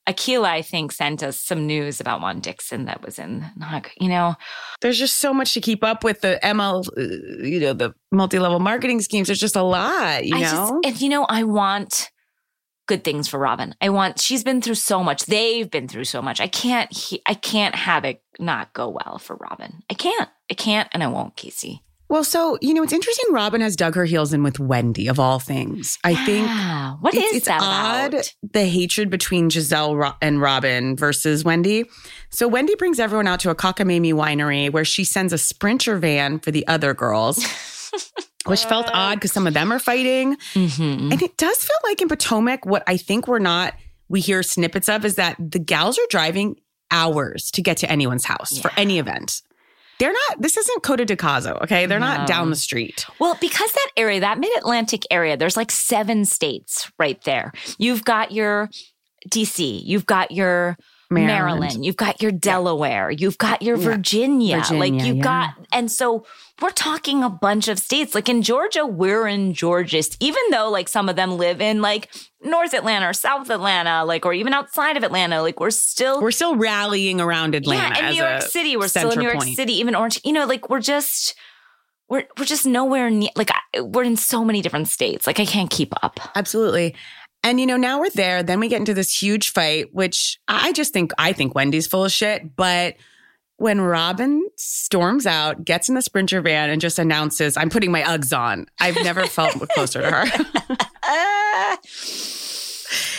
Akila, 0.08 0.46
I 0.46 0.62
think, 0.62 0.92
sent 0.92 1.22
us 1.22 1.40
some 1.40 1.66
news 1.66 2.00
about 2.00 2.20
Juan 2.20 2.40
Dixon 2.40 2.84
that 2.84 3.02
was 3.04 3.18
in 3.18 3.44
Nog. 3.56 3.88
You 4.00 4.08
know, 4.08 4.36
There's 4.80 4.98
just 4.98 5.16
so 5.16 5.34
much 5.34 5.52
to 5.54 5.60
keep 5.60 5.82
up 5.82 6.04
with 6.04 6.20
the 6.20 6.38
ML, 6.42 6.86
uh, 6.96 7.44
you 7.44 7.58
know, 7.60 7.72
the 7.72 7.92
multi 8.12 8.38
level 8.38 8.60
marketing 8.60 9.00
schemes. 9.00 9.26
There's 9.28 9.40
just 9.40 9.56
a 9.56 9.62
lot, 9.62 10.24
you 10.24 10.36
I 10.36 10.40
know? 10.40 10.50
just 10.50 10.72
and 10.84 11.00
you 11.00 11.08
know, 11.08 11.24
I 11.28 11.42
want 11.42 12.10
good 12.86 13.02
things 13.02 13.26
for 13.26 13.38
Robyn. 13.40 13.74
I 13.80 13.88
want 13.88 14.20
she's 14.20 14.44
been 14.44 14.62
through 14.62 14.76
so 14.76 15.02
much. 15.02 15.26
They've 15.26 15.68
been 15.70 15.88
through 15.88 16.04
so 16.04 16.22
much. 16.22 16.40
I 16.40 16.46
can't 16.46 16.92
he, 16.92 17.20
I 17.26 17.34
can't 17.34 17.74
have 17.74 18.04
it 18.04 18.22
not 18.38 18.72
go 18.72 18.88
well 18.88 19.18
for 19.18 19.36
Robyn. 19.36 19.82
I 19.90 19.94
can't. 19.94 20.28
I 20.50 20.54
can't 20.54 20.88
and 20.92 21.02
I 21.02 21.08
won't, 21.08 21.36
Casey. 21.36 21.82
Well, 22.08 22.22
so, 22.22 22.56
you 22.60 22.72
know, 22.72 22.82
it's 22.84 22.92
interesting. 22.92 23.32
Robyn 23.32 23.60
has 23.62 23.74
dug 23.74 23.96
her 23.96 24.04
heels 24.04 24.32
in 24.32 24.42
with 24.44 24.60
Wendy, 24.60 25.08
of 25.08 25.18
all 25.18 25.40
things. 25.40 25.98
I 26.04 26.14
think. 26.24 26.46
Yeah. 26.46 26.94
What 27.00 27.14
it's, 27.14 27.24
is 27.32 27.36
it's 27.38 27.46
that 27.46 27.60
odd 27.60 28.14
about? 28.14 28.32
the 28.52 28.64
hatred 28.66 29.10
between 29.10 29.50
Gizelle 29.50 29.96
Ro- 30.00 30.14
and 30.22 30.40
Robyn 30.40 30.96
versus 30.96 31.44
Wendy. 31.44 31.84
So 32.30 32.46
Wendy 32.46 32.76
brings 32.76 33.00
everyone 33.00 33.26
out 33.26 33.40
to 33.40 33.50
a 33.50 33.54
cockamamie 33.56 34.12
winery 34.14 34.70
where 34.70 34.84
she 34.84 35.02
sends 35.02 35.32
a 35.32 35.38
sprinter 35.38 35.98
van 35.98 36.38
for 36.38 36.52
the 36.52 36.66
other 36.68 36.94
girls, 36.94 37.44
which 38.46 38.64
felt 38.66 38.88
odd 38.94 39.16
because 39.16 39.32
some 39.32 39.46
of 39.48 39.54
them 39.54 39.72
are 39.72 39.80
fighting. 39.80 40.36
Mhm. 40.54 41.12
And 41.12 41.20
it 41.22 41.36
does 41.36 41.58
feel 41.58 41.76
like 41.82 42.00
in 42.00 42.08
Potomac, 42.08 42.64
what 42.64 42.84
I 42.86 42.96
think 42.98 43.26
we're 43.26 43.40
not, 43.40 43.74
we 44.08 44.20
hear 44.20 44.44
snippets 44.44 44.88
of 44.88 45.04
is 45.04 45.16
that 45.16 45.36
the 45.38 45.58
gals 45.58 45.98
are 45.98 46.06
driving 46.08 46.56
hours 46.92 47.50
to 47.50 47.62
get 47.62 47.78
to 47.78 47.90
anyone's 47.90 48.24
house 48.24 48.58
for 48.58 48.70
any 48.76 49.00
event. 49.00 49.42
They're 49.98 50.12
not, 50.12 50.42
this 50.42 50.56
isn't 50.56 50.82
Coto 50.82 51.06
de 51.06 51.16
Caza, 51.16 51.60
okay? 51.62 51.86
They're 51.86 51.98
not 51.98 52.26
down 52.26 52.50
the 52.50 52.56
street. 52.56 53.06
Well, 53.18 53.36
because 53.40 53.72
that 53.72 53.90
area, 53.96 54.20
that 54.20 54.38
mid 54.38 54.50
Atlantic 54.58 55.04
area, 55.10 55.36
there's 55.36 55.56
like 55.56 55.70
seven 55.70 56.24
states 56.26 56.90
right 56.98 57.20
there. 57.24 57.52
You've 57.78 58.04
got 58.04 58.30
your 58.32 58.68
DC, 59.30 59.80
you've 59.84 60.06
got 60.06 60.30
your 60.32 60.76
Maryland, 61.10 61.60
Maryland. 61.60 61.84
you've 61.84 61.96
got 61.96 62.20
your 62.20 62.32
Delaware, 62.32 63.10
you've 63.10 63.38
got 63.38 63.62
your 63.62 63.76
Yeah. 63.78 63.84
Virginia. 63.84 64.62
like 64.72 64.92
you've 64.92 65.16
yeah. 65.16 65.22
got, 65.22 65.54
and 65.72 65.90
so 65.90 66.26
we're 66.62 66.70
talking 66.70 67.22
a 67.22 67.28
bunch 67.28 67.68
of 67.68 67.78
states. 67.78 68.14
Like 68.14 68.28
in 68.28 68.40
Georgia, 68.42 68.86
we're 68.86 69.26
in 69.26 69.52
Georgia, 69.52 70.02
even 70.20 70.42
though 70.50 70.70
like 70.70 70.88
some 70.88 71.08
of 71.08 71.16
them 71.16 71.36
live 71.36 71.60
in 71.60 71.82
like 71.82 72.10
North 72.42 72.72
Atlanta 72.72 73.08
or 73.08 73.12
South 73.12 73.50
Atlanta, 73.50 74.04
like, 74.04 74.24
or 74.24 74.32
even 74.32 74.54
outside 74.54 74.96
of 74.96 75.02
Atlanta. 75.04 75.42
Like 75.42 75.60
we're 75.60 75.70
still 75.70 76.22
We're 76.22 76.30
still 76.30 76.56
rallying 76.56 77.20
around 77.20 77.54
Atlanta. 77.54 77.94
yeah, 77.94 78.06
and 78.06 78.16
New 78.16 78.22
York 78.22 78.42
City. 78.42 78.76
We're 78.76 78.88
still 78.88 79.10
in 79.10 79.18
New 79.18 79.24
York 79.26 79.38
point. 79.38 79.54
City, 79.56 79.74
even 79.74 79.94
Orange. 79.94 80.20
You 80.24 80.32
know, 80.32 80.46
like 80.46 80.70
we're 80.70 80.80
just 80.80 81.34
we're 82.08 82.24
we're 82.38 82.44
just 82.46 82.64
nowhere 82.66 83.10
near. 83.10 83.30
Like 83.36 83.50
I- 83.50 83.80
we're 83.82 84.04
in 84.04 84.16
so 84.16 84.44
many 84.44 84.62
different 84.62 84.88
states. 84.88 85.26
Like 85.26 85.38
I 85.40 85.44
can't 85.44 85.68
keep 85.70 85.92
up. 86.02 86.18
Absolutely. 86.34 86.94
And 87.42 87.60
you 87.60 87.66
know, 87.66 87.76
now 87.76 88.00
we're 88.00 88.10
there. 88.10 88.42
Then 88.42 88.60
we 88.60 88.68
get 88.68 88.78
into 88.80 88.94
this 88.94 89.22
huge 89.22 89.50
fight, 89.50 89.92
which 89.92 90.38
I 90.48 90.72
just 90.72 90.92
think 90.94 91.12
I 91.18 91.32
think 91.34 91.54
Wendy's 91.54 91.86
full 91.86 92.04
of 92.06 92.12
shit. 92.12 92.56
But 92.56 92.94
when 93.58 93.80
Robyn 93.80 94.42
storms 94.56 95.26
out, 95.26 95.64
gets 95.64 95.88
in 95.88 95.94
the 95.94 96.02
Sprinter 96.02 96.40
van, 96.42 96.70
and 96.70 96.80
just 96.80 96.98
announces, 96.98 97.56
I'm 97.56 97.70
putting 97.70 97.90
my 97.90 98.02
Uggs 98.02 98.36
on. 98.36 98.66
I've 98.80 98.96
never 98.96 99.26
felt 99.26 99.52
closer 99.70 100.02
to 100.02 100.10
her. 100.10 100.24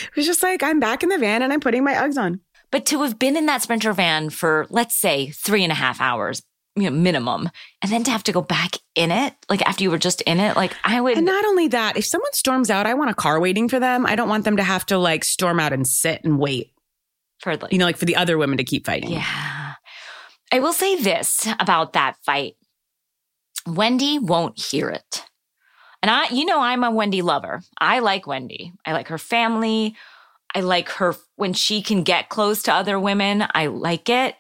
it 0.05 0.15
was 0.15 0.25
just 0.25 0.43
like, 0.43 0.61
I'm 0.63 0.79
back 0.79 1.03
in 1.03 1.09
the 1.09 1.17
van 1.17 1.41
and 1.41 1.51
I'm 1.51 1.59
putting 1.59 1.83
my 1.83 1.93
Uggs 1.93 2.17
on. 2.17 2.41
But 2.69 2.85
to 2.88 3.01
have 3.03 3.17
been 3.17 3.38
in 3.38 3.45
that 3.47 3.63
Sprinter 3.63 3.93
van 3.93 4.29
for, 4.29 4.67
let's 4.69 4.95
say, 4.95 5.29
three 5.29 5.63
and 5.63 5.71
a 5.71 5.75
half 5.75 6.01
hours, 6.01 6.43
you 6.75 6.83
know, 6.83 6.91
minimum, 6.91 7.49
and 7.81 7.91
then 7.91 8.03
to 8.03 8.11
have 8.11 8.23
to 8.23 8.31
go 8.31 8.41
back 8.41 8.75
in 8.93 9.09
it, 9.09 9.33
like 9.49 9.61
after 9.63 9.83
you 9.83 9.89
were 9.89 9.97
just 9.97 10.21
in 10.21 10.39
it, 10.39 10.55
like 10.55 10.75
I 10.83 11.01
would. 11.01 11.17
And 11.17 11.25
not 11.25 11.45
only 11.45 11.69
that, 11.69 11.97
if 11.97 12.05
someone 12.05 12.33
storms 12.33 12.69
out, 12.69 12.85
I 12.85 12.93
want 12.93 13.09
a 13.09 13.15
car 13.15 13.39
waiting 13.39 13.69
for 13.69 13.79
them. 13.79 14.05
I 14.05 14.15
don't 14.15 14.29
want 14.29 14.43
them 14.43 14.57
to 14.57 14.63
have 14.63 14.85
to 14.88 14.97
like 14.97 15.23
storm 15.23 15.59
out 15.59 15.73
and 15.73 15.88
sit 15.88 16.23
and 16.23 16.38
wait. 16.38 16.73
For 17.39 17.55
like, 17.55 17.71
you 17.71 17.79
know, 17.79 17.85
like 17.85 17.97
for 17.97 18.05
the 18.05 18.15
other 18.15 18.38
women 18.38 18.57
to 18.57 18.63
keep 18.63 18.85
fighting. 18.85 19.11
Yeah. 19.11 19.66
I 20.52 20.60
will 20.60 20.74
say 20.74 20.95
this 20.95 21.48
about 21.60 21.93
that 21.93 22.18
fight. 22.24 22.56
Wendy 23.66 24.18
won't 24.18 24.60
hear 24.60 24.89
it. 24.89 25.26
And 26.02 26.12
I, 26.12 26.30
you 26.30 26.45
know, 26.45 26.62
I'm 26.62 26.84
a 26.84 26.91
Wendy 26.91 27.22
lover. 27.22 27.62
I 27.80 28.00
like 28.00 28.28
Wendy. 28.28 28.72
I 28.86 28.93
like 28.93 29.08
her 29.10 29.18
family. 29.18 29.95
I 30.56 30.62
like 30.62 30.89
her 30.89 31.16
when 31.36 31.54
she 31.54 31.82
can 31.82 32.04
get 32.04 32.30
close 32.30 32.64
to 32.64 32.74
other 32.74 33.00
women. 33.00 33.45
I 33.54 33.68
like 33.68 34.10
it. 34.10 34.36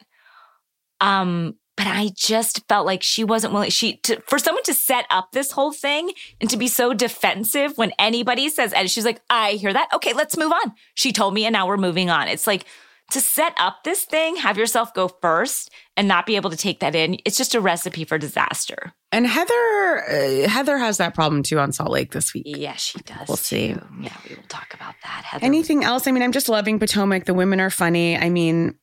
Um, 1.01 1.55
but 1.75 1.87
I 1.87 2.09
just 2.15 2.67
felt 2.67 2.87
like 2.87 3.03
she 3.03 3.23
wasn't 3.23 3.53
willing. 3.53 3.69
She 3.69 3.97
to, 3.97 4.19
for 4.21 4.39
someone 4.39 4.63
to 4.63 4.73
set 4.73 5.05
up 5.11 5.31
this 5.31 5.51
whole 5.51 5.71
thing 5.71 6.11
and 6.41 6.49
to 6.49 6.57
be 6.57 6.67
so 6.67 6.93
defensive 6.93 7.77
when 7.77 7.91
anybody 7.99 8.49
says, 8.49 8.73
and 8.73 8.89
she's 8.89 9.05
like, 9.05 9.21
"I 9.29 9.51
hear 9.51 9.71
that. 9.71 9.89
Okay, 9.93 10.13
let's 10.13 10.35
move 10.35 10.51
on." 10.51 10.73
She 10.95 11.11
told 11.11 11.35
me, 11.35 11.45
and 11.45 11.53
now 11.53 11.67
we're 11.67 11.77
moving 11.77 12.09
on. 12.09 12.27
It's 12.27 12.47
like 12.47 12.65
to 13.11 13.21
set 13.21 13.53
up 13.57 13.83
this 13.83 14.03
thing, 14.05 14.35
have 14.37 14.57
yourself 14.57 14.93
go 14.93 15.07
first 15.07 15.71
and 15.95 16.07
not 16.07 16.25
be 16.25 16.35
able 16.35 16.49
to 16.49 16.57
take 16.57 16.79
that 16.81 16.95
in. 16.95 17.17
It's 17.25 17.37
just 17.37 17.55
a 17.55 17.61
recipe 17.61 18.03
for 18.03 18.17
disaster. 18.17 18.93
And 19.11 19.25
Heather, 19.25 20.03
uh, 20.09 20.49
Heather 20.49 20.77
has 20.77 20.97
that 20.97 21.15
problem 21.15 21.43
too 21.43 21.59
on 21.59 21.71
Salt 21.71 21.91
Lake 21.91 22.11
this 22.11 22.33
week. 22.33 22.43
Yeah, 22.45 22.75
she 22.75 22.99
does. 22.99 23.27
We'll 23.27 23.37
see. 23.37 23.73
Too. 23.73 23.81
Yeah, 24.01 24.17
we 24.27 24.35
will 24.35 24.43
talk 24.49 24.73
about 24.73 24.95
that. 25.03 25.23
Heather. 25.23 25.45
Anything 25.45 25.83
else? 25.83 26.07
I 26.07 26.11
mean, 26.11 26.23
I'm 26.23 26.33
just 26.33 26.49
loving 26.49 26.79
Potomac. 26.79 27.25
The 27.25 27.33
women 27.33 27.59
are 27.59 27.69
funny. 27.69 28.17
I 28.17 28.29
mean, 28.29 28.75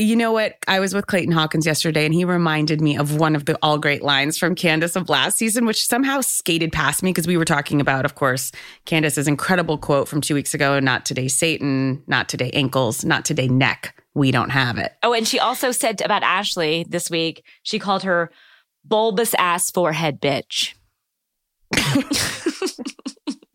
you 0.00 0.16
know 0.16 0.32
what? 0.32 0.56
I 0.66 0.80
was 0.80 0.94
with 0.94 1.06
Clayton 1.06 1.32
Hawkins 1.32 1.66
yesterday 1.66 2.04
and 2.04 2.14
he 2.14 2.24
reminded 2.24 2.80
me 2.80 2.96
of 2.96 3.16
one 3.16 3.36
of 3.36 3.44
the 3.44 3.58
all 3.62 3.78
great 3.78 4.02
lines 4.02 4.38
from 4.38 4.54
Candiace 4.54 4.96
of 4.96 5.08
last 5.08 5.36
season, 5.36 5.66
which 5.66 5.86
somehow 5.86 6.20
skated 6.22 6.72
past 6.72 7.02
me 7.02 7.10
because 7.10 7.26
we 7.26 7.36
were 7.36 7.44
talking 7.44 7.80
about, 7.80 8.04
of 8.04 8.14
course, 8.14 8.50
Candiace's 8.86 9.28
incredible 9.28 9.76
quote 9.76 10.08
from 10.08 10.20
two 10.20 10.34
weeks 10.34 10.54
ago 10.54 10.80
not 10.80 11.04
today, 11.04 11.28
Satan, 11.28 12.02
not 12.06 12.28
today, 12.28 12.50
ankles, 12.54 13.04
not 13.04 13.24
today, 13.24 13.48
neck. 13.48 13.94
We 14.14 14.30
don't 14.30 14.50
have 14.50 14.78
it. 14.78 14.92
Oh, 15.02 15.12
and 15.12 15.28
she 15.28 15.38
also 15.38 15.70
said 15.70 16.00
about 16.00 16.22
Ashley 16.22 16.84
this 16.88 17.10
week, 17.10 17.44
she 17.62 17.78
called 17.78 18.02
her 18.02 18.30
bulbous 18.84 19.34
ass 19.34 19.70
forehead 19.70 20.20
bitch. 20.20 20.74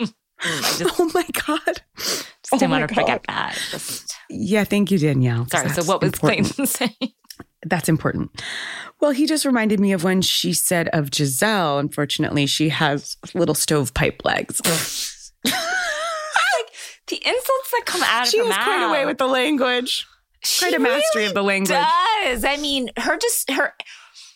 Mm, 0.45 0.77
just, 0.77 0.99
oh 0.99 1.11
my 1.13 1.25
God. 1.47 1.81
Just 1.97 2.25
oh 2.53 2.59
didn't 2.59 2.71
want 2.71 2.87
to 2.87 2.93
forget 2.93 3.23
that. 3.27 3.57
Just, 3.71 4.14
yeah, 4.29 4.63
thank 4.63 4.91
you, 4.91 4.97
Danielle. 4.97 5.47
Sorry. 5.47 5.69
So, 5.69 5.83
what 5.83 6.01
was 6.01 6.13
important. 6.13 6.47
Clayton 6.53 6.65
saying? 6.67 7.13
That's 7.65 7.89
important. 7.89 8.41
Well, 8.99 9.11
he 9.11 9.25
just 9.25 9.45
reminded 9.45 9.79
me 9.79 9.91
of 9.91 10.03
when 10.03 10.21
she 10.21 10.53
said 10.53 10.87
of 10.89 11.09
Gizelle, 11.09 11.79
unfortunately, 11.79 12.45
she 12.45 12.69
has 12.69 13.17
little 13.33 13.55
stovepipe 13.55 14.23
legs. 14.23 14.61
like 15.45 15.53
the 17.07 17.17
insults 17.17 17.71
that 17.71 17.83
come 17.85 18.03
out 18.03 18.27
she 18.27 18.39
of 18.39 18.45
her 18.45 18.51
has 18.51 18.57
mouth. 18.57 18.65
quite 18.65 18.83
a 18.83 18.91
way 18.91 19.05
with 19.05 19.17
the 19.17 19.27
language. 19.27 20.07
She 20.43 20.65
quite 20.65 20.75
a 20.75 20.79
mastery 20.79 21.03
really 21.15 21.25
of 21.27 21.33
the 21.33 21.43
language. 21.43 21.69
Does 22.23 22.45
I 22.45 22.57
mean 22.57 22.89
her 22.97 23.17
just 23.17 23.49
her 23.51 23.73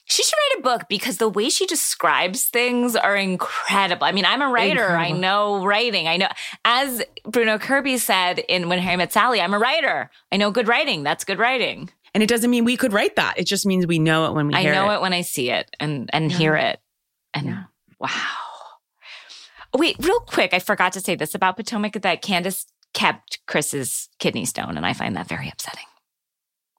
she 0.10 0.24
should 0.24 0.36
write 0.36 0.60
a 0.60 0.64
book 0.64 0.90
because 0.90 1.18
the 1.18 1.30
way 1.30 1.50
she 1.50 1.68
describes 1.68 2.46
things 2.46 2.96
are 2.96 3.16
incredible. 3.16 4.06
I 4.06 4.12
mean, 4.12 4.26
I'm 4.26 4.42
a 4.42 4.50
writer. 4.50 4.82
Incredible. 4.82 5.16
I 5.16 5.20
know 5.20 5.64
writing. 5.64 6.08
I 6.08 6.18
know, 6.18 6.30
as 6.66 7.04
Bruno 7.26 7.60
Kirby 7.60 8.00
said 8.00 8.40
in 8.40 8.70
When 8.70 8.80
Harry 8.80 8.98
Met 8.98 9.14
Sally, 9.14 9.40
I'm 9.40 9.54
a 9.54 9.60
writer. 9.60 10.10
I 10.32 10.38
know 10.38 10.50
good 10.50 10.68
writing. 10.68 11.04
That's 11.04 11.24
good 11.24 11.38
writing. 11.38 11.92
And 12.16 12.24
it 12.24 12.28
doesn't 12.28 12.50
mean 12.50 12.66
we 12.66 12.76
could 12.76 12.92
write 12.92 13.18
that. 13.18 13.38
It 13.38 13.44
just 13.44 13.68
means 13.68 13.86
we 13.86 14.00
know 14.00 14.26
it 14.26 14.34
when 14.34 14.48
we 14.48 14.56
I 14.56 14.64
know 14.64 14.90
it. 14.90 14.96
it 14.96 15.02
when 15.02 15.14
I 15.14 15.22
see 15.22 15.52
it 15.52 15.70
and 15.80 16.10
and 16.12 16.32
yeah. 16.32 16.38
hear 16.38 16.56
it. 16.56 16.80
And 17.36 17.46
yeah. 17.46 17.64
wow. 18.00 18.10
Wait, 19.78 19.96
real 20.00 20.22
quick, 20.22 20.56
I 20.56 20.60
forgot 20.60 20.94
to 20.94 21.02
say 21.02 21.14
this 21.14 21.36
about 21.36 21.56
Potomac 21.56 21.94
that 22.02 22.24
Candiace 22.24 22.66
kept 22.96 23.46
Chris's 23.46 24.10
kidney 24.18 24.46
stone, 24.46 24.76
and 24.76 24.88
I 24.88 24.94
find 24.94 25.16
that 25.16 25.28
very 25.28 25.50
upsetting. 25.50 25.86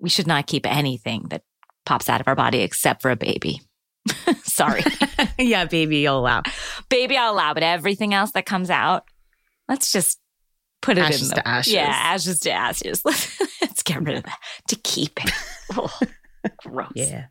We 0.01 0.09
should 0.09 0.27
not 0.27 0.49
keep 0.49 0.67
anything 0.67 1.27
that 1.29 1.43
pops 1.85 2.09
out 2.09 2.21
of 2.21 2.29
our 2.29 2.35
body 2.35 2.61
except 2.61 3.03
for 3.03 3.11
a 3.11 3.17
baby. 3.17 3.61
Sorry. 4.43 4.83
yeah, 5.39 5.65
baby, 5.65 5.99
you'll 5.99 6.19
allow. 6.19 6.43
Baby, 6.89 7.17
I'll 7.17 7.35
allow, 7.35 7.55
but 7.55 7.63
everything 7.63 8.15
else 8.15 8.33
that 8.33 8.47
comes 8.47 8.71
out, 8.71 9.05
let's 9.69 9.93
just 9.93 10.19
put 10.83 10.99
it 10.99 11.03
ashes 11.03 11.23
in 11.23 11.29
the, 11.29 11.35
to 11.37 11.49
ashes. 11.49 11.73
Yeah, 11.73 11.87
ashes 11.87 12.41
to 12.41 12.51
ashes. 12.51 13.03
let's 13.61 13.83
get 13.83 14.03
rid 14.03 14.17
of 14.17 14.25
that 14.25 14.39
to 14.69 14.77
keep 14.77 15.25
it. 15.25 15.33
Oh, 15.77 15.99
gross. 16.59 16.93
Yeah. 16.95 17.27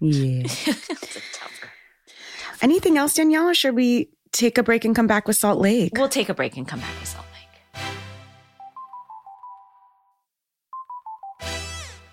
Yeah. 0.00 0.46
Anything 2.62 2.98
else, 2.98 3.14
Danielle, 3.14 3.48
or 3.48 3.54
should 3.54 3.74
we 3.74 4.10
take 4.32 4.58
a 4.58 4.62
break 4.62 4.84
and 4.84 4.94
come 4.94 5.06
back 5.06 5.26
with 5.26 5.36
Salt 5.36 5.58
Lake? 5.60 5.92
We'll 5.96 6.08
take 6.08 6.28
a 6.28 6.34
break 6.34 6.56
and 6.56 6.66
come 6.66 6.80
back 6.80 6.98
with 7.00 7.08
Salt 7.08 7.26
Lake. 7.32 7.32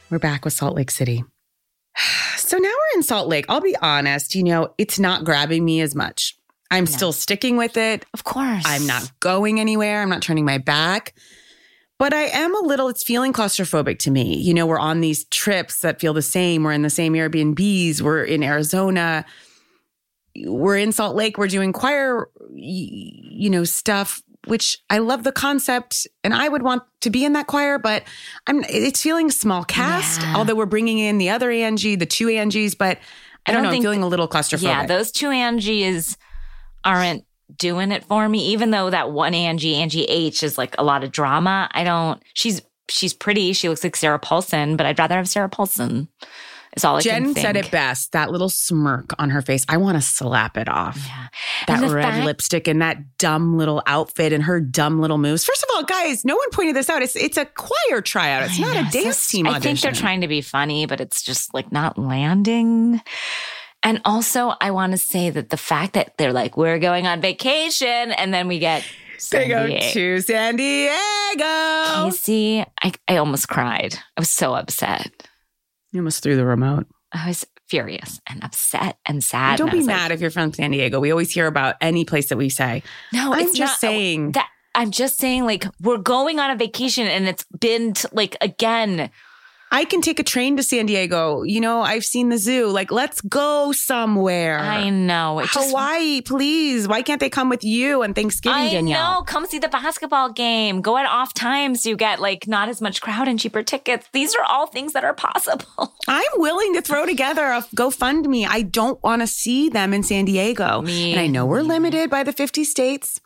We're 0.09 0.19
back 0.19 0.45
with 0.45 0.53
Salt 0.53 0.75
Lake 0.75 0.91
City. 0.91 1.23
So 2.53 2.59
now 2.59 2.69
we're 2.69 2.99
in 2.99 3.01
Salt 3.01 3.29
Lake. 3.29 3.47
I'll 3.49 3.61
be 3.61 3.75
honest, 3.81 4.35
you 4.35 4.43
know, 4.43 4.75
it's 4.77 4.99
not 4.99 5.23
grabbing 5.23 5.65
me 5.65 5.81
as 5.81 5.95
much. 5.95 6.37
I'm 6.69 6.83
no. 6.83 6.91
still 6.91 7.11
sticking 7.11 7.57
with 7.57 7.77
it. 7.77 8.05
Of 8.13 8.25
course. 8.25 8.61
I'm 8.63 8.85
not 8.85 9.11
going 9.19 9.59
anywhere. 9.59 10.03
I'm 10.03 10.09
not 10.09 10.21
turning 10.21 10.45
my 10.45 10.59
back. 10.59 11.15
But 11.97 12.13
I 12.13 12.25
am 12.25 12.55
a 12.55 12.59
little, 12.59 12.89
it's 12.89 13.03
feeling 13.03 13.33
claustrophobic 13.33 13.97
to 13.99 14.11
me. 14.11 14.37
You 14.37 14.53
know, 14.53 14.67
we're 14.67 14.77
on 14.77 15.01
these 15.01 15.25
trips 15.25 15.79
that 15.79 15.99
feel 15.99 16.13
the 16.13 16.21
same. 16.21 16.61
We're 16.61 16.73
in 16.73 16.83
the 16.83 16.91
same 16.91 17.13
Airbnbs. 17.13 18.01
We're 18.01 18.23
in 18.23 18.43
Arizona. 18.43 19.25
We're 20.45 20.77
in 20.77 20.91
Salt 20.91 21.15
Lake. 21.15 21.39
We're 21.39 21.47
doing 21.47 21.73
choir, 21.73 22.29
you 22.53 23.49
know, 23.49 23.63
stuff 23.63 24.21
which 24.47 24.79
I 24.89 24.97
love 24.97 25.23
the 25.23 25.31
concept 25.31 26.07
and 26.23 26.33
I 26.33 26.49
would 26.49 26.61
want 26.61 26.83
to 27.01 27.09
be 27.09 27.25
in 27.25 27.33
that 27.33 27.47
choir, 27.47 27.79
but 27.79 28.03
I'm 28.47 28.63
it's 28.69 29.01
feeling 29.01 29.31
small 29.31 29.63
cast, 29.63 30.21
yeah. 30.21 30.35
although 30.35 30.55
we're 30.55 30.65
bringing 30.65 30.99
in 30.99 31.17
the 31.17 31.29
other 31.29 31.51
Angie, 31.51 31.95
the 31.95 32.05
two 32.05 32.27
Angies, 32.27 32.77
but 32.77 32.97
I, 33.45 33.51
I 33.51 33.53
don't, 33.53 33.63
know, 33.63 33.69
think, 33.69 33.81
I'm 33.81 33.83
feeling 33.83 34.03
a 34.03 34.07
little 34.07 34.27
claustrophobic. 34.27 34.63
Yeah, 34.63 34.85
those 34.85 35.11
two 35.11 35.27
Angies 35.27 36.17
aren't 36.83 37.25
doing 37.57 37.91
it 37.91 38.03
for 38.05 38.27
me, 38.27 38.47
even 38.47 38.71
though 38.71 38.89
that 38.89 39.11
one 39.11 39.33
Angie, 39.33 39.75
Angie 39.75 40.05
H 40.05 40.43
is 40.43 40.57
like 40.57 40.75
a 40.77 40.83
lot 40.83 41.03
of 41.03 41.11
drama. 41.11 41.69
I 41.71 41.83
don't 41.83 42.21
she's 42.33 42.61
she's 42.89 43.13
pretty. 43.13 43.53
She 43.53 43.69
looks 43.69 43.83
like 43.83 43.95
Sarah 43.95 44.19
Paulson, 44.19 44.75
but 44.75 44.85
I'd 44.85 44.99
rather 44.99 45.15
have 45.15 45.29
Sarah 45.29 45.49
Paulson. 45.49 46.07
Is 46.75 46.83
all 46.83 46.97
I 46.97 47.01
Jen 47.01 47.35
said 47.35 47.55
it 47.55 47.69
best. 47.69 48.13
That 48.13 48.31
little 48.31 48.49
smirk 48.49 49.11
on 49.19 49.29
her 49.29 49.41
face. 49.41 49.65
I 49.69 49.77
want 49.77 49.97
to 49.97 50.01
slap 50.01 50.57
it 50.57 50.67
off. 50.67 50.97
Yeah. 51.05 51.27
That 51.67 51.91
red 51.91 52.03
fact- 52.03 52.25
lipstick 52.25 52.67
and 52.67 52.81
that 52.81 53.17
dumb 53.17 53.57
little 53.57 53.83
outfit 53.85 54.33
and 54.33 54.43
her 54.43 54.59
dumb 54.59 54.99
little 54.99 55.17
moves. 55.17 55.45
First 55.45 55.63
of 55.63 55.69
all, 55.75 55.83
guys, 55.83 56.25
no 56.25 56.35
one 56.35 56.49
pointed 56.51 56.75
this 56.75 56.89
out. 56.89 57.01
It's 57.01 57.15
it's 57.15 57.37
a 57.37 57.45
choir 57.45 58.01
tryout. 58.01 58.43
It's 58.43 58.59
not 58.59 58.75
a 58.75 58.89
dance 58.91 59.29
team 59.29 59.45
audition. 59.45 59.61
I 59.61 59.63
think 59.63 59.79
they're 59.81 59.91
trying 59.91 60.21
to 60.21 60.27
be 60.27 60.41
funny, 60.41 60.85
but 60.85 60.99
it's 60.99 61.21
just 61.21 61.53
like 61.53 61.71
not 61.71 61.97
landing. 61.97 63.01
And 63.83 64.01
also, 64.05 64.53
I 64.61 64.71
want 64.71 64.93
to 64.93 64.97
say 64.97 65.29
that 65.29 65.49
the 65.49 65.57
fact 65.57 65.93
that 65.93 66.17
they're 66.17 66.31
like, 66.33 66.55
we're 66.55 66.79
going 66.79 67.05
on 67.05 67.19
vacation, 67.21 68.13
and 68.13 68.33
then 68.33 68.47
we 68.47 68.59
get 68.59 68.83
they 69.31 69.47
go 69.47 69.67
to 69.67 70.21
San 70.21 70.55
Diego. 70.55 70.93
Casey, 72.09 72.61
I, 72.81 72.91
I 73.07 73.17
almost 73.17 73.47
cried. 73.47 73.95
I 74.17 74.21
was 74.21 74.29
so 74.29 74.53
upset. 74.53 75.11
You 75.93 76.01
almost 76.01 76.23
threw 76.23 76.35
the 76.35 76.45
remote. 76.45 76.87
I 77.11 77.27
was 77.27 77.45
furious 77.69 78.19
and 78.27 78.43
upset 78.43 78.97
and 79.05 79.23
sad. 79.23 79.59
Don't 79.59 79.69
and 79.69 79.79
be 79.79 79.85
like, 79.85 79.95
mad 79.95 80.11
if 80.11 80.19
you're 80.19 80.31
from 80.31 80.51
San 80.51 80.71
Diego. 80.71 80.99
We 80.99 81.11
always 81.11 81.31
hear 81.31 81.45
about 81.47 81.75
any 81.79 82.03
place 82.03 82.29
that 82.29 82.37
we 82.37 82.49
say. 82.49 82.81
No, 83.13 83.33
I'm 83.33 83.41
it's 83.41 83.55
just 83.55 83.73
not, 83.73 83.79
saying 83.79 84.31
that. 84.31 84.49
I'm 84.75 84.89
just 84.89 85.19
saying, 85.19 85.45
like, 85.45 85.65
we're 85.79 85.99
going 85.99 86.39
on 86.39 86.49
a 86.49 86.55
vacation 86.55 87.05
and 87.05 87.27
it's 87.27 87.45
been 87.59 87.93
t- 87.93 88.07
like 88.11 88.35
again. 88.41 89.11
I 89.73 89.85
can 89.85 90.01
take 90.01 90.19
a 90.19 90.23
train 90.23 90.55
to 90.57 90.63
San 90.63 90.85
Diego. 90.85 91.41
You 91.41 91.59
know, 91.59 91.81
I've 91.81 92.05
seen 92.05 92.29
the 92.29 92.37
zoo. 92.37 92.67
Like, 92.67 92.91
let's 92.91 93.21
go 93.21 93.71
somewhere. 93.71 94.59
I 94.59 94.91
know. 94.91 95.39
It 95.39 95.49
just, 95.49 95.69
Hawaii, 95.69 96.21
please. 96.21 96.87
Why 96.87 97.01
can't 97.01 97.19
they 97.19 97.31
come 97.31 97.49
with 97.49 97.63
you 97.63 98.03
on 98.03 98.13
Thanksgiving, 98.13 98.55
I 98.55 98.69
Danielle? 98.69 99.15
know. 99.15 99.21
Come 99.23 99.47
see 99.47 99.57
the 99.57 99.69
basketball 99.69 100.31
game. 100.31 100.81
Go 100.81 100.95
at 100.97 101.07
off 101.07 101.33
times. 101.33 101.87
You 101.87 101.95
get 101.95 102.19
like 102.19 102.47
not 102.47 102.69
as 102.69 102.81
much 102.81 103.01
crowd 103.01 103.27
and 103.27 103.39
cheaper 103.39 103.63
tickets. 103.63 104.07
These 104.13 104.35
are 104.35 104.43
all 104.43 104.67
things 104.67 104.93
that 104.93 105.03
are 105.03 105.15
possible. 105.15 105.95
I'm 106.07 106.31
willing 106.35 106.75
to 106.75 106.81
throw 106.83 107.07
together 107.07 107.43
a 107.43 107.63
GoFundMe. 107.75 108.45
I 108.47 108.61
don't 108.61 109.01
want 109.01 109.23
to 109.23 109.27
see 109.27 109.69
them 109.69 109.91
in 109.91 110.03
San 110.03 110.25
Diego. 110.25 110.83
Me. 110.83 111.13
And 111.13 111.19
I 111.19 111.25
know 111.25 111.47
we're 111.47 111.63
limited 111.63 112.11
by 112.11 112.21
the 112.21 112.31
50 112.31 112.63
states. 112.63 113.19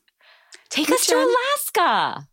Take 0.69 0.89
us 0.91 1.05
to 1.07 1.15
Alaska. 1.15 2.27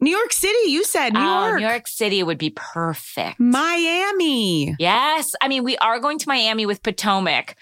New 0.00 0.10
York 0.10 0.32
City, 0.32 0.70
you 0.70 0.84
said 0.84 1.14
New 1.14 1.20
oh, 1.20 1.46
York. 1.48 1.60
New 1.60 1.66
York 1.66 1.88
City 1.88 2.22
would 2.22 2.38
be 2.38 2.50
perfect. 2.50 3.40
Miami. 3.40 4.76
Yes. 4.78 5.34
I 5.40 5.48
mean, 5.48 5.64
we 5.64 5.76
are 5.78 5.98
going 6.00 6.18
to 6.18 6.28
Miami 6.28 6.66
with 6.66 6.82
Potomac. 6.82 7.56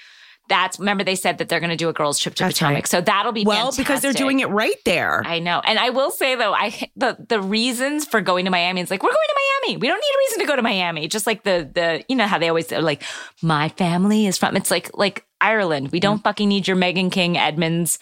That's 0.47 0.79
remember 0.79 1.05
they 1.05 1.15
said 1.15 1.39
that 1.39 1.49
they're 1.49 1.59
going 1.61 1.71
to 1.71 1.77
do 1.77 1.89
a 1.89 1.95
girls' 1.95 2.19
trip 2.19 2.35
to 2.35 2.43
That's 2.45 2.59
Potomac, 2.59 2.75
right. 2.75 2.87
so 2.87 3.01
that'll 3.01 3.33
be 3.33 3.45
Well, 3.47 3.73
because 3.75 4.03
they're 4.03 4.13
doing 4.13 4.41
it 4.41 4.51
right 4.51 4.77
there. 4.85 5.23
I 5.25 5.39
know, 5.39 5.63
and 5.65 5.79
I 5.79 5.89
will 5.89 6.11
say 6.11 6.35
though, 6.35 6.53
I 6.53 6.91
the 6.97 7.17
the 7.31 7.41
reasons 7.41 8.05
for 8.05 8.21
going 8.21 8.45
to 8.45 8.51
Miami 8.51 8.83
is 8.83 8.91
like 8.91 9.03
we're 9.03 9.09
going 9.09 9.17
to 9.27 9.41
Miami. 9.63 9.79
We 9.79 9.89
don't 9.89 9.97
need 9.97 10.15
a 10.15 10.19
reason 10.29 10.41
to 10.41 10.47
go 10.47 10.57
to 10.57 10.61
Miami. 10.61 11.09
Just 11.09 11.27
like 11.27 11.45
the 11.45 11.71
the 11.73 12.05
you 12.11 12.17
know 12.17 12.27
how 12.27 12.37
they 12.39 12.51
always 12.51 12.69
say 12.69 12.79
like 12.79 13.03
my 13.41 13.71
family 13.71 14.27
is 14.27 14.37
from. 14.37 14.55
It's 14.55 14.71
like 14.71 14.91
like 14.93 15.25
Ireland. 15.41 15.93
We 15.93 15.99
Mm. 15.99 16.03
don't 16.03 16.23
fucking 16.23 16.47
need 16.47 16.69
your 16.69 16.77
Meghan 16.77 17.11
King 17.11 17.39
Edmonds 17.39 17.99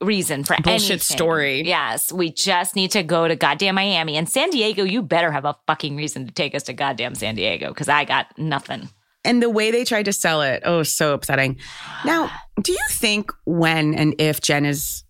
reason 0.00 0.44
for 0.44 0.56
Bullshit 0.62 0.90
anything. 0.90 0.98
story. 0.98 1.62
Yes, 1.66 2.12
we 2.12 2.30
just 2.30 2.76
need 2.76 2.90
to 2.92 3.02
go 3.02 3.26
to 3.28 3.34
goddamn 3.36 3.74
Miami 3.74 4.16
and 4.16 4.28
San 4.28 4.50
Diego. 4.50 4.84
You 4.84 5.02
better 5.02 5.32
have 5.32 5.44
a 5.44 5.56
fucking 5.66 5.96
reason 5.96 6.26
to 6.26 6.32
take 6.32 6.54
us 6.54 6.62
to 6.64 6.72
goddamn 6.72 7.14
San 7.14 7.34
Diego 7.34 7.68
because 7.68 7.88
I 7.88 8.04
got 8.04 8.26
nothing. 8.38 8.88
and 9.24 9.42
the 9.42 9.50
way 9.50 9.70
they 9.70 9.84
tried 9.84 10.04
to 10.04 10.12
sell 10.12 10.42
it, 10.42 10.62
oh, 10.64 10.82
so 10.84 11.12
upsetting. 11.14 11.58
Now, 12.04 12.30
do 12.62 12.72
you 12.72 12.78
think 12.90 13.32
when 13.44 13.94
and 13.94 14.14
if 14.18 14.40
Jen 14.40 14.64
is 14.64 15.02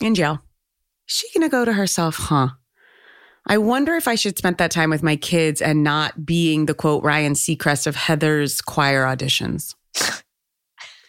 in 0.00 0.14
jail, 0.14 0.38
is 1.08 1.14
she 1.32 1.40
to 1.40 1.48
go 1.48 1.64
to 1.64 1.72
herself, 1.72 2.16
huh? 2.16 2.50
I 3.46 3.58
wonder 3.58 3.94
if 3.96 4.06
I 4.06 4.14
should 4.14 4.38
spend 4.38 4.58
that 4.58 4.70
time 4.70 4.90
with 4.90 5.02
my 5.02 5.16
kids 5.16 5.60
and 5.60 5.82
not 5.82 6.24
being 6.24 6.66
the 6.66 6.74
quote 6.74 7.02
Ryan 7.02 7.32
Seacrest 7.32 7.86
of 7.88 7.96
Heather's 7.96 8.60
choir 8.60 9.04
auditions. 9.04 9.74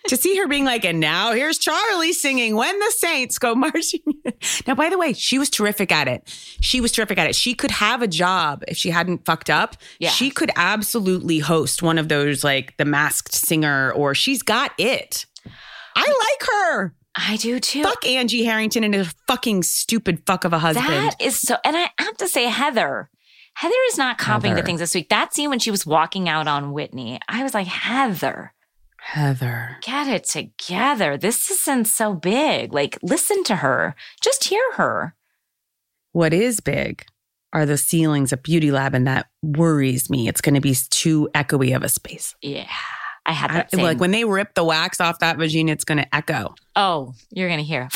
To 0.07 0.17
see 0.17 0.35
her 0.37 0.47
being 0.47 0.65
like, 0.65 0.85
and 0.85 0.99
now 0.99 1.33
here's 1.33 1.57
Charlie 1.57 2.13
singing 2.13 2.55
When 2.55 2.77
the 2.79 2.91
Saints 2.97 3.37
Go 3.37 3.55
Marching. 3.55 4.01
In." 4.25 4.33
now, 4.67 4.75
by 4.75 4.89
the 4.89 4.97
way, 4.97 5.13
she 5.13 5.37
was 5.37 5.49
terrific 5.49 5.91
at 5.91 6.07
it. 6.07 6.23
She 6.61 6.81
was 6.81 6.91
terrific 6.91 7.17
at 7.17 7.27
it. 7.27 7.35
She 7.35 7.53
could 7.53 7.71
have 7.71 8.01
a 8.01 8.07
job 8.07 8.63
if 8.67 8.77
she 8.77 8.89
hadn't 8.89 9.25
fucked 9.25 9.49
up. 9.49 9.75
Yeah. 9.99 10.09
She 10.09 10.29
could 10.31 10.51
absolutely 10.55 11.39
host 11.39 11.81
one 11.83 11.97
of 11.97 12.09
those, 12.09 12.43
like 12.43 12.77
the 12.77 12.85
masked 12.85 13.33
singer, 13.33 13.91
or 13.91 14.15
she's 14.15 14.41
got 14.41 14.71
it. 14.77 15.25
I 15.95 16.01
like 16.07 16.49
her. 16.49 16.95
I 17.15 17.35
do 17.37 17.59
too. 17.59 17.83
Fuck 17.83 18.05
Angie 18.05 18.43
Harrington 18.43 18.83
and 18.83 18.93
his 18.93 19.13
fucking 19.27 19.63
stupid 19.63 20.23
fuck 20.25 20.45
of 20.45 20.53
a 20.53 20.59
husband. 20.59 20.87
That 20.87 21.15
is 21.19 21.39
so, 21.39 21.57
and 21.65 21.75
I 21.75 21.89
have 21.99 22.15
to 22.17 22.27
say, 22.27 22.45
Heather, 22.45 23.09
Heather 23.55 23.75
is 23.89 23.97
not 23.97 24.17
comping 24.17 24.49
Heather. 24.49 24.61
to 24.61 24.65
things 24.65 24.79
this 24.79 24.95
week. 24.95 25.09
That 25.09 25.33
scene 25.33 25.49
when 25.49 25.59
she 25.59 25.71
was 25.71 25.85
walking 25.85 26.29
out 26.29 26.47
on 26.47 26.71
Whitney, 26.71 27.19
I 27.27 27.43
was 27.43 27.53
like, 27.53 27.67
Heather, 27.67 28.53
Heather. 29.11 29.77
get 29.81 30.07
it 30.07 30.23
together. 30.23 31.17
This 31.17 31.51
isn't 31.51 31.85
so 31.85 32.13
big. 32.13 32.71
Like, 32.73 32.97
listen 33.01 33.43
to 33.43 33.57
her. 33.57 33.93
Just 34.23 34.45
hear 34.45 34.63
her. 34.75 35.15
What 36.13 36.33
is 36.33 36.61
big 36.61 37.03
are 37.51 37.65
the 37.65 37.77
ceilings 37.77 38.31
of 38.31 38.41
Beauty 38.41 38.71
Lab, 38.71 38.95
and 38.95 39.05
that 39.07 39.27
worries 39.43 40.09
me. 40.09 40.29
It's 40.29 40.39
going 40.39 40.55
to 40.55 40.61
be 40.61 40.73
too 40.89 41.29
echoey 41.35 41.75
of 41.75 41.83
a 41.83 41.89
space. 41.89 42.35
Yeah. 42.41 42.69
I 43.25 43.33
had 43.33 43.51
I, 43.51 43.53
that 43.55 43.71
same. 43.71 43.83
like 43.83 43.99
when 43.99 44.11
they 44.11 44.23
rip 44.23 44.53
the 44.53 44.63
wax 44.63 45.01
off 45.01 45.19
that 45.19 45.37
vagina, 45.37 45.73
it's 45.73 45.83
going 45.83 45.97
to 45.97 46.15
echo. 46.15 46.55
oh, 46.77 47.13
you're 47.31 47.49
going 47.49 47.59
to 47.59 47.65
hear. 47.65 47.89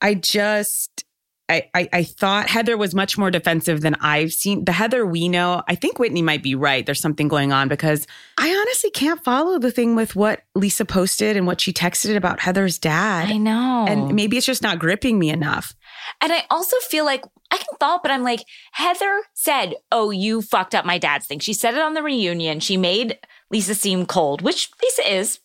I 0.00 0.14
just, 0.14 1.04
I, 1.50 1.68
I, 1.74 1.88
I 1.92 2.04
thought 2.04 2.48
Heather 2.48 2.76
was 2.76 2.94
much 2.94 3.18
more 3.18 3.30
defensive 3.30 3.80
than 3.80 3.96
I've 3.96 4.32
seen. 4.32 4.64
The 4.64 4.72
Heather 4.72 5.04
we 5.04 5.28
know, 5.28 5.62
I 5.66 5.74
think 5.74 5.98
Whitney 5.98 6.22
might 6.22 6.42
be 6.42 6.54
right. 6.54 6.86
There's 6.86 7.00
something 7.00 7.26
going 7.26 7.52
on 7.52 7.68
because 7.68 8.06
I 8.38 8.50
honestly 8.50 8.90
can't 8.90 9.22
follow 9.24 9.58
the 9.58 9.72
thing 9.72 9.96
with 9.96 10.14
what 10.14 10.42
Lisa 10.54 10.84
posted 10.84 11.36
and 11.36 11.46
what 11.46 11.60
she 11.60 11.72
texted 11.72 12.16
about 12.16 12.40
Heather's 12.40 12.78
dad. 12.78 13.30
I 13.30 13.36
know. 13.36 13.86
And 13.88 14.14
maybe 14.14 14.36
it's 14.36 14.46
just 14.46 14.62
not 14.62 14.78
gripping 14.78 15.18
me 15.18 15.30
enough. 15.30 15.74
And 16.20 16.32
I 16.32 16.44
also 16.50 16.76
feel 16.88 17.04
like 17.04 17.24
I 17.50 17.56
can 17.56 17.76
follow, 17.80 17.98
but 18.00 18.12
I'm 18.12 18.22
like, 18.22 18.44
Heather 18.72 19.22
said, 19.34 19.74
Oh, 19.90 20.10
you 20.10 20.42
fucked 20.42 20.74
up 20.74 20.84
my 20.84 20.98
dad's 20.98 21.26
thing. 21.26 21.40
She 21.40 21.52
said 21.52 21.74
it 21.74 21.80
on 21.80 21.94
the 21.94 22.02
reunion. 22.02 22.60
She 22.60 22.76
made 22.76 23.18
Lisa 23.50 23.74
seem 23.74 24.06
cold, 24.06 24.40
which 24.40 24.70
Lisa 24.82 25.12
is, 25.12 25.40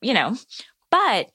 you 0.00 0.14
know, 0.14 0.36
but 0.90 1.30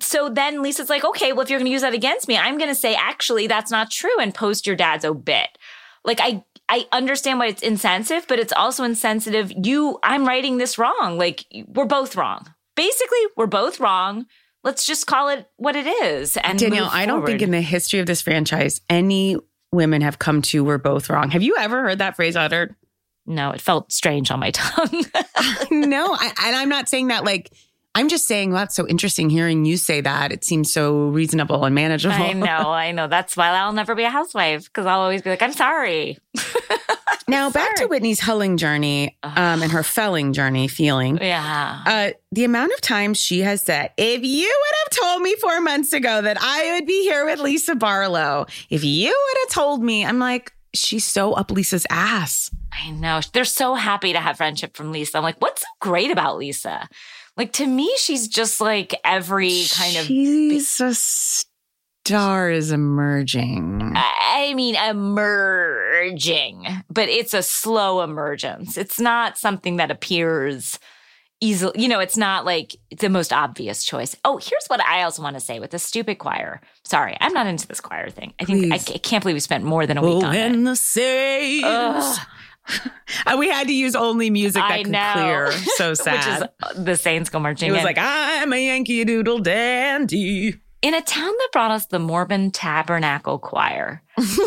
so 0.00 0.28
then 0.28 0.62
Lisa's 0.62 0.90
like, 0.90 1.04
okay, 1.04 1.32
well, 1.32 1.42
if 1.42 1.50
you're 1.50 1.58
going 1.58 1.66
to 1.66 1.72
use 1.72 1.82
that 1.82 1.94
against 1.94 2.28
me, 2.28 2.36
I'm 2.36 2.58
going 2.58 2.70
to 2.70 2.74
say, 2.74 2.94
actually, 2.94 3.46
that's 3.46 3.70
not 3.70 3.90
true 3.90 4.18
and 4.20 4.34
post 4.34 4.66
your 4.66 4.76
dad's 4.76 5.04
obit. 5.04 5.58
Like, 6.04 6.20
I, 6.20 6.44
I 6.68 6.86
understand 6.92 7.38
why 7.38 7.46
it's 7.46 7.62
insensitive, 7.62 8.26
but 8.28 8.38
it's 8.38 8.52
also 8.52 8.84
insensitive. 8.84 9.52
You, 9.56 9.98
I'm 10.02 10.26
writing 10.26 10.58
this 10.58 10.78
wrong. 10.78 11.18
Like, 11.18 11.44
we're 11.66 11.86
both 11.86 12.16
wrong. 12.16 12.46
Basically, 12.74 13.18
we're 13.36 13.46
both 13.46 13.80
wrong. 13.80 14.26
Let's 14.62 14.84
just 14.84 15.06
call 15.06 15.28
it 15.28 15.48
what 15.56 15.76
it 15.76 15.86
is. 15.86 16.36
And 16.36 16.58
Danielle, 16.58 16.90
I 16.92 17.06
don't 17.06 17.24
think 17.24 17.40
in 17.40 17.50
the 17.50 17.60
history 17.60 18.00
of 18.00 18.06
this 18.06 18.20
franchise, 18.20 18.80
any 18.90 19.36
women 19.72 20.02
have 20.02 20.18
come 20.18 20.42
to 20.42 20.64
we're 20.64 20.78
both 20.78 21.08
wrong. 21.08 21.30
Have 21.30 21.42
you 21.42 21.56
ever 21.56 21.82
heard 21.82 21.98
that 21.98 22.16
phrase 22.16 22.36
uttered? 22.36 22.74
No, 23.26 23.50
it 23.50 23.60
felt 23.60 23.92
strange 23.92 24.30
on 24.30 24.40
my 24.40 24.50
tongue. 24.52 25.04
no, 25.70 26.14
I, 26.14 26.32
and 26.44 26.56
I'm 26.56 26.68
not 26.68 26.88
saying 26.88 27.08
that 27.08 27.24
like, 27.24 27.52
I'm 27.96 28.10
just 28.10 28.28
saying, 28.28 28.50
well, 28.50 28.58
that's 28.58 28.74
so 28.74 28.86
interesting 28.86 29.30
hearing 29.30 29.64
you 29.64 29.78
say 29.78 30.02
that. 30.02 30.30
It 30.30 30.44
seems 30.44 30.70
so 30.70 31.06
reasonable 31.06 31.64
and 31.64 31.74
manageable. 31.74 32.14
I 32.14 32.34
know, 32.34 32.70
I 32.70 32.92
know. 32.92 33.08
That's 33.08 33.38
why 33.38 33.48
I'll 33.48 33.72
never 33.72 33.94
be 33.94 34.02
a 34.04 34.10
housewife 34.10 34.64
because 34.64 34.84
I'll 34.84 35.00
always 35.00 35.22
be 35.22 35.30
like, 35.30 35.40
I'm 35.40 35.54
sorry. 35.54 36.18
now, 37.28 37.48
back 37.48 37.76
to 37.76 37.86
Whitney's 37.86 38.20
hulling 38.20 38.58
journey 38.58 39.16
um, 39.22 39.62
and 39.62 39.72
her 39.72 39.82
felling 39.82 40.34
journey 40.34 40.68
feeling. 40.68 41.16
Yeah. 41.22 41.82
Uh, 41.86 42.10
the 42.32 42.44
amount 42.44 42.72
of 42.74 42.82
times 42.82 43.18
she 43.18 43.40
has 43.40 43.62
said, 43.62 43.92
if 43.96 44.22
you 44.22 44.46
would 44.46 44.76
have 44.84 45.04
told 45.04 45.22
me 45.22 45.34
four 45.36 45.62
months 45.62 45.94
ago 45.94 46.20
that 46.20 46.36
I 46.38 46.74
would 46.74 46.86
be 46.86 47.02
here 47.04 47.24
with 47.24 47.40
Lisa 47.40 47.76
Barlow, 47.76 48.44
if 48.68 48.84
you 48.84 49.08
would 49.08 49.38
have 49.44 49.54
told 49.54 49.82
me, 49.82 50.04
I'm 50.04 50.18
like, 50.18 50.52
she's 50.74 51.06
so 51.06 51.32
up 51.32 51.50
Lisa's 51.50 51.86
ass. 51.88 52.50
I 52.72 52.90
know. 52.90 53.20
They're 53.32 53.44
so 53.44 53.74
happy 53.74 54.12
to 54.12 54.20
have 54.20 54.36
friendship 54.36 54.76
from 54.76 54.92
Lisa. 54.92 55.16
I'm 55.16 55.24
like, 55.24 55.40
what's 55.40 55.62
so 55.62 55.68
great 55.80 56.10
about 56.10 56.36
Lisa? 56.36 56.88
Like 57.36 57.52
to 57.54 57.66
me, 57.66 57.92
she's 57.98 58.28
just 58.28 58.60
like 58.60 58.94
every 59.04 59.64
kind 59.70 59.96
of 59.96 60.04
She's 60.06 60.80
a 60.80 60.94
star 60.94 62.50
is 62.50 62.72
emerging. 62.72 63.92
I 63.94 64.54
mean, 64.54 64.74
emerging, 64.76 66.66
but 66.90 67.08
it's 67.08 67.34
a 67.34 67.42
slow 67.42 68.02
emergence. 68.02 68.76
It's 68.78 68.98
not 69.00 69.36
something 69.38 69.76
that 69.76 69.90
appears 69.90 70.78
easily. 71.40 71.80
You 71.82 71.88
know, 71.88 72.00
it's 72.00 72.16
not 72.16 72.44
like 72.44 72.76
the 72.98 73.08
most 73.10 73.32
obvious 73.32 73.84
choice. 73.84 74.16
Oh, 74.24 74.38
here's 74.38 74.66
what 74.68 74.80
I 74.80 75.02
also 75.02 75.22
want 75.22 75.34
to 75.36 75.40
say 75.40 75.60
with 75.60 75.70
the 75.72 75.78
stupid 75.78 76.18
choir. 76.18 76.60
Sorry, 76.84 77.16
I'm 77.20 77.32
not 77.32 77.46
into 77.46 77.66
this 77.66 77.80
choir 77.80 78.08
thing. 78.08 78.32
I 78.40 78.44
think 78.44 78.72
I, 78.72 78.76
I 78.76 78.78
can't 78.98 79.22
believe 79.22 79.34
we 79.36 79.40
spent 79.40 79.64
more 79.64 79.86
than 79.86 79.98
a 79.98 80.02
week 80.02 80.22
Oh, 80.22 80.26
on 80.26 80.34
it. 80.34 80.50
when 80.50 80.64
the 80.64 80.76
saints. 80.76 81.66
Ugh. 81.66 82.26
And 83.26 83.38
we 83.38 83.48
had 83.48 83.66
to 83.68 83.72
use 83.74 83.94
only 83.94 84.30
music 84.30 84.60
that 84.62 84.70
I 84.70 84.82
could 84.82 84.92
know. 84.92 85.12
clear. 85.14 85.52
So 85.76 85.94
sad. 85.94 86.50
Which 86.62 86.76
is 86.76 86.84
the 86.84 86.96
Saints 86.96 87.30
go 87.30 87.38
marching 87.38 87.68
it 87.68 87.72
was 87.72 87.80
in. 87.80 87.84
like, 87.84 87.98
I'm 87.98 88.52
a 88.52 88.56
Yankee 88.66 89.04
Doodle 89.04 89.38
dandy. 89.38 90.54
in 90.82 90.94
a 90.94 91.00
town 91.02 91.32
that 91.38 91.48
brought 91.52 91.70
us 91.70 91.86
the 91.86 91.98
Mormon 91.98 92.50
Tabernacle 92.50 93.38
Choir. 93.38 94.02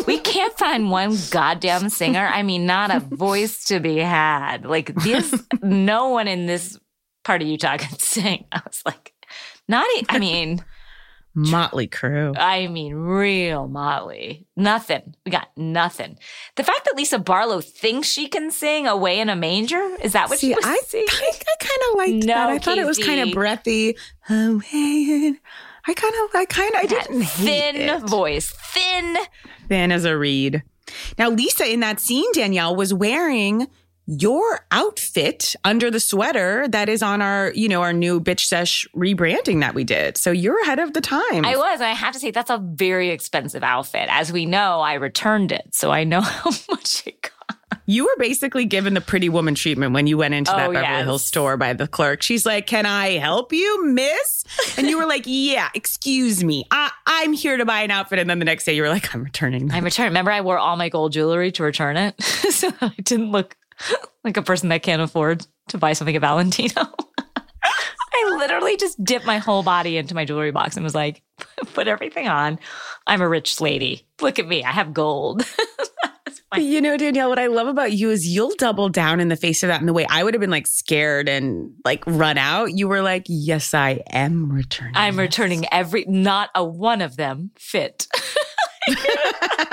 we 0.06 0.18
can't 0.32 0.56
find 0.58 0.90
one 0.90 1.16
goddamn 1.30 1.88
singer. 1.88 2.30
I 2.32 2.42
mean, 2.42 2.66
not 2.66 2.94
a 2.94 3.00
voice 3.00 3.64
to 3.64 3.80
be 3.80 3.96
had. 3.96 4.64
Like 4.64 4.94
this, 5.02 5.34
no 5.62 6.08
one 6.10 6.28
in 6.28 6.46
this 6.46 6.78
part 7.24 7.42
of 7.42 7.48
Utah 7.48 7.76
can 7.78 7.98
sing. 7.98 8.44
I 8.52 8.60
was 8.66 8.82
like, 8.86 9.12
not. 9.68 9.86
e- 9.98 10.06
I 10.08 10.18
mean, 10.18 10.64
Motley 11.34 11.86
crew. 11.86 12.32
I 12.36 12.66
mean, 12.66 12.94
real 12.94 13.68
motley. 13.68 14.46
Nothing. 14.56 15.14
We 15.24 15.30
got 15.30 15.48
nothing. 15.56 16.18
The 16.56 16.64
fact 16.64 16.84
that 16.86 16.96
Lisa 16.96 17.18
Barlow 17.18 17.60
thinks 17.60 18.08
she 18.08 18.26
can 18.28 18.50
sing 18.50 18.86
"Away 18.86 19.20
in 19.20 19.28
a 19.28 19.36
Manger" 19.36 19.96
is 20.02 20.12
that 20.12 20.28
what 20.28 20.38
See, 20.40 20.48
she 20.48 20.54
was 20.54 20.64
I, 20.64 20.76
singing? 20.86 21.06
I, 21.10 21.32
I 21.32 21.64
kind 21.64 21.80
of 21.90 21.96
liked 21.98 22.26
No, 22.26 22.34
that. 22.34 22.48
I 22.50 22.58
thought 22.58 22.78
it 22.78 22.86
was 22.86 22.98
kind 22.98 23.20
of 23.20 23.32
breathy. 23.32 23.96
Oh, 24.28 24.58
hey, 24.58 25.34
I 25.86 25.94
kind 25.94 26.14
of, 26.24 26.34
I 26.34 26.44
kind 26.46 26.74
of, 26.74 26.80
I 26.82 26.86
didn't 26.86 27.22
thin 27.24 27.76
it. 27.76 28.00
voice, 28.02 28.50
thin. 28.72 29.16
Thin 29.68 29.92
as 29.92 30.04
a 30.04 30.16
reed. 30.18 30.62
Now, 31.16 31.28
Lisa 31.30 31.70
in 31.72 31.78
that 31.80 32.00
scene, 32.00 32.30
Danielle, 32.32 32.74
was 32.74 32.92
wearing 32.92 33.68
your 34.18 34.66
outfit 34.72 35.54
under 35.64 35.88
the 35.88 36.00
sweater 36.00 36.66
that 36.68 36.88
is 36.88 37.00
on 37.00 37.22
our, 37.22 37.52
you 37.54 37.68
know, 37.68 37.80
our 37.80 37.92
new 37.92 38.20
bitch 38.20 38.40
sesh 38.40 38.84
rebranding 38.96 39.60
that 39.60 39.72
we 39.74 39.84
did. 39.84 40.16
So 40.16 40.32
you're 40.32 40.60
ahead 40.62 40.80
of 40.80 40.94
the 40.94 41.00
time. 41.00 41.44
I 41.44 41.56
was. 41.56 41.80
and 41.80 41.84
I 41.88 41.92
have 41.92 42.12
to 42.14 42.18
say, 42.18 42.32
that's 42.32 42.50
a 42.50 42.58
very 42.58 43.10
expensive 43.10 43.62
outfit. 43.62 44.08
As 44.10 44.32
we 44.32 44.46
know, 44.46 44.80
I 44.80 44.94
returned 44.94 45.52
it. 45.52 45.74
So 45.74 45.92
I 45.92 46.02
know 46.02 46.20
how 46.22 46.50
much 46.68 47.06
it 47.06 47.22
cost. 47.22 47.36
You 47.86 48.04
were 48.04 48.16
basically 48.18 48.64
given 48.66 48.94
the 48.94 49.00
pretty 49.00 49.28
woman 49.28 49.54
treatment 49.54 49.92
when 49.94 50.06
you 50.06 50.16
went 50.16 50.34
into 50.34 50.50
that 50.52 50.70
Oh, 50.70 50.72
Beverly 50.72 50.92
yes. 50.98 51.04
Hills 51.04 51.24
store 51.24 51.56
by 51.56 51.72
the 51.72 51.86
clerk. 51.88 52.22
She's 52.22 52.44
like, 52.46 52.66
Can 52.66 52.86
I 52.86 53.18
help 53.18 53.52
you, 53.52 53.84
miss? 53.86 54.44
And 54.76 54.88
you 54.88 54.96
were 54.98 55.06
like, 55.06 55.22
Yeah, 55.26 55.68
excuse 55.74 56.42
me. 56.44 56.64
I, 56.70 56.90
I'm 57.06 57.32
here 57.32 57.56
to 57.56 57.64
buy 57.64 57.80
an 57.82 57.90
outfit. 57.90 58.18
And 58.20 58.30
then 58.30 58.38
the 58.38 58.44
next 58.44 58.64
day 58.64 58.74
you 58.74 58.82
were 58.82 58.88
like, 58.88 59.12
I'm 59.14 59.24
returning. 59.24 59.66
them." 59.68 59.76
I 59.76 59.80
returned. 59.80 60.08
Remember, 60.10 60.30
I 60.30 60.40
wore 60.40 60.58
all 60.58 60.76
my 60.76 60.88
gold 60.88 61.12
jewelry 61.12 61.50
to 61.52 61.62
return 61.64 61.96
it. 61.96 62.20
so 62.22 62.70
I 62.80 62.92
didn't 63.02 63.32
look 63.32 63.56
like 64.24 64.36
a 64.36 64.42
person 64.42 64.68
that 64.70 64.82
can't 64.82 65.02
afford 65.02 65.46
to 65.68 65.78
buy 65.78 65.92
something 65.92 66.14
at 66.14 66.20
Valentino. 66.20 66.74
I 68.12 68.36
literally 68.36 68.76
just 68.76 69.02
dipped 69.02 69.24
my 69.24 69.38
whole 69.38 69.62
body 69.62 69.96
into 69.96 70.14
my 70.14 70.24
jewelry 70.24 70.50
box 70.50 70.76
and 70.76 70.84
was 70.84 70.94
like, 70.94 71.22
put 71.74 71.88
everything 71.88 72.28
on. 72.28 72.58
I'm 73.06 73.20
a 73.20 73.28
rich 73.28 73.60
lady. 73.60 74.06
Look 74.20 74.38
at 74.38 74.46
me. 74.46 74.64
I 74.64 74.72
have 74.72 74.92
gold. 74.92 75.44
you 76.56 76.80
know, 76.80 76.96
Danielle, 76.96 77.28
what 77.28 77.38
I 77.38 77.46
love 77.46 77.68
about 77.68 77.92
you 77.92 78.10
is 78.10 78.26
you'll 78.26 78.54
double 78.56 78.88
down 78.88 79.20
in 79.20 79.28
the 79.28 79.36
face 79.36 79.62
of 79.62 79.68
that 79.68 79.80
in 79.80 79.86
the 79.86 79.92
way 79.92 80.06
I 80.10 80.24
would 80.24 80.34
have 80.34 80.40
been 80.40 80.50
like 80.50 80.66
scared 80.66 81.28
and 81.28 81.72
like 81.84 82.04
run 82.06 82.36
out. 82.36 82.72
You 82.72 82.88
were 82.88 83.02
like, 83.02 83.24
yes, 83.28 83.72
I 83.72 84.02
am 84.10 84.52
returning. 84.52 84.96
I'm 84.96 85.18
returning 85.18 85.66
every, 85.72 86.04
not 86.06 86.50
a 86.54 86.64
one 86.64 87.00
of 87.00 87.16
them 87.16 87.52
fit. 87.56 88.06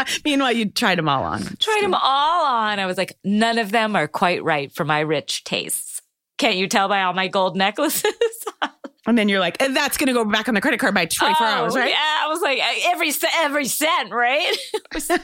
Meanwhile, 0.26 0.54
you 0.54 0.70
tried 0.70 0.98
them 0.98 1.10
all 1.10 1.24
on. 1.24 1.44
Tried 1.60 1.82
them 1.82 1.94
all 1.94 2.46
on. 2.46 2.80
I 2.80 2.86
was 2.86 2.98
like, 2.98 3.18
none 3.24 3.58
of 3.58 3.72
them 3.72 3.96
are 3.96 4.08
quite 4.08 4.44
right 4.44 4.72
for 4.72 4.86
my 4.86 5.00
rich 5.00 5.44
tastes. 5.44 6.02
Can't 6.38 6.56
you 6.56 6.68
tell 6.68 6.88
by 6.88 7.04
all 7.04 7.14
my 7.14 7.28
gold 7.28 7.56
necklaces? 7.56 8.14
and 9.08 9.18
then 9.18 9.28
you're 9.28 9.40
like, 9.40 9.62
eh, 9.62 9.70
that's 9.70 9.98
going 9.98 10.08
to 10.08 10.14
go 10.14 10.24
back 10.24 10.48
on 10.48 10.54
the 10.54 10.62
credit 10.62 10.80
card 10.80 10.94
by 10.94 11.06
24 11.06 11.46
oh, 11.46 11.50
hours, 11.50 11.76
right? 11.76 11.90
Yeah. 11.90 11.98
I 11.98 12.28
was 12.28 12.42
like, 12.42 12.60
eh, 12.60 12.82
every, 12.92 13.12
every 13.36 13.66
cent, 13.66 14.12
right? 14.12 14.56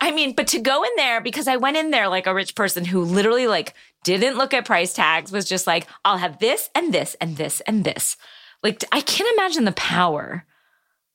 I 0.00 0.10
mean, 0.10 0.34
but 0.34 0.48
to 0.48 0.58
go 0.58 0.82
in 0.82 0.90
there 0.96 1.20
because 1.20 1.48
I 1.48 1.56
went 1.56 1.76
in 1.76 1.90
there 1.90 2.08
like 2.08 2.26
a 2.26 2.34
rich 2.34 2.54
person 2.54 2.84
who 2.84 3.02
literally 3.02 3.46
like 3.46 3.74
didn't 4.04 4.36
look 4.36 4.52
at 4.52 4.64
price 4.64 4.94
tags, 4.94 5.30
was 5.32 5.48
just 5.48 5.66
like, 5.66 5.86
I'll 6.04 6.18
have 6.18 6.38
this 6.38 6.70
and 6.74 6.92
this 6.92 7.16
and 7.20 7.36
this 7.36 7.60
and 7.62 7.84
this. 7.84 8.16
Like, 8.62 8.84
I 8.92 9.00
can't 9.00 9.32
imagine 9.38 9.64
the 9.64 9.72
power 9.72 10.44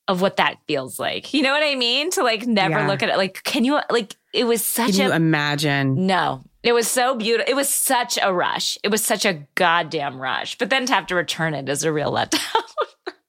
of 0.08 0.22
what 0.22 0.38
that 0.38 0.56
feels 0.66 0.98
like. 0.98 1.32
You 1.34 1.42
know 1.42 1.52
what 1.52 1.62
I 1.62 1.74
mean? 1.74 2.10
To 2.12 2.22
like 2.22 2.46
never 2.46 2.78
yeah. 2.78 2.88
look 2.88 3.02
at 3.02 3.10
it. 3.10 3.16
Like, 3.16 3.42
can 3.44 3.64
you 3.64 3.78
like 3.90 4.16
it 4.32 4.44
was 4.44 4.64
such 4.64 4.96
can 4.96 5.00
a 5.00 5.04
you 5.04 5.12
imagine? 5.12 6.06
No. 6.06 6.42
It 6.62 6.72
was 6.72 6.88
so 6.88 7.14
beautiful. 7.14 7.50
It 7.50 7.54
was 7.54 7.72
such 7.72 8.18
a 8.20 8.32
rush. 8.32 8.76
It 8.82 8.90
was 8.90 9.04
such 9.04 9.24
a 9.24 9.46
goddamn 9.54 10.20
rush. 10.20 10.58
But 10.58 10.70
then 10.70 10.86
to 10.86 10.94
have 10.94 11.06
to 11.06 11.14
return 11.14 11.54
it 11.54 11.68
is 11.68 11.84
a 11.84 11.92
real 11.92 12.10
letdown. 12.10 12.40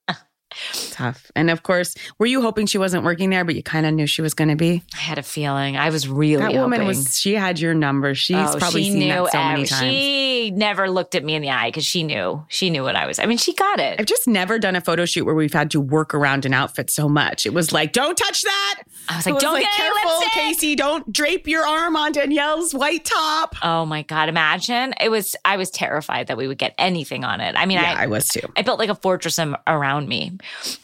tough. 1.00 1.32
And 1.36 1.50
of 1.50 1.64
course, 1.64 1.96
were 2.18 2.26
you 2.26 2.42
hoping 2.42 2.66
she 2.66 2.78
wasn't 2.78 3.04
working 3.04 3.30
there, 3.30 3.46
but 3.46 3.56
you 3.56 3.64
kind 3.64 3.86
of 3.86 3.94
knew 3.94 4.06
she 4.06 4.22
was 4.22 4.34
going 4.34 4.50
to 4.50 4.56
be? 4.56 4.84
I 4.94 4.98
had 4.98 5.18
a 5.18 5.24
feeling. 5.24 5.78
I 5.78 5.90
was 5.90 6.08
really 6.08 6.42
that 6.42 6.54
woman 6.54 6.82
hoping. 6.82 6.88
was. 6.88 7.20
She 7.20 7.36
had 7.36 7.60
your 7.60 7.74
number. 7.74 8.14
She's 8.16 8.36
oh, 8.36 8.56
probably 8.58 8.84
she 8.84 8.92
seen 8.92 9.00
knew 9.00 9.24
that 9.24 9.32
so 9.32 9.40
every, 9.40 9.54
many 9.54 9.66
times. 9.66 9.80
She 9.80 10.52
never 10.52 10.90
looked 10.90 11.16
at 11.16 11.24
me 11.24 11.36
in 11.36 11.42
the 11.42 11.50
eye 11.50 11.70
because 11.70 11.86
she 11.86 12.04
knew. 12.04 12.44
She 12.50 12.70
knew 12.70 12.84
what 12.84 12.96
I 12.96 13.08
was. 13.08 13.20
I 13.20 13.26
mean, 13.26 13.38
she 13.38 13.54
got 13.54 13.80
it. 13.80 14.00
I've 14.00 14.06
just 14.06 14.28
never 14.28 14.60
done 14.60 14.76
a 14.76 14.82
photo 14.82 15.06
shoot 15.06 15.26
where 15.26 15.36
we've 15.36 15.54
had 15.54 15.72
to 15.72 15.82
work 15.82 16.14
around 16.14 16.46
an 16.46 16.54
outfit 16.54 16.90
so 16.90 17.08
much. 17.08 17.46
It 17.46 17.54
was 17.54 17.72
like, 17.72 17.94
don't 17.94 18.18
touch 18.18 18.42
that. 18.42 18.84
I 19.08 19.18
was 19.18 19.26
like, 19.26 19.36
was 19.36 19.44
don't 19.44 19.54
like, 19.54 19.64
get 19.64 19.74
careful, 19.74 20.22
Casey. 20.34 20.76
Don't 20.76 21.12
drape 21.12 21.48
your 21.48 21.66
arm 21.66 21.96
on 21.96 22.12
Danielle's 22.12 22.74
white 22.74 23.06
top. 23.06 23.56
Oh 23.62 23.86
my 23.86 24.04
god! 24.04 24.30
Imagine 24.30 24.94
it 25.00 25.10
was. 25.10 25.36
I 25.46 25.58
was 25.58 25.70
terrified 25.72 26.28
that 26.28 26.38
we 26.38 26.48
would 26.48 26.58
get 26.58 26.76
anything 26.78 27.24
on 27.24 27.42
it. 27.42 27.56
I 27.58 27.66
mean, 27.66 27.78
yeah, 27.78 27.96
I, 27.98 28.04
I 28.04 28.08
was 28.08 28.28
too. 28.28 28.42
I 28.56 28.62
built 28.62 28.80
like 28.80 28.90
a 28.90 28.96
fortress 28.96 29.40
around 29.68 30.08
me. 30.08 30.38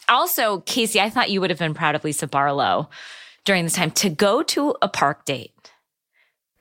Also, 0.08 0.60
Casey, 0.60 1.00
I 1.00 1.10
thought 1.10 1.30
you 1.30 1.40
would 1.40 1.50
have 1.50 1.58
been 1.58 1.74
proud 1.74 1.94
of 1.94 2.04
Lisa 2.04 2.26
Barlow 2.26 2.88
during 3.44 3.64
this 3.64 3.74
time 3.74 3.90
to 3.92 4.08
go 4.08 4.42
to 4.42 4.74
a 4.82 4.88
park 4.88 5.24
date. 5.24 5.52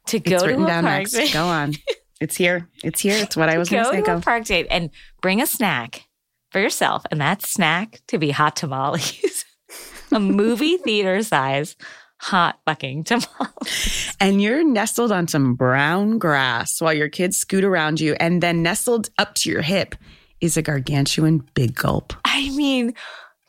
To 0.07 0.19
go 0.19 0.35
it's 0.35 0.43
to 0.43 0.49
a 0.53 0.67
down 0.67 0.83
park 0.83 0.99
next. 0.99 1.13
date. 1.13 1.33
Go 1.33 1.45
on. 1.45 1.73
It's 2.21 2.37
here. 2.37 2.69
It's 2.81 3.01
here. 3.01 3.17
It's 3.17 3.35
what 3.35 3.49
I 3.49 3.57
was 3.57 3.69
going 3.69 3.83
to 3.83 3.89
say. 3.89 3.97
Go 3.97 4.05
to 4.05 4.17
a 4.17 4.21
park 4.21 4.45
date 4.45 4.67
and 4.69 4.89
bring 5.21 5.41
a 5.41 5.45
snack 5.45 6.07
for 6.49 6.59
yourself, 6.59 7.03
and 7.11 7.19
that 7.19 7.45
snack 7.45 7.99
to 8.07 8.17
be 8.17 8.31
hot 8.31 8.55
tamales, 8.55 9.43
a 10.13 10.19
movie 10.19 10.77
theater 10.85 11.21
size 11.23 11.75
hot 12.21 12.57
fucking 12.65 13.03
tamales. 13.03 14.15
And 14.21 14.41
you're 14.41 14.63
nestled 14.63 15.11
on 15.11 15.27
some 15.27 15.55
brown 15.55 16.17
grass 16.17 16.79
while 16.79 16.93
your 16.93 17.09
kids 17.09 17.37
scoot 17.37 17.65
around 17.65 17.99
you, 17.99 18.15
and 18.19 18.41
then 18.41 18.63
nestled 18.63 19.09
up 19.17 19.35
to 19.35 19.51
your 19.51 19.61
hip 19.61 19.95
is 20.39 20.55
a 20.55 20.61
gargantuan 20.61 21.43
big 21.53 21.75
gulp. 21.75 22.13
I 22.23 22.49
mean, 22.51 22.93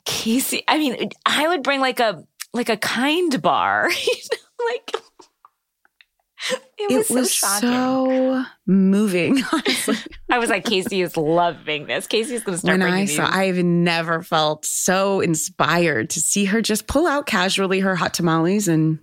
Casey, 0.07 0.63
I 0.67 0.79
mean, 0.79 1.11
I 1.27 1.49
would 1.49 1.63
bring 1.63 1.81
like 1.81 2.01
a 2.01 2.25
like 2.55 2.71
a 2.71 2.77
kind 2.77 3.43
bar, 3.43 3.91
you 4.07 4.15
know, 4.33 4.65
like 4.71 4.97
it 6.79 6.97
was, 6.97 7.11
it 7.11 7.15
was 7.15 7.35
so, 7.35 7.59
so, 7.61 8.45
moving. 8.67 9.43
Honestly, 9.53 9.97
I 10.31 10.39
was 10.39 10.51
like, 10.51 10.65
Casey 10.65 11.03
is 11.03 11.17
loving 11.17 11.87
this. 11.87 12.07
Casey's 12.07 12.45
going 12.45 12.55
to 12.55 12.59
start. 12.59 12.79
When 12.79 12.89
I 12.89 13.01
these. 13.01 13.17
saw, 13.17 13.27
I've 13.27 13.57
never 13.57 14.23
felt 14.23 14.65
so 14.65 15.21
inspired 15.21 16.11
to 16.11 16.21
see 16.21 16.45
her 16.47 16.61
just 16.63 16.87
pull 16.87 17.07
out 17.07 17.27
casually 17.27 17.81
her 17.81 17.97
hot 17.97 18.15
tamales 18.15 18.69
and. 18.69 18.99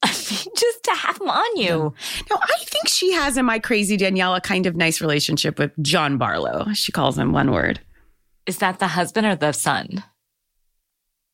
I 0.00 0.08
mean, 0.30 0.54
just 0.54 0.84
to 0.84 0.92
have 0.92 1.18
them 1.18 1.28
on 1.28 1.56
you. 1.56 1.92
No, 2.30 2.36
I 2.40 2.58
think 2.60 2.86
she 2.86 3.12
has 3.14 3.36
in 3.36 3.44
my 3.44 3.58
crazy 3.58 3.96
Danielle 3.96 4.36
a 4.36 4.40
kind 4.40 4.66
of 4.66 4.76
nice 4.76 5.00
relationship 5.00 5.58
with 5.58 5.72
John 5.82 6.18
Barlow. 6.18 6.66
She 6.72 6.92
calls 6.92 7.18
him 7.18 7.32
one 7.32 7.50
word. 7.50 7.80
Is 8.48 8.58
that 8.58 8.78
the 8.78 8.88
husband 8.88 9.26
or 9.26 9.36
the 9.36 9.52
son? 9.52 10.02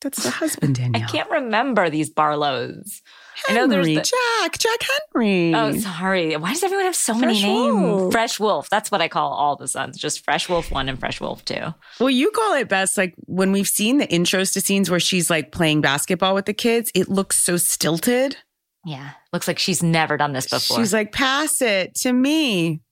That's 0.00 0.22
the 0.22 0.30
husband, 0.30 0.74
Danielle. 0.76 1.02
I 1.02 1.06
can't 1.06 1.30
remember 1.30 1.88
these 1.88 2.10
Barlows. 2.10 3.02
Henry, 3.46 3.60
I 3.60 3.64
know 3.64 3.70
there's 3.70 3.86
the, 3.86 3.94
Jack, 3.94 4.58
Jack 4.58 4.80
Henry. 5.12 5.54
Oh, 5.54 5.72
sorry. 5.78 6.36
Why 6.36 6.52
does 6.52 6.62
everyone 6.62 6.84
have 6.86 6.94
so 6.96 7.14
Fresh 7.14 7.26
many 7.26 7.42
names? 7.42 7.74
Wolf. 7.74 8.12
Fresh 8.12 8.38
Wolf. 8.40 8.68
That's 8.68 8.90
what 8.90 9.00
I 9.00 9.08
call 9.08 9.32
all 9.32 9.56
the 9.56 9.66
sons. 9.66 9.96
Just 9.96 10.24
Fresh 10.24 10.48
Wolf 10.48 10.70
one 10.70 10.88
and 10.88 10.98
Fresh 10.98 11.20
Wolf 11.20 11.44
two. 11.44 11.74
Well, 12.00 12.10
you 12.10 12.30
call 12.32 12.54
it 12.54 12.68
best. 12.68 12.98
Like 12.98 13.14
when 13.26 13.50
we've 13.52 13.66
seen 13.68 13.98
the 13.98 14.06
intros 14.06 14.52
to 14.54 14.60
scenes 14.60 14.90
where 14.90 15.00
she's 15.00 15.30
like 15.30 15.52
playing 15.52 15.80
basketball 15.80 16.34
with 16.34 16.46
the 16.46 16.52
kids, 16.54 16.90
it 16.94 17.08
looks 17.08 17.38
so 17.38 17.56
stilted. 17.56 18.36
Yeah, 18.84 19.12
looks 19.32 19.48
like 19.48 19.58
she's 19.58 19.82
never 19.82 20.16
done 20.16 20.32
this 20.32 20.48
before. 20.48 20.76
She's 20.76 20.92
like, 20.92 21.12
"Pass 21.12 21.62
it 21.62 21.94
to 22.00 22.12
me." 22.12 22.82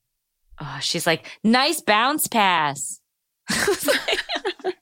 Oh, 0.59 0.77
she's 0.81 1.05
like, 1.05 1.25
"Nice 1.43 1.81
bounce 1.81 2.27
pass." 2.27 2.99
I 3.49 4.73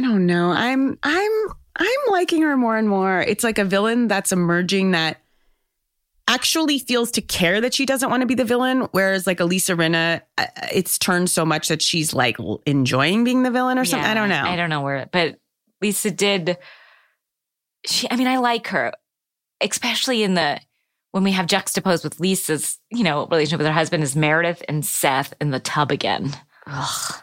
don't 0.00 0.26
know. 0.26 0.50
I'm 0.50 0.98
I'm 1.02 1.48
I'm 1.76 2.00
liking 2.10 2.42
her 2.42 2.56
more 2.56 2.76
and 2.76 2.88
more. 2.88 3.20
It's 3.20 3.44
like 3.44 3.58
a 3.58 3.64
villain 3.64 4.08
that's 4.08 4.32
emerging 4.32 4.92
that 4.92 5.18
actually 6.28 6.78
feels 6.78 7.10
to 7.12 7.20
care 7.20 7.60
that 7.60 7.74
she 7.74 7.84
doesn't 7.84 8.08
want 8.08 8.20
to 8.20 8.26
be 8.26 8.34
the 8.34 8.44
villain, 8.44 8.88
whereas 8.92 9.26
like 9.26 9.40
Elisa 9.40 9.74
Rinna, 9.74 10.22
uh, 10.38 10.46
it's 10.72 10.98
turned 10.98 11.28
so 11.28 11.44
much 11.44 11.68
that 11.68 11.82
she's 11.82 12.14
like 12.14 12.36
enjoying 12.64 13.24
being 13.24 13.42
the 13.42 13.50
villain 13.50 13.78
or 13.78 13.84
something. 13.84 14.04
Yeah, 14.04 14.10
I 14.10 14.14
don't 14.14 14.28
know. 14.28 14.44
I 14.44 14.56
don't 14.56 14.70
know 14.70 14.82
where, 14.82 15.08
but 15.12 15.38
Lisa 15.80 16.10
did. 16.10 16.56
She, 17.84 18.08
I 18.10 18.16
mean, 18.16 18.28
I 18.28 18.38
like 18.38 18.68
her, 18.68 18.92
especially 19.60 20.22
in 20.22 20.34
the 20.34 20.60
when 21.10 21.24
we 21.24 21.32
have 21.32 21.46
juxtaposed 21.46 22.04
with 22.04 22.20
Lisa's, 22.20 22.78
you 22.90 23.04
know, 23.04 23.26
relationship 23.26 23.58
with 23.58 23.66
her 23.66 23.72
husband 23.72 24.02
is 24.02 24.16
Meredith 24.16 24.62
and 24.68 24.84
Seth 24.84 25.34
in 25.40 25.50
the 25.50 25.60
tub 25.60 25.90
again. 25.90 26.32
Ugh. 26.66 27.22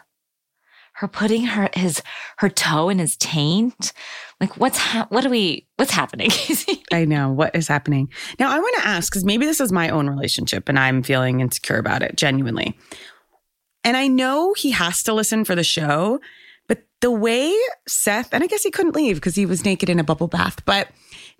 Her 0.94 1.08
putting 1.08 1.44
her 1.44 1.70
his 1.72 2.02
her 2.38 2.50
toe 2.50 2.90
in 2.90 2.98
his 2.98 3.16
taint? 3.16 3.92
Like 4.38 4.58
what's 4.58 4.76
ha- 4.76 5.06
what 5.08 5.24
are 5.24 5.30
we 5.30 5.66
what's 5.76 5.92
happening? 5.92 6.30
I 6.92 7.06
know. 7.06 7.30
What 7.32 7.56
is 7.56 7.68
happening? 7.68 8.10
Now 8.38 8.50
i 8.50 8.58
want 8.58 8.76
to 8.82 8.86
ask 8.86 9.10
because 9.10 9.24
maybe 9.24 9.46
this 9.46 9.60
is 9.60 9.72
my 9.72 9.88
own 9.88 10.10
relationship 10.10 10.68
and 10.68 10.78
i'm 10.78 11.02
feeling 11.02 11.40
insecure 11.40 11.78
about 11.78 12.02
it 12.02 12.16
genuinely. 12.16 12.76
And 13.82 13.96
i 13.96 14.08
know 14.08 14.52
he 14.52 14.72
has 14.72 15.02
to 15.04 15.14
listen 15.14 15.44
for 15.44 15.54
the 15.54 15.64
show 15.64 16.20
but 16.68 16.82
the 17.00 17.10
way 17.10 17.54
seth 17.86 18.32
and 18.32 18.44
i 18.44 18.46
guess 18.46 18.62
he 18.62 18.70
couldn't 18.70 18.94
leave 18.94 19.16
because 19.16 19.34
he 19.34 19.46
was 19.46 19.64
naked 19.64 19.88
in 19.88 19.98
a 19.98 20.04
bubble 20.04 20.28
bath 20.28 20.64
but 20.64 20.88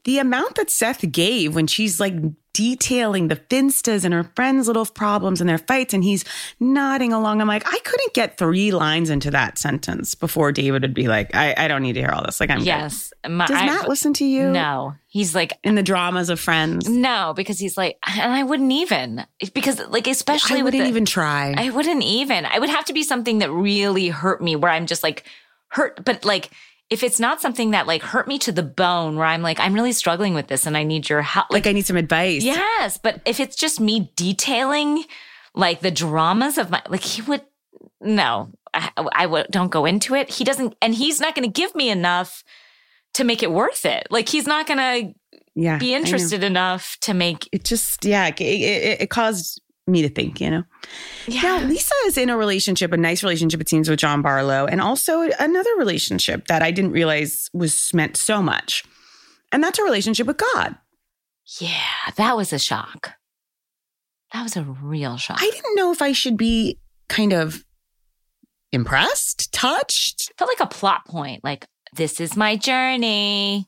the 0.04 0.18
amount 0.18 0.54
that 0.54 0.70
Seth 0.70 1.10
gave 1.12 1.54
when 1.54 1.66
she's 1.66 2.00
like 2.00 2.14
detailing 2.52 3.28
the 3.28 3.36
finstas 3.36 4.04
and 4.04 4.12
her 4.12 4.24
friends' 4.34 4.66
little 4.66 4.86
problems 4.86 5.40
and 5.40 5.48
their 5.48 5.58
fights, 5.58 5.94
and 5.94 6.02
he's 6.02 6.24
nodding 6.58 7.12
along. 7.12 7.40
I'm 7.40 7.48
like, 7.48 7.66
I 7.66 7.78
couldn't 7.84 8.14
get 8.14 8.38
three 8.38 8.72
lines 8.72 9.10
into 9.10 9.30
that 9.30 9.58
sentence 9.58 10.14
before 10.14 10.52
David 10.52 10.82
would 10.82 10.94
be 10.94 11.08
like, 11.08 11.34
I, 11.34 11.54
I 11.56 11.68
don't 11.68 11.82
need 11.82 11.94
to 11.94 12.00
hear 12.00 12.10
all 12.10 12.24
this. 12.24 12.40
Like, 12.40 12.50
I'm 12.50 12.60
yes. 12.60 13.12
My, 13.28 13.46
Does 13.46 13.62
Matt 13.62 13.84
I, 13.84 13.88
listen 13.88 14.12
to 14.14 14.24
you? 14.24 14.50
No, 14.50 14.94
he's 15.06 15.34
like 15.34 15.58
in 15.62 15.74
the 15.74 15.82
dramas 15.82 16.30
of 16.30 16.40
Friends. 16.40 16.88
No, 16.88 17.34
because 17.36 17.58
he's 17.58 17.76
like, 17.76 17.98
and 18.06 18.32
I 18.32 18.42
wouldn't 18.42 18.72
even 18.72 19.26
because 19.54 19.80
like 19.88 20.06
especially 20.06 20.60
I 20.60 20.62
wouldn't 20.62 20.82
the, 20.82 20.88
even 20.88 21.04
try. 21.04 21.54
I 21.56 21.70
wouldn't 21.70 22.02
even. 22.02 22.46
I 22.46 22.58
would 22.58 22.70
have 22.70 22.86
to 22.86 22.92
be 22.92 23.02
something 23.02 23.38
that 23.38 23.50
really 23.50 24.08
hurt 24.08 24.42
me, 24.42 24.56
where 24.56 24.72
I'm 24.72 24.86
just 24.86 25.02
like 25.02 25.24
hurt, 25.70 26.04
but 26.04 26.24
like 26.24 26.50
if 26.90 27.04
it's 27.04 27.20
not 27.20 27.40
something 27.40 27.70
that 27.70 27.86
like 27.86 28.02
hurt 28.02 28.26
me 28.26 28.38
to 28.40 28.52
the 28.52 28.64
bone 28.64 29.16
where 29.16 29.26
I'm 29.26 29.42
like, 29.42 29.60
I'm 29.60 29.74
really 29.74 29.92
struggling 29.92 30.34
with 30.34 30.48
this 30.48 30.66
and 30.66 30.76
I 30.76 30.82
need 30.82 31.08
your 31.08 31.22
help. 31.22 31.46
Like, 31.50 31.64
like 31.64 31.70
I 31.70 31.72
need 31.72 31.86
some 31.86 31.96
advice. 31.96 32.42
Yes. 32.42 32.98
But 32.98 33.20
if 33.24 33.38
it's 33.38 33.54
just 33.54 33.80
me 33.80 34.12
detailing 34.16 35.04
like 35.54 35.80
the 35.80 35.92
dramas 35.92 36.58
of 36.58 36.70
my, 36.70 36.82
like 36.88 37.02
he 37.02 37.22
would, 37.22 37.42
no, 38.00 38.50
I, 38.74 38.90
I 38.96 39.26
would, 39.26 39.46
don't 39.50 39.70
go 39.70 39.84
into 39.84 40.16
it. 40.16 40.30
He 40.30 40.42
doesn't, 40.42 40.74
and 40.82 40.94
he's 40.94 41.20
not 41.20 41.36
going 41.36 41.50
to 41.50 41.60
give 41.60 41.74
me 41.76 41.90
enough 41.90 42.42
to 43.14 43.24
make 43.24 43.42
it 43.44 43.52
worth 43.52 43.86
it. 43.86 44.08
Like 44.10 44.28
he's 44.28 44.48
not 44.48 44.66
going 44.66 44.78
to 44.78 45.14
yeah, 45.54 45.78
be 45.78 45.94
interested 45.94 46.42
enough 46.42 46.96
to 47.02 47.14
make 47.14 47.48
it 47.52 47.62
just, 47.62 48.04
yeah, 48.04 48.26
it, 48.26 48.40
it, 48.40 49.00
it 49.02 49.10
caused 49.10 49.60
me 49.90 50.02
to 50.02 50.08
think, 50.08 50.40
you 50.40 50.50
know? 50.50 50.64
Yeah. 51.26 51.42
Now, 51.42 51.60
Lisa 51.64 51.94
is 52.06 52.16
in 52.16 52.30
a 52.30 52.36
relationship, 52.36 52.92
a 52.92 52.96
nice 52.96 53.22
relationship, 53.22 53.60
it 53.60 53.68
seems, 53.68 53.88
with 53.88 53.98
John 53.98 54.22
Barlow, 54.22 54.66
and 54.66 54.80
also 54.80 55.22
another 55.38 55.70
relationship 55.76 56.46
that 56.48 56.62
I 56.62 56.70
didn't 56.70 56.92
realize 56.92 57.50
was 57.52 57.92
meant 57.94 58.16
so 58.16 58.42
much. 58.42 58.84
And 59.52 59.62
that's 59.62 59.78
a 59.78 59.84
relationship 59.84 60.26
with 60.26 60.38
God. 60.54 60.76
Yeah, 61.58 62.12
that 62.16 62.36
was 62.36 62.52
a 62.52 62.58
shock. 62.58 63.12
That 64.32 64.42
was 64.42 64.56
a 64.56 64.62
real 64.62 65.16
shock. 65.16 65.38
I 65.40 65.50
didn't 65.50 65.74
know 65.74 65.90
if 65.90 66.00
I 66.02 66.12
should 66.12 66.36
be 66.36 66.78
kind 67.08 67.32
of 67.32 67.64
impressed, 68.72 69.52
touched. 69.52 70.32
Felt 70.38 70.48
like 70.48 70.60
a 70.60 70.72
plot 70.72 71.04
point. 71.06 71.42
Like, 71.42 71.66
this 71.94 72.20
is 72.20 72.36
my 72.36 72.56
journey. 72.56 73.66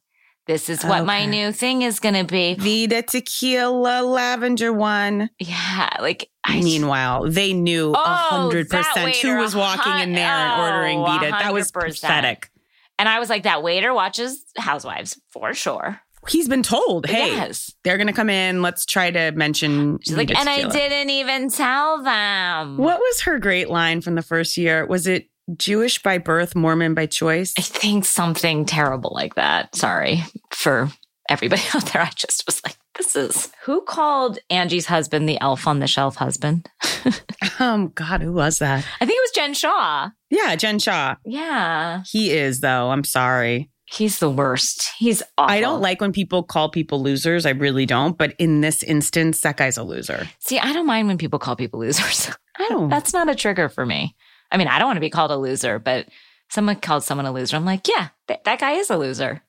This 0.53 0.69
is 0.69 0.85
what 0.85 1.07
my 1.07 1.25
new 1.25 1.51
thing 1.51 1.81
is 1.81 1.99
going 1.99 2.15
to 2.15 2.25
be. 2.25 2.53
Vida 2.57 3.01
tequila 3.01 4.03
lavender 4.03 4.71
one. 4.71 5.31
Yeah. 5.39 5.89
Like, 5.99 6.29
I 6.45 6.61
Meanwhile, 6.61 7.31
they 7.31 7.55
knew 7.55 7.93
a 7.93 7.97
Oh, 7.97 8.05
hundred 8.05 8.69
that 8.69 8.85
percent 8.85 9.17
who 9.17 9.39
was 9.39 9.57
walking 9.57 9.99
in 10.01 10.13
there 10.13 10.29
and 10.29 10.61
oh, 10.61 10.65
ordering 10.67 11.03
Vida. 11.03 11.31
That 11.31 11.55
was 11.55 11.73
pathetic. 11.73 12.51
And 12.99 13.09
I 13.09 13.19
was 13.19 13.31
like, 13.31 13.45
that 13.45 13.63
waiter 13.63 13.95
watches 13.95 14.45
Housewives 14.59 15.19
for 15.31 15.55
sure. 15.55 15.99
He's 16.29 16.49
been 16.49 16.63
told, 16.63 17.07
hey, 17.07 17.29
yes. 17.29 17.73
they're 17.83 17.97
gonna 17.97 18.13
come 18.13 18.29
in. 18.29 18.61
Let's 18.61 18.85
try 18.85 19.11
to 19.11 19.33
mention. 19.33 20.01
She's 20.03 20.19
like, 20.19 20.39
and 20.39 20.49
I 20.51 20.69
didn't 20.69 21.09
even 21.09 21.49
tell 21.49 22.03
them. 22.03 22.77
What 22.77 22.99
was 22.99 23.23
her 23.23 23.39
great 23.39 23.71
line 23.71 24.03
from 24.03 24.17
the 24.17 24.23
first 24.23 24.59
year? 24.59 24.87
Was 24.87 25.07
it 25.07 25.29
Jewish 25.57 26.03
by 26.03 26.19
birth, 26.19 26.55
Mormon 26.55 26.95
by 26.95 27.07
choice? 27.07 27.53
I 27.59 27.63
think 27.63 28.05
something 28.05 28.65
terrible 28.65 29.13
like 29.15 29.35
that. 29.35 29.75
Sorry 29.75 30.23
for 30.51 30.89
everybody 31.29 31.63
out 31.75 31.87
there. 31.87 32.03
I 32.03 32.11
just 32.15 32.45
was 32.47 32.61
like, 32.65 32.77
this 32.99 33.17
is 33.17 33.51
who 33.65 33.81
called 33.83 34.39
Angie's 34.51 34.87
husband 34.87 35.29
the 35.29 35.41
elf 35.41 35.67
on 35.67 35.79
the 35.81 35.87
shelf 35.87 36.17
husband? 36.17 36.69
Um, 37.59 37.89
God, 37.95 38.23
who 38.23 38.33
was 38.33 38.61
that? 38.61 38.85
I 39.01 39.05
think 39.07 39.17
it 39.19 39.23
was 39.23 39.31
Jen 39.35 39.55
Shaw. 39.55 40.11
Yeah, 40.31 40.57
Jen 40.57 40.79
Shaw. 40.79 41.17
Yeah. 41.25 42.03
He 42.11 42.31
is 42.31 42.61
though. 42.61 42.91
I'm 42.91 43.05
sorry. 43.05 43.71
He's 43.85 44.21
the 44.21 44.31
worst. 44.31 44.91
He's 44.97 45.23
awful. 45.37 45.53
I 45.53 45.61
don't 45.61 45.81
like 45.81 46.01
when 46.01 46.13
people 46.13 46.43
call 46.45 46.71
people 46.71 47.03
losers. 47.03 47.45
I 47.45 47.51
really 47.51 47.85
don't. 47.85 48.17
But 48.17 48.35
in 48.39 48.63
this 48.63 48.83
instance, 48.83 49.41
that 49.43 49.57
guy's 49.59 49.77
a 49.77 49.83
loser. 49.83 50.29
See, 50.41 50.59
I 50.59 50.73
don't 50.73 50.87
mind 50.87 51.09
when 51.09 51.19
people 51.19 51.39
call 51.39 51.57
people 51.57 51.81
losers. 51.81 52.31
I 52.31 52.35
Oh. 52.65 52.69
don't, 52.69 52.89
that's 52.89 53.13
not 53.13 53.29
a 53.29 53.35
trigger 53.35 53.69
for 53.69 53.85
me. 53.85 54.17
I 54.53 54.57
mean, 54.59 54.69
I 54.69 54.79
don't 54.79 54.87
want 54.89 54.97
to 54.97 55.01
be 55.01 55.11
called 55.11 55.31
a 55.31 55.37
loser, 55.37 55.79
but 55.79 56.07
someone 56.51 56.77
called 56.77 57.03
someone 57.05 57.27
a 57.27 57.33
loser. 57.33 57.57
I'm 57.57 57.65
like, 57.65 57.89
yeah, 57.89 58.09
th- 58.29 58.41
that 58.45 58.59
guy 58.61 58.73
is 58.73 58.91
a 58.91 58.97
loser. 58.99 59.43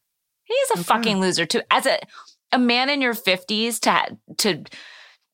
He 0.45 0.53
is 0.53 0.69
a 0.71 0.73
Okay. 0.75 0.83
fucking 0.83 1.19
loser 1.19 1.45
too. 1.45 1.61
As 1.69 1.85
a 1.85 1.99
a 2.51 2.57
man 2.59 2.89
in 2.89 3.01
your 3.01 3.13
50s 3.15 3.79
to 3.81 4.17
to 4.37 4.63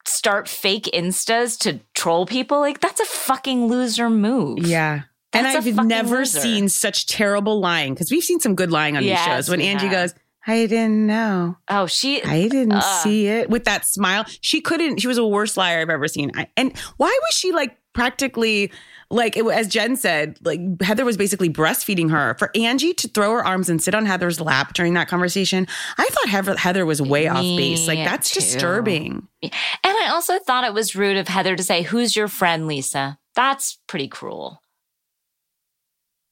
start 0.05 0.47
fake 0.47 0.89
instas 0.93 1.57
to 1.59 1.79
troll 1.93 2.25
people, 2.25 2.59
like 2.59 2.79
that's 2.79 2.99
a 2.99 3.05
fucking 3.05 3.67
loser 3.67 4.09
move. 4.09 4.59
Yeah. 4.65 5.01
And 5.31 5.45
That's 5.45 5.63
a 5.67 5.69
I've 5.69 5.85
never 5.85 6.19
loser. 6.19 6.39
seen 6.39 6.69
such 6.69 7.05
terrible 7.05 7.59
lying 7.59 7.93
because 7.93 8.09
we've 8.09 8.23
seen 8.23 8.39
some 8.39 8.55
good 8.55 8.71
lying 8.71 8.97
on 8.97 9.03
these 9.03 9.19
shows. 9.23 9.47
When 9.47 9.61
Angie 9.61 9.85
have. 9.85 9.91
goes, 10.09 10.15
I 10.47 10.65
didn't 10.65 11.05
know. 11.05 11.55
Oh, 11.67 11.85
she 11.85 12.23
I 12.23 12.47
didn't 12.47 12.71
Uh. 12.73 13.03
see 13.03 13.27
it 13.27 13.47
with 13.47 13.65
that 13.65 13.85
smile. 13.85 14.25
She 14.41 14.59
couldn't, 14.59 14.99
she 15.01 15.07
was 15.07 15.17
the 15.17 15.27
worst 15.27 15.55
liar 15.55 15.81
I've 15.81 15.89
ever 15.91 16.07
seen. 16.07 16.31
I, 16.35 16.47
and 16.57 16.75
why 16.97 17.09
was 17.09 17.35
she 17.35 17.51
like 17.51 17.77
practically, 17.99 18.71
like, 19.09 19.35
it, 19.35 19.45
as 19.45 19.67
Jen 19.67 19.95
said, 19.97 20.37
like 20.41 20.59
Heather 20.81 21.03
was 21.03 21.17
basically 21.17 21.49
breastfeeding 21.49 22.09
her. 22.11 22.35
For 22.39 22.51
Angie 22.55 22.93
to 22.93 23.07
throw 23.09 23.33
her 23.33 23.45
arms 23.45 23.69
and 23.69 23.81
sit 23.81 23.93
on 23.93 24.05
Heather's 24.05 24.39
lap 24.39 24.73
during 24.73 24.93
that 24.93 25.07
conversation, 25.07 25.67
I 25.97 26.05
thought 26.05 26.29
Heather, 26.29 26.55
Heather 26.55 26.85
was 26.85 27.01
way 27.01 27.27
off 27.27 27.41
base. 27.41 27.87
Like, 27.87 27.99
that's 27.99 28.31
too. 28.31 28.39
disturbing. 28.39 29.27
And 29.43 29.51
I 29.83 30.07
also 30.11 30.39
thought 30.39 30.63
it 30.63 30.73
was 30.73 30.95
rude 30.95 31.17
of 31.17 31.27
Heather 31.27 31.55
to 31.55 31.63
say, 31.63 31.81
Who's 31.81 32.15
your 32.15 32.27
friend, 32.27 32.67
Lisa? 32.67 33.19
That's 33.35 33.79
pretty 33.87 34.07
cruel. 34.07 34.61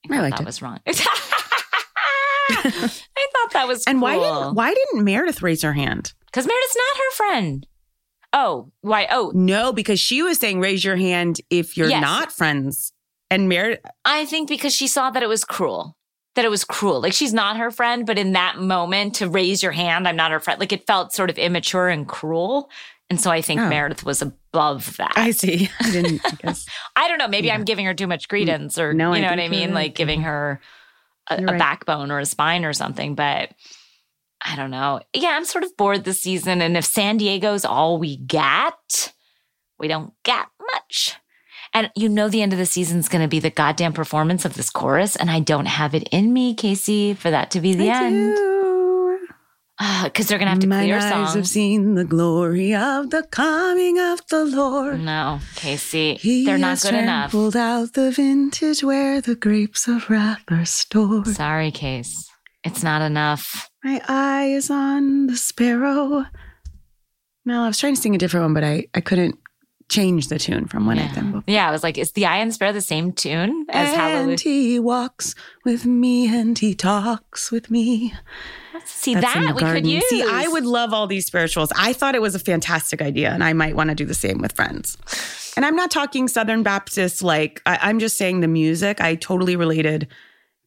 I 0.05 0.15
thought 0.15 0.21
liked 0.21 0.37
that 0.37 0.43
it. 0.43 0.45
was 0.45 0.61
wrong. 0.61 0.79
I 2.49 3.27
thought 3.33 3.53
that 3.53 3.67
was 3.67 3.83
And 3.85 4.01
why 4.01 4.17
didn't 4.17 4.55
why 4.55 4.73
didn't 4.73 5.03
Meredith 5.03 5.41
raise 5.41 5.61
her 5.63 5.73
hand? 5.73 6.13
Because 6.27 6.47
Meredith's 6.47 6.77
not 6.77 6.97
her 6.97 7.11
friend. 7.11 7.67
Oh, 8.33 8.71
why? 8.81 9.07
Oh, 9.09 9.31
No, 9.33 9.71
because 9.73 9.99
she 9.99 10.21
was 10.21 10.37
saying 10.37 10.59
raise 10.59 10.83
your 10.83 10.95
hand 10.97 11.39
if 11.49 11.77
you're 11.77 11.89
Yes. 11.89 12.01
not 12.01 12.31
friends. 12.31 12.91
And 13.29 13.49
Meredith, 13.49 13.81
I 14.05 14.25
think 14.25 14.47
because 14.49 14.73
she 14.75 14.87
saw 14.87 15.09
that 15.11 15.23
it 15.23 15.27
was 15.29 15.43
cruel. 15.43 15.97
That 16.35 16.45
it 16.45 16.49
was 16.51 16.63
cruel. 16.63 17.01
Like 17.01 17.13
she's 17.13 17.33
not 17.33 17.57
her 17.57 17.71
friend, 17.71 18.05
but 18.05 18.17
in 18.19 18.33
that 18.33 18.59
moment 18.59 19.15
to 19.15 19.27
raise 19.29 19.63
your 19.63 19.71
hand, 19.71 20.07
I'm 20.07 20.15
not 20.15 20.31
her 20.31 20.39
friend. 20.39 20.59
Like 20.59 20.71
it 20.71 20.85
felt 20.85 21.11
sort 21.13 21.29
of 21.29 21.37
immature 21.37 21.87
and 21.89 22.07
cruel. 22.07 22.69
And 23.09 23.19
so 23.19 23.31
I 23.31 23.41
think 23.41 23.59
Oh. 23.61 23.69
Meredith 23.69 24.05
was 24.05 24.21
above 24.21 24.95
that. 24.97 25.13
I 25.15 25.31
see. 25.31 25.69
I 25.79 25.91
didn't. 25.91 26.21
I 26.25 26.31
guess. 26.43 26.67
I 26.95 27.07
don't 27.07 27.17
know. 27.17 27.27
Maybe 27.27 27.47
Yeah. 27.47 27.55
I'm 27.55 27.63
giving 27.65 27.85
her 27.85 27.93
too 27.93 28.07
much 28.07 28.27
credence 28.27 28.77
or, 28.77 28.93
No, 28.93 29.13
you 29.13 29.21
know 29.21 29.27
I 29.29 29.31
what 29.31 29.39
I 29.39 29.47
mean? 29.49 29.73
Like 29.73 29.95
giving 29.95 30.21
her 30.21 30.61
a, 31.29 31.39
You're 31.39 31.49
a 31.49 31.51
right. 31.53 31.59
backbone 31.59 32.11
or 32.11 32.19
a 32.19 32.25
spine 32.25 32.65
or 32.65 32.73
something. 32.73 33.15
But 33.15 33.51
I 34.49 34.55
don't 34.55 34.71
know. 34.71 35.01
Yeah, 35.13 35.29
I'm 35.29 35.45
sort 35.45 35.63
of 35.63 35.75
bored 35.75 36.03
this 36.03 36.21
season. 36.21 36.61
And 36.61 36.77
if 36.77 36.85
San 36.85 37.17
Diego's 37.17 37.65
all 37.65 37.97
we 37.97 38.17
get, 38.17 39.13
we 39.77 39.87
don't 39.87 40.13
get 40.23 40.47
much. 40.71 41.15
And 41.73 41.91
you 41.95 42.07
know, 42.07 42.29
the 42.29 42.41
end 42.41 42.53
of 42.53 42.59
the 42.59 42.65
season's 42.65 43.09
going 43.09 43.21
to 43.21 43.27
be 43.27 43.39
the 43.39 43.49
goddamn 43.49 43.93
performance 43.93 44.45
of 44.45 44.53
this 44.53 44.69
chorus. 44.69 45.15
And 45.15 45.29
I 45.29 45.41
don't 45.41 45.65
have 45.65 45.93
it 45.93 46.07
in 46.11 46.31
me, 46.33 46.53
Casey, 46.53 47.13
for 47.13 47.29
that 47.29 47.51
to 47.51 47.61
be 47.61 47.73
the 47.73 47.89
I 47.89 48.05
end. 48.05 48.37
Because 50.05 50.25
ah, 50.25 50.29
they're 50.29 50.39
going 50.39 50.47
to 50.47 50.51
have 50.51 50.59
to 50.59 50.67
Mine 50.67 50.85
clear 50.85 50.97
eyes 50.97 51.35
have 51.35 51.47
seen 51.47 51.93
the 51.93 52.05
glory 52.05 52.73
of 52.73 53.11
the 53.11 53.21
coming 53.23 53.99
of 53.99 54.25
the 54.27 54.43
Lord. 54.43 55.01
No, 55.01 55.39
Casey, 55.55 56.15
He 56.15 56.45
they're 56.45 56.57
not 56.57 56.81
good 56.81 56.95
enough. 56.95 57.29
trampled 57.29 57.55
out 57.55 57.93
the 57.93 58.09
vintage 58.09 58.83
where 58.83 59.21
the 59.21 59.35
grapes 59.35 59.87
of 59.87 60.09
wrath 60.09 60.43
are 60.49 60.65
stored. 60.65 61.27
Sorry, 61.27 61.69
Case. 61.69 62.27
It's 62.63 62.81
not 62.81 63.03
enough. 63.03 63.69
My 63.87 64.01
eye 64.09 64.47
is 64.47 64.69
on 64.69 65.27
the 65.27 65.37
sparrow. 65.37 66.25
No, 67.45 67.63
I 67.63 67.67
was 67.67 67.79
trying 67.79 67.95
to 67.95 68.01
sing 68.01 68.15
a 68.15 68.17
different 68.17 68.43
one, 68.43 68.53
but 68.53 68.65
I, 68.65 68.87
I 68.93 68.99
couldn't 68.99 69.39
change 69.87 70.27
the 70.27 70.37
tune 70.37 70.67
from 70.67 70.85
when 70.85 70.99
I 70.99 71.03
yeah. 71.03 71.13
did 71.13 71.23
before. 71.23 71.43
Yeah, 71.47 71.69
I 71.69 71.71
was 71.71 71.83
like, 71.83 71.97
is 71.97 72.11
the 72.11 72.25
Eye 72.25 72.39
and 72.39 72.53
Sparrow 72.53 72.73
the 72.73 72.81
same 72.81 73.13
tune 73.13 73.65
as 73.69 73.87
and 73.87 73.97
Hallelujah? 73.97 74.37
he 74.39 74.77
walks 74.77 75.35
with 75.63 75.85
me 75.85 76.27
and 76.27 76.59
he 76.59 76.75
talks 76.75 77.49
with 77.49 77.71
me. 77.71 78.13
See, 78.83 79.13
That's 79.13 79.33
that 79.33 79.55
we 79.55 79.61
garden. 79.61 79.83
could 79.83 79.89
use. 79.89 80.03
See, 80.09 80.21
I 80.21 80.49
would 80.49 80.65
love 80.65 80.93
all 80.93 81.07
these 81.07 81.25
spirituals. 81.25 81.71
I 81.77 81.93
thought 81.93 82.13
it 82.13 82.21
was 82.21 82.35
a 82.35 82.39
fantastic 82.39 83.01
idea, 83.01 83.31
and 83.31 83.41
I 83.41 83.53
might 83.53 83.77
want 83.77 83.89
to 83.89 83.95
do 83.95 84.03
the 84.03 84.13
same 84.13 84.39
with 84.39 84.51
friends. 84.51 84.97
And 85.55 85.65
I'm 85.65 85.77
not 85.77 85.91
talking 85.91 86.27
Southern 86.27 86.61
Baptist, 86.61 87.23
like, 87.23 87.61
I, 87.65 87.79
I'm 87.83 87.99
just 87.99 88.17
saying 88.17 88.41
the 88.41 88.49
music. 88.49 88.99
I 88.99 89.15
totally 89.15 89.55
related 89.55 90.09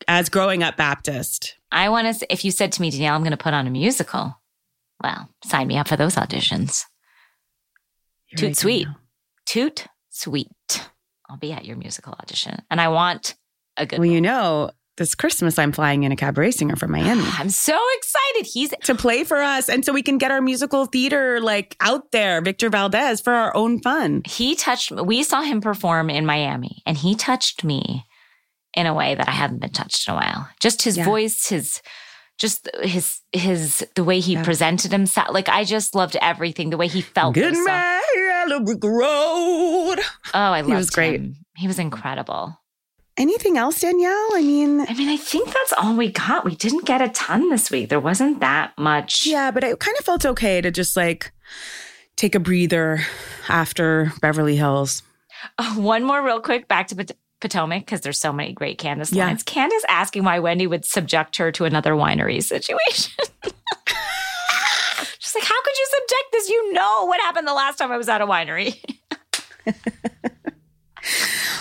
as 0.09 0.31
growing 0.31 0.63
up 0.63 0.79
Baptist. 0.79 1.59
I 1.73 1.89
want 1.89 2.19
to. 2.19 2.33
If 2.33 2.45
you 2.45 2.51
said 2.51 2.73
to 2.73 2.83
me, 2.83 2.91
Danielle, 2.91 3.15
I'm 3.15 3.23
going 3.23 3.31
to 3.31 3.37
put 3.37 3.55
on 3.55 3.67
a 3.67 3.71
musical. 3.71 4.37
Well, 5.03 5.29
sign 5.45 5.67
me 5.69 5.79
up 5.79 5.89
for 5.89 5.97
those 5.97 6.17
auditions. 6.17 6.85
You're 8.31 8.39
Toot 8.39 8.49
right, 8.49 8.57
sweet. 8.57 8.89
Toot 9.47 9.87
sweet. 10.11 10.49
I'll 11.29 11.39
be 11.39 11.53
at 11.53 11.65
your 11.65 11.77
musical 11.77 12.13
audition, 12.15 12.63
and 12.71 12.81
I 12.81 12.89
want 12.89 13.35
a 13.77 13.87
good. 13.87 13.99
Well, 13.99 14.09
one. 14.09 14.15
you 14.15 14.21
know, 14.21 14.71
this 15.01 15.15
Christmas 15.15 15.59
I'm 15.59 15.73
flying 15.73 16.03
in 16.03 16.13
a 16.13 16.17
cabaret 16.17 16.53
singer 16.53 16.77
from 16.77 16.93
Miami. 16.93 17.25
I'm 17.39 17.51
so 17.51 17.79
excited. 17.97 18.47
He's 18.53 18.75
to 18.85 18.95
play 18.95 19.25
for 19.25 19.39
us 19.39 19.69
and 19.69 19.85
so 19.85 19.93
we 19.93 20.03
can 20.03 20.19
get 20.19 20.31
our 20.31 20.41
musical 20.41 20.87
theater 20.87 21.41
like 21.41 21.77
out 21.81 22.13
there 22.13 22.41
victor 22.41 22.69
valdez 22.69 23.21
for 23.21 23.33
our 23.33 23.55
own 23.57 23.81
fun 23.81 24.23
he 24.27 24.55
touched. 24.55 24.93
We 24.93 25.23
saw 25.23 25.43
him 25.43 25.61
perform 25.61 26.11
in 26.11 26.27
Miami, 26.27 26.83
and 26.87 26.97
he 26.97 27.15
touched 27.15 27.65
me 27.65 28.05
in 28.75 28.87
a 28.87 28.95
way 28.95 29.15
that 29.15 29.29
I 29.29 29.33
haven't 29.33 29.61
been 29.61 29.71
touched 29.73 30.07
in 30.09 30.15
a 30.15 30.17
while. 30.17 30.49
Just 30.61 30.83
his 30.83 30.97
Yeah. 30.97 31.05
voice, 31.05 31.49
his 31.49 31.81
just 32.39 32.69
his 32.83 33.21
his 33.33 33.87
the 33.97 34.05
way 34.05 34.21
he 34.21 34.35
Yeah. 34.35 34.43
presented 34.45 34.93
himself. 34.93 35.29
Like 35.31 35.49
I 35.49 35.65
just 35.65 35.95
loved 35.95 36.17
everything. 36.23 36.71
The 36.71 36.77
way 36.79 36.87
he 36.89 37.03
felt. 37.03 37.35
good 37.35 37.55
man 37.65 38.01
yellow 38.17 38.61
brick 38.65 38.83
road 38.83 39.97
Oh, 40.33 40.53
I 40.53 40.61
loved 40.61 40.69
He 40.71 40.75
was 40.75 40.91
great. 40.91 41.21
him. 41.21 41.37
He 41.57 41.67
was 41.67 41.79
incredible. 41.79 42.57
anything 43.19 43.59
else 43.59 43.81
danielle 43.81 44.29
i 44.33 44.41
mean 44.41 44.81
I 44.81 44.95
mean, 44.95 45.09
I 45.11 45.17
think 45.19 45.47
that's 45.53 45.75
all 45.77 45.95
we 45.95 46.11
got. 46.11 46.45
We 46.45 46.55
didn't 46.55 46.87
get 46.87 47.03
a 47.03 47.09
ton 47.09 47.51
this 47.51 47.71
week. 47.71 47.89
There 47.91 48.01
wasn't 48.01 48.41
that 48.41 48.73
much. 48.79 49.27
yeah 49.27 49.51
but 49.51 49.63
it 49.65 49.79
kind 49.79 49.97
of 49.99 50.05
felt 50.07 50.25
okay 50.25 50.61
to 50.63 50.71
just 50.71 50.97
like 50.97 51.33
take 52.17 52.35
a 52.35 52.41
breather 52.41 53.01
after 53.49 54.13
beverly 54.23 54.57
hills 54.57 55.03
Oh, 55.59 55.75
one 55.95 56.05
more 56.05 56.23
real 56.25 56.41
quick 56.41 56.67
back 56.69 56.87
to 56.89 56.95
Potomac 57.41 57.81
because 57.81 58.01
there's 58.03 58.19
so 58.19 58.33
many 58.33 58.53
great 58.53 58.79
Candiace 58.79 59.13
Yeah. 59.13 59.27
lines. 59.27 59.43
Candiace 59.43 59.85
asking 59.89 60.25
why 60.25 60.39
Wendy 60.39 60.67
would 60.67 60.85
subject 60.85 61.37
her 61.39 61.51
to 61.53 61.65
another 61.65 61.93
winery 61.95 62.43
situation. 62.43 63.13
She's 65.19 65.35
like, 65.35 65.45
how 65.45 65.63
could 65.63 65.79
you 65.79 65.87
subject 65.91 66.33
this? 66.33 66.49
You 66.49 66.73
know 66.73 67.05
what 67.07 67.21
happened 67.21 67.47
the 67.49 67.55
last 67.55 67.77
time 67.79 67.93
I 67.93 67.97
was 67.97 68.09
at 68.09 68.21
a 68.21 68.27
winery. 68.27 68.77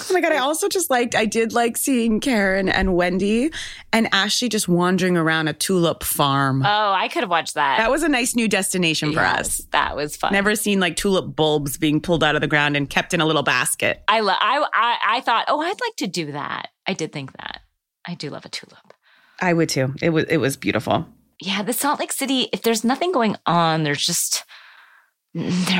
oh 0.10 0.14
my 0.14 0.22
god 0.22 0.32
i 0.32 0.38
also 0.38 0.68
just 0.68 0.90
liked 0.90 1.16
i 1.16 1.26
did 1.26 1.54
like 1.54 1.78
seeing 1.78 2.20
karen 2.20 2.70
and 2.70 2.94
wendy 2.96 3.52
and 3.92 4.08
ashley 4.14 4.48
just 4.50 4.68
wandering 4.68 5.18
around 5.18 5.48
a 5.48 5.54
tulip 5.54 6.04
farm 6.04 6.62
oh, 6.64 6.92
I 6.92 7.08
could 7.08 7.22
have 7.24 7.30
watched 7.30 7.56
that. 7.56 7.78
that 7.78 7.90
was 7.90 8.04
a 8.04 8.10
nice 8.10 8.36
new 8.36 8.48
destination 8.48 9.14
for 9.14 9.22
Yes, 9.22 9.60
us 9.60 9.68
That 9.72 9.96
was 9.96 10.16
fun. 10.16 10.34
Never 10.34 10.56
seen 10.56 10.80
like 10.80 10.96
tulip 10.96 11.36
bulbs 11.36 11.78
being 11.78 12.02
pulled 12.02 12.24
out 12.24 12.36
of 12.36 12.42
the 12.42 12.48
ground 12.48 12.76
and 12.78 12.90
kept 12.90 13.14
in 13.14 13.22
a 13.22 13.26
little 13.26 13.44
basket. 13.44 14.04
I, 14.08 14.20
I, 14.20 14.66
I, 14.74 14.98
I 15.18 15.22
thought, 15.22 15.46
oh, 15.48 15.60
I'd 15.62 15.80
like 15.82 15.96
to 15.98 16.08
do 16.08 16.32
that. 16.34 16.70
I 16.88 16.94
did 16.94 17.12
think 17.12 17.32
that. 17.34 17.62
I 18.06 18.16
do 18.16 18.30
love 18.30 18.46
a 18.46 18.50
tulip. 18.50 18.94
I 19.42 19.54
would 19.54 19.70
too. 19.70 19.94
It 20.02 20.10
was 20.10 20.26
it 20.26 20.38
was 20.38 20.58
beautiful. 20.58 21.08
yeah, 21.42 21.64
the 21.64 21.74
Salt 21.74 22.00
Lake 22.00 22.12
City, 22.12 22.48
if 22.54 22.62
there's 22.62 22.84
nothing 22.84 23.12
going 23.12 23.36
on, 23.46 23.84
there's 23.84 24.06
just, 24.06 24.44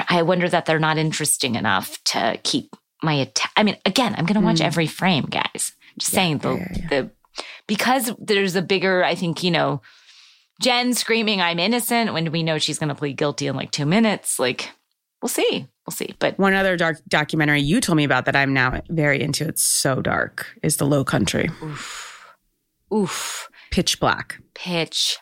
I 0.10 0.22
wonder 0.24 0.48
that 0.50 0.66
they're 0.66 0.80
not 0.80 0.98
interesting 0.98 1.56
enough 1.56 1.98
to 2.06 2.40
keep 2.44 2.76
my 3.04 3.22
atta- 3.22 3.50
I 3.56 3.64
mean, 3.64 3.78
again, 3.86 4.16
I'm 4.18 4.26
going 4.26 4.40
to 4.40 4.46
watch 4.46 4.58
Mm. 4.60 4.66
every 4.66 4.88
frame, 4.88 5.26
guys. 5.26 5.74
Just 5.98 6.14
Yeah, 6.14 6.18
saying 6.18 6.38
the 6.40 6.54
yeah, 6.56 6.68
yeah, 6.76 6.88
the 6.90 7.12
because 7.68 8.12
there's 8.20 8.56
a 8.56 8.62
bigger, 8.62 9.04
I 9.04 9.16
think, 9.16 9.44
you 9.44 9.52
know, 9.52 9.82
Jen 10.62 10.94
screaming, 10.94 11.40
"I'm 11.42 11.60
innocent" 11.60 12.14
when 12.14 12.32
we 12.32 12.44
know 12.44 12.58
she's 12.58 12.80
going 12.80 12.90
to 12.90 12.96
plead 12.96 13.16
guilty 13.18 13.48
in 13.48 13.56
like 13.56 13.72
two 13.72 13.86
minutes. 13.86 14.40
Like, 14.40 14.70
we'll 15.22 15.30
see, 15.30 15.68
we'll 15.88 15.94
see. 15.96 16.16
But 16.20 16.38
One 16.38 16.54
other 16.54 16.76
dark 16.76 17.02
documentary 17.08 17.62
you 17.62 17.80
told 17.80 17.96
me 17.98 18.04
about 18.04 18.26
that 18.26 18.36
I'm 18.36 18.54
now 18.54 18.82
very 18.90 19.22
into. 19.22 19.48
It's 19.48 19.64
so 19.64 20.02
dark. 20.02 20.58
Is 20.64 20.76
the 20.78 20.86
Low 20.86 21.04
Country, 21.06 21.50
oof, 21.64 22.26
oof, 22.94 23.50
pitch 23.72 24.00
black, 24.00 24.40
pitch. 24.54 25.18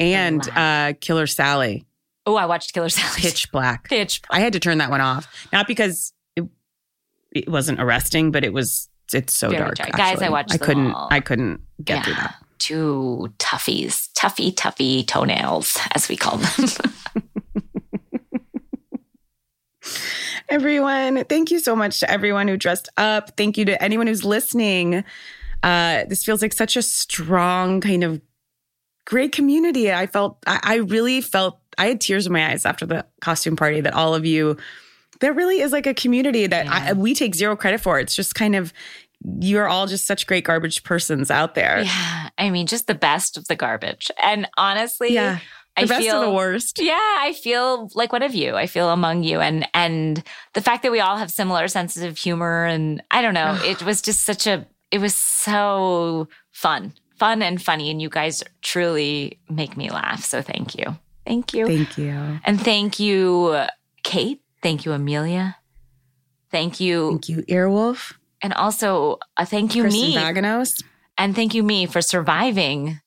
and 0.00 0.42
Black. 0.42 0.94
uh, 0.94 0.98
Killer 1.00 1.26
Sally, 1.26 1.86
Oh, 2.26 2.36
I 2.36 2.46
watched 2.46 2.72
Killer 2.72 2.88
Sally. 2.88 3.20
pitch 3.20 3.52
black. 3.52 3.84
pitch. 3.88 4.22
I 4.30 4.40
had 4.40 4.54
to 4.54 4.60
turn 4.60 4.78
that 4.78 4.88
one 4.90 5.02
off, 5.02 5.28
not 5.52 5.66
because 5.66 6.12
it, 7.34 7.48
wasn't 7.48 7.80
arresting, 7.80 8.30
but 8.30 8.44
it 8.44 8.52
was. 8.52 8.88
It's 9.12 9.34
so 9.34 9.50
Very 9.50 9.60
dark, 9.60 9.76
dark. 9.76 9.92
Guys, 9.92 10.22
I 10.22 10.30
watched 10.30 10.54
I 10.54 10.58
couldn't. 10.58 10.92
all. 10.92 11.08
I 11.10 11.20
couldn't 11.20 11.60
get 11.84 12.04
through 12.04 12.14
that. 12.14 12.36
Two 12.58 13.32
toughies, 13.38 14.08
toughy, 14.14 14.54
toughy 14.54 15.06
toenails, 15.06 15.78
as 15.94 16.08
we 16.08 16.16
call 16.16 16.38
them. 16.38 16.68
Everyone, 20.48 21.24
thank 21.24 21.50
you 21.50 21.58
so 21.58 21.74
much 21.74 22.00
to 22.00 22.10
everyone 22.10 22.48
who 22.48 22.56
dressed 22.56 22.88
up. 22.96 23.36
Thank 23.36 23.58
you 23.58 23.64
to 23.66 23.82
anyone 23.82 24.06
who's 24.06 24.24
listening. 24.24 25.04
Uh, 25.62 26.04
this 26.04 26.24
feels 26.24 26.42
like 26.42 26.52
such 26.52 26.76
a 26.76 26.82
strong 26.82 27.80
kind 27.80 28.04
of 28.04 28.20
great 29.06 29.32
community. 29.32 29.92
I 29.92 30.06
felt, 30.06 30.38
I, 30.46 30.60
I 30.62 30.74
really 30.76 31.20
felt, 31.20 31.58
I 31.78 31.86
had 31.86 32.00
tears 32.00 32.26
in 32.26 32.32
my 32.32 32.50
eyes 32.50 32.66
after 32.66 32.86
the 32.86 33.06
costume 33.20 33.56
party 33.56 33.80
that 33.80 33.94
all 33.94 34.14
of 34.14 34.26
you, 34.26 34.56
there 35.20 35.32
really 35.32 35.60
is 35.60 35.72
like 35.72 35.86
a 35.86 35.94
community 35.94 36.46
that 36.46 36.66
I, 36.68 36.92
we 36.92 37.14
take 37.14 37.34
zero 37.34 37.56
credit 37.56 37.80
for. 37.80 37.98
It's 38.00 38.14
just 38.14 38.34
kind 38.34 38.54
of, 38.56 38.72
you're 39.40 39.68
all 39.68 39.86
just 39.86 40.06
such 40.06 40.26
great 40.26 40.44
garbage 40.44 40.82
persons 40.84 41.30
out 41.30 41.54
there. 41.54 41.80
yeah, 41.82 42.28
I 42.36 42.50
mean, 42.50 42.66
just 42.66 42.86
the 42.86 42.94
best 42.94 43.36
of 43.36 43.46
the 43.48 43.56
garbage. 43.56 44.10
And 44.22 44.48
honestly, 44.56 45.14
Yeah. 45.14 45.38
The 45.76 45.82
I 45.82 45.86
best 45.86 46.02
feel 46.02 46.22
of 46.22 46.28
the 46.28 46.32
worst. 46.32 46.78
Yeah, 46.80 46.94
I 46.94 47.32
feel 47.32 47.90
like 47.96 48.12
one 48.12 48.22
of 48.22 48.32
you. 48.32 48.54
I 48.54 48.68
feel 48.68 48.90
among 48.90 49.24
you, 49.24 49.40
and 49.40 49.66
and 49.74 50.22
the 50.52 50.60
fact 50.60 50.84
that 50.84 50.92
we 50.92 51.00
all 51.00 51.16
have 51.16 51.32
similar 51.32 51.66
senses 51.66 52.04
of 52.04 52.16
humor, 52.16 52.64
and 52.64 53.02
I 53.10 53.20
don't 53.22 53.34
know, 53.34 53.58
it 53.64 53.82
was 53.84 54.00
just 54.00 54.20
such 54.24 54.46
a. 54.46 54.68
It 54.92 55.00
was 55.00 55.16
so 55.16 56.28
fun, 56.52 56.92
fun 57.16 57.42
and 57.42 57.60
funny, 57.60 57.90
and 57.90 58.00
you 58.00 58.08
guys 58.08 58.44
truly 58.62 59.40
make 59.50 59.76
me 59.76 59.90
laugh. 59.90 60.22
So 60.24 60.42
thank 60.42 60.76
you, 60.78 60.96
thank 61.26 61.52
you, 61.52 61.66
Thank 61.66 61.98
you. 61.98 62.38
and 62.44 62.60
thank 62.60 63.00
you, 63.00 63.64
Kate. 64.04 64.40
Thank 64.64 64.86
you, 64.86 64.92
Amelia. 64.92 65.58
Thank 66.50 66.80
you, 66.80 67.10
Thank 67.10 67.28
you, 67.28 67.42
Earwolf, 67.42 68.14
and 68.40 68.54
also 68.54 69.18
uh, 69.36 69.44
thank 69.44 69.74
you, 69.74 69.82
Kristen 69.82 70.02
me, 70.02 70.16
Vaganos. 70.16 70.82
and 71.18 71.36
thank 71.36 71.52
you, 71.52 71.62
me, 71.62 71.84
for 71.84 72.00
surviving 72.00 72.98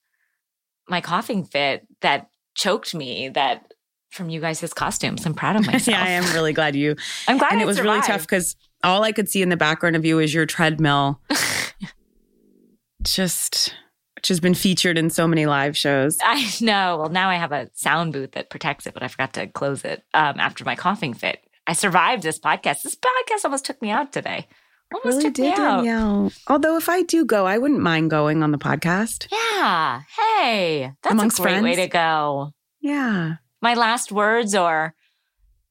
my 0.88 1.02
coughing 1.02 1.44
fit 1.46 1.88
that 2.02 2.30
choked 2.54 2.94
me. 2.94 3.30
That 3.30 3.74
from 4.12 4.30
you 4.30 4.40
guys' 4.40 4.72
costumes. 4.72 5.26
I'm 5.26 5.34
proud 5.34 5.56
of 5.56 5.66
myself. 5.66 5.88
yeah, 5.88 6.04
I 6.04 6.10
am 6.10 6.32
really 6.32 6.54
glad 6.54 6.76
you 6.76 6.96
I'm 7.28 7.40
glad 7.40 7.54
and 7.54 7.62
it 7.62 7.66
was 7.66 7.82
really 7.82 8.02
tough 8.02 8.22
because 8.22 8.56
all 8.84 9.04
I 9.04 9.12
could 9.12 9.28
see 9.28 9.42
in 9.42 9.50
the 9.50 9.58
background 9.58 9.96
of 9.96 10.06
you 10.06 10.20
is 10.20 10.32
your 10.34 10.46
treadmill. 10.46 11.20
Just, 13.04 13.74
which 14.16 14.28
has 14.28 14.40
been 14.40 14.54
featured 14.54 14.98
in 14.98 15.10
so 15.10 15.28
many 15.28 15.48
live 15.48 15.76
shows. 15.76 16.20
I 16.22 16.48
know. 16.62 16.98
Well, 17.00 17.10
now 17.10 17.30
I 17.30 17.36
have 17.36 17.52
a 17.52 17.70
sound 17.74 18.14
booth 18.14 18.34
that 18.34 18.52
protects 18.52 18.86
it, 18.86 18.94
but 18.94 19.02
I 19.02 19.08
forgot 19.08 19.34
to 19.34 19.48
close 19.48 19.84
it 19.84 20.04
um, 20.14 20.40
after 20.40 20.64
my 20.64 20.76
coughing 20.76 21.14
fit. 21.14 21.47
I 21.68 21.74
survived 21.74 22.24
this 22.24 22.40
podcast. 22.40 22.84
This 22.84 22.96
podcast 22.96 23.44
almost 23.44 23.66
took 23.66 23.82
me 23.82 23.92
out 23.92 24.14
today. 24.14 24.48
Almost 24.94 25.18
really 25.18 25.24
took 25.24 25.34
did, 25.34 25.44
me 25.44 25.50
out. 25.52 25.84
Danielle. 25.84 26.32
Although, 26.48 26.78
if 26.78 26.88
I 26.88 27.04
do 27.04 27.26
go, 27.26 27.46
I 27.46 27.58
wouldn't 27.58 27.82
mind 27.82 28.10
going 28.10 28.42
on 28.42 28.52
the 28.52 28.58
podcast. 28.58 29.28
Yeah. 29.30 30.04
Hey, 30.18 30.94
that's 31.04 31.12
Amongst 31.12 31.40
a 31.40 31.42
great 31.42 31.62
way 31.62 31.76
to 31.76 31.88
go. 31.88 32.54
Yeah. 32.80 33.36
My 33.62 33.74
last 33.74 34.14
words 34.14 34.56
or 34.56 34.96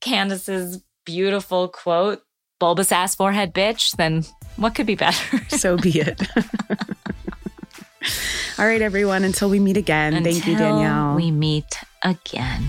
Candiace's 0.03 0.83
beautiful 1.07 1.69
quote, 1.69 2.21
bulbous 2.59 2.93
ass 2.93 3.15
forehead 3.15 3.55
bitch, 3.55 3.97
then 3.97 4.25
what 4.57 4.75
could 4.75 4.87
be 4.87 4.97
better? 4.97 5.41
So 5.49 5.79
be 5.79 6.01
it. 6.01 6.21
All 8.59 8.67
right, 8.67 8.83
everyone. 8.83 9.25
Until 9.25 9.49
we 9.49 9.59
meet 9.61 9.77
again. 9.79 10.23
Thank 10.23 10.47
you, 10.47 10.57
Danielle. 10.57 11.17
We 11.17 11.31
meet 11.31 11.81
again. 12.03 12.65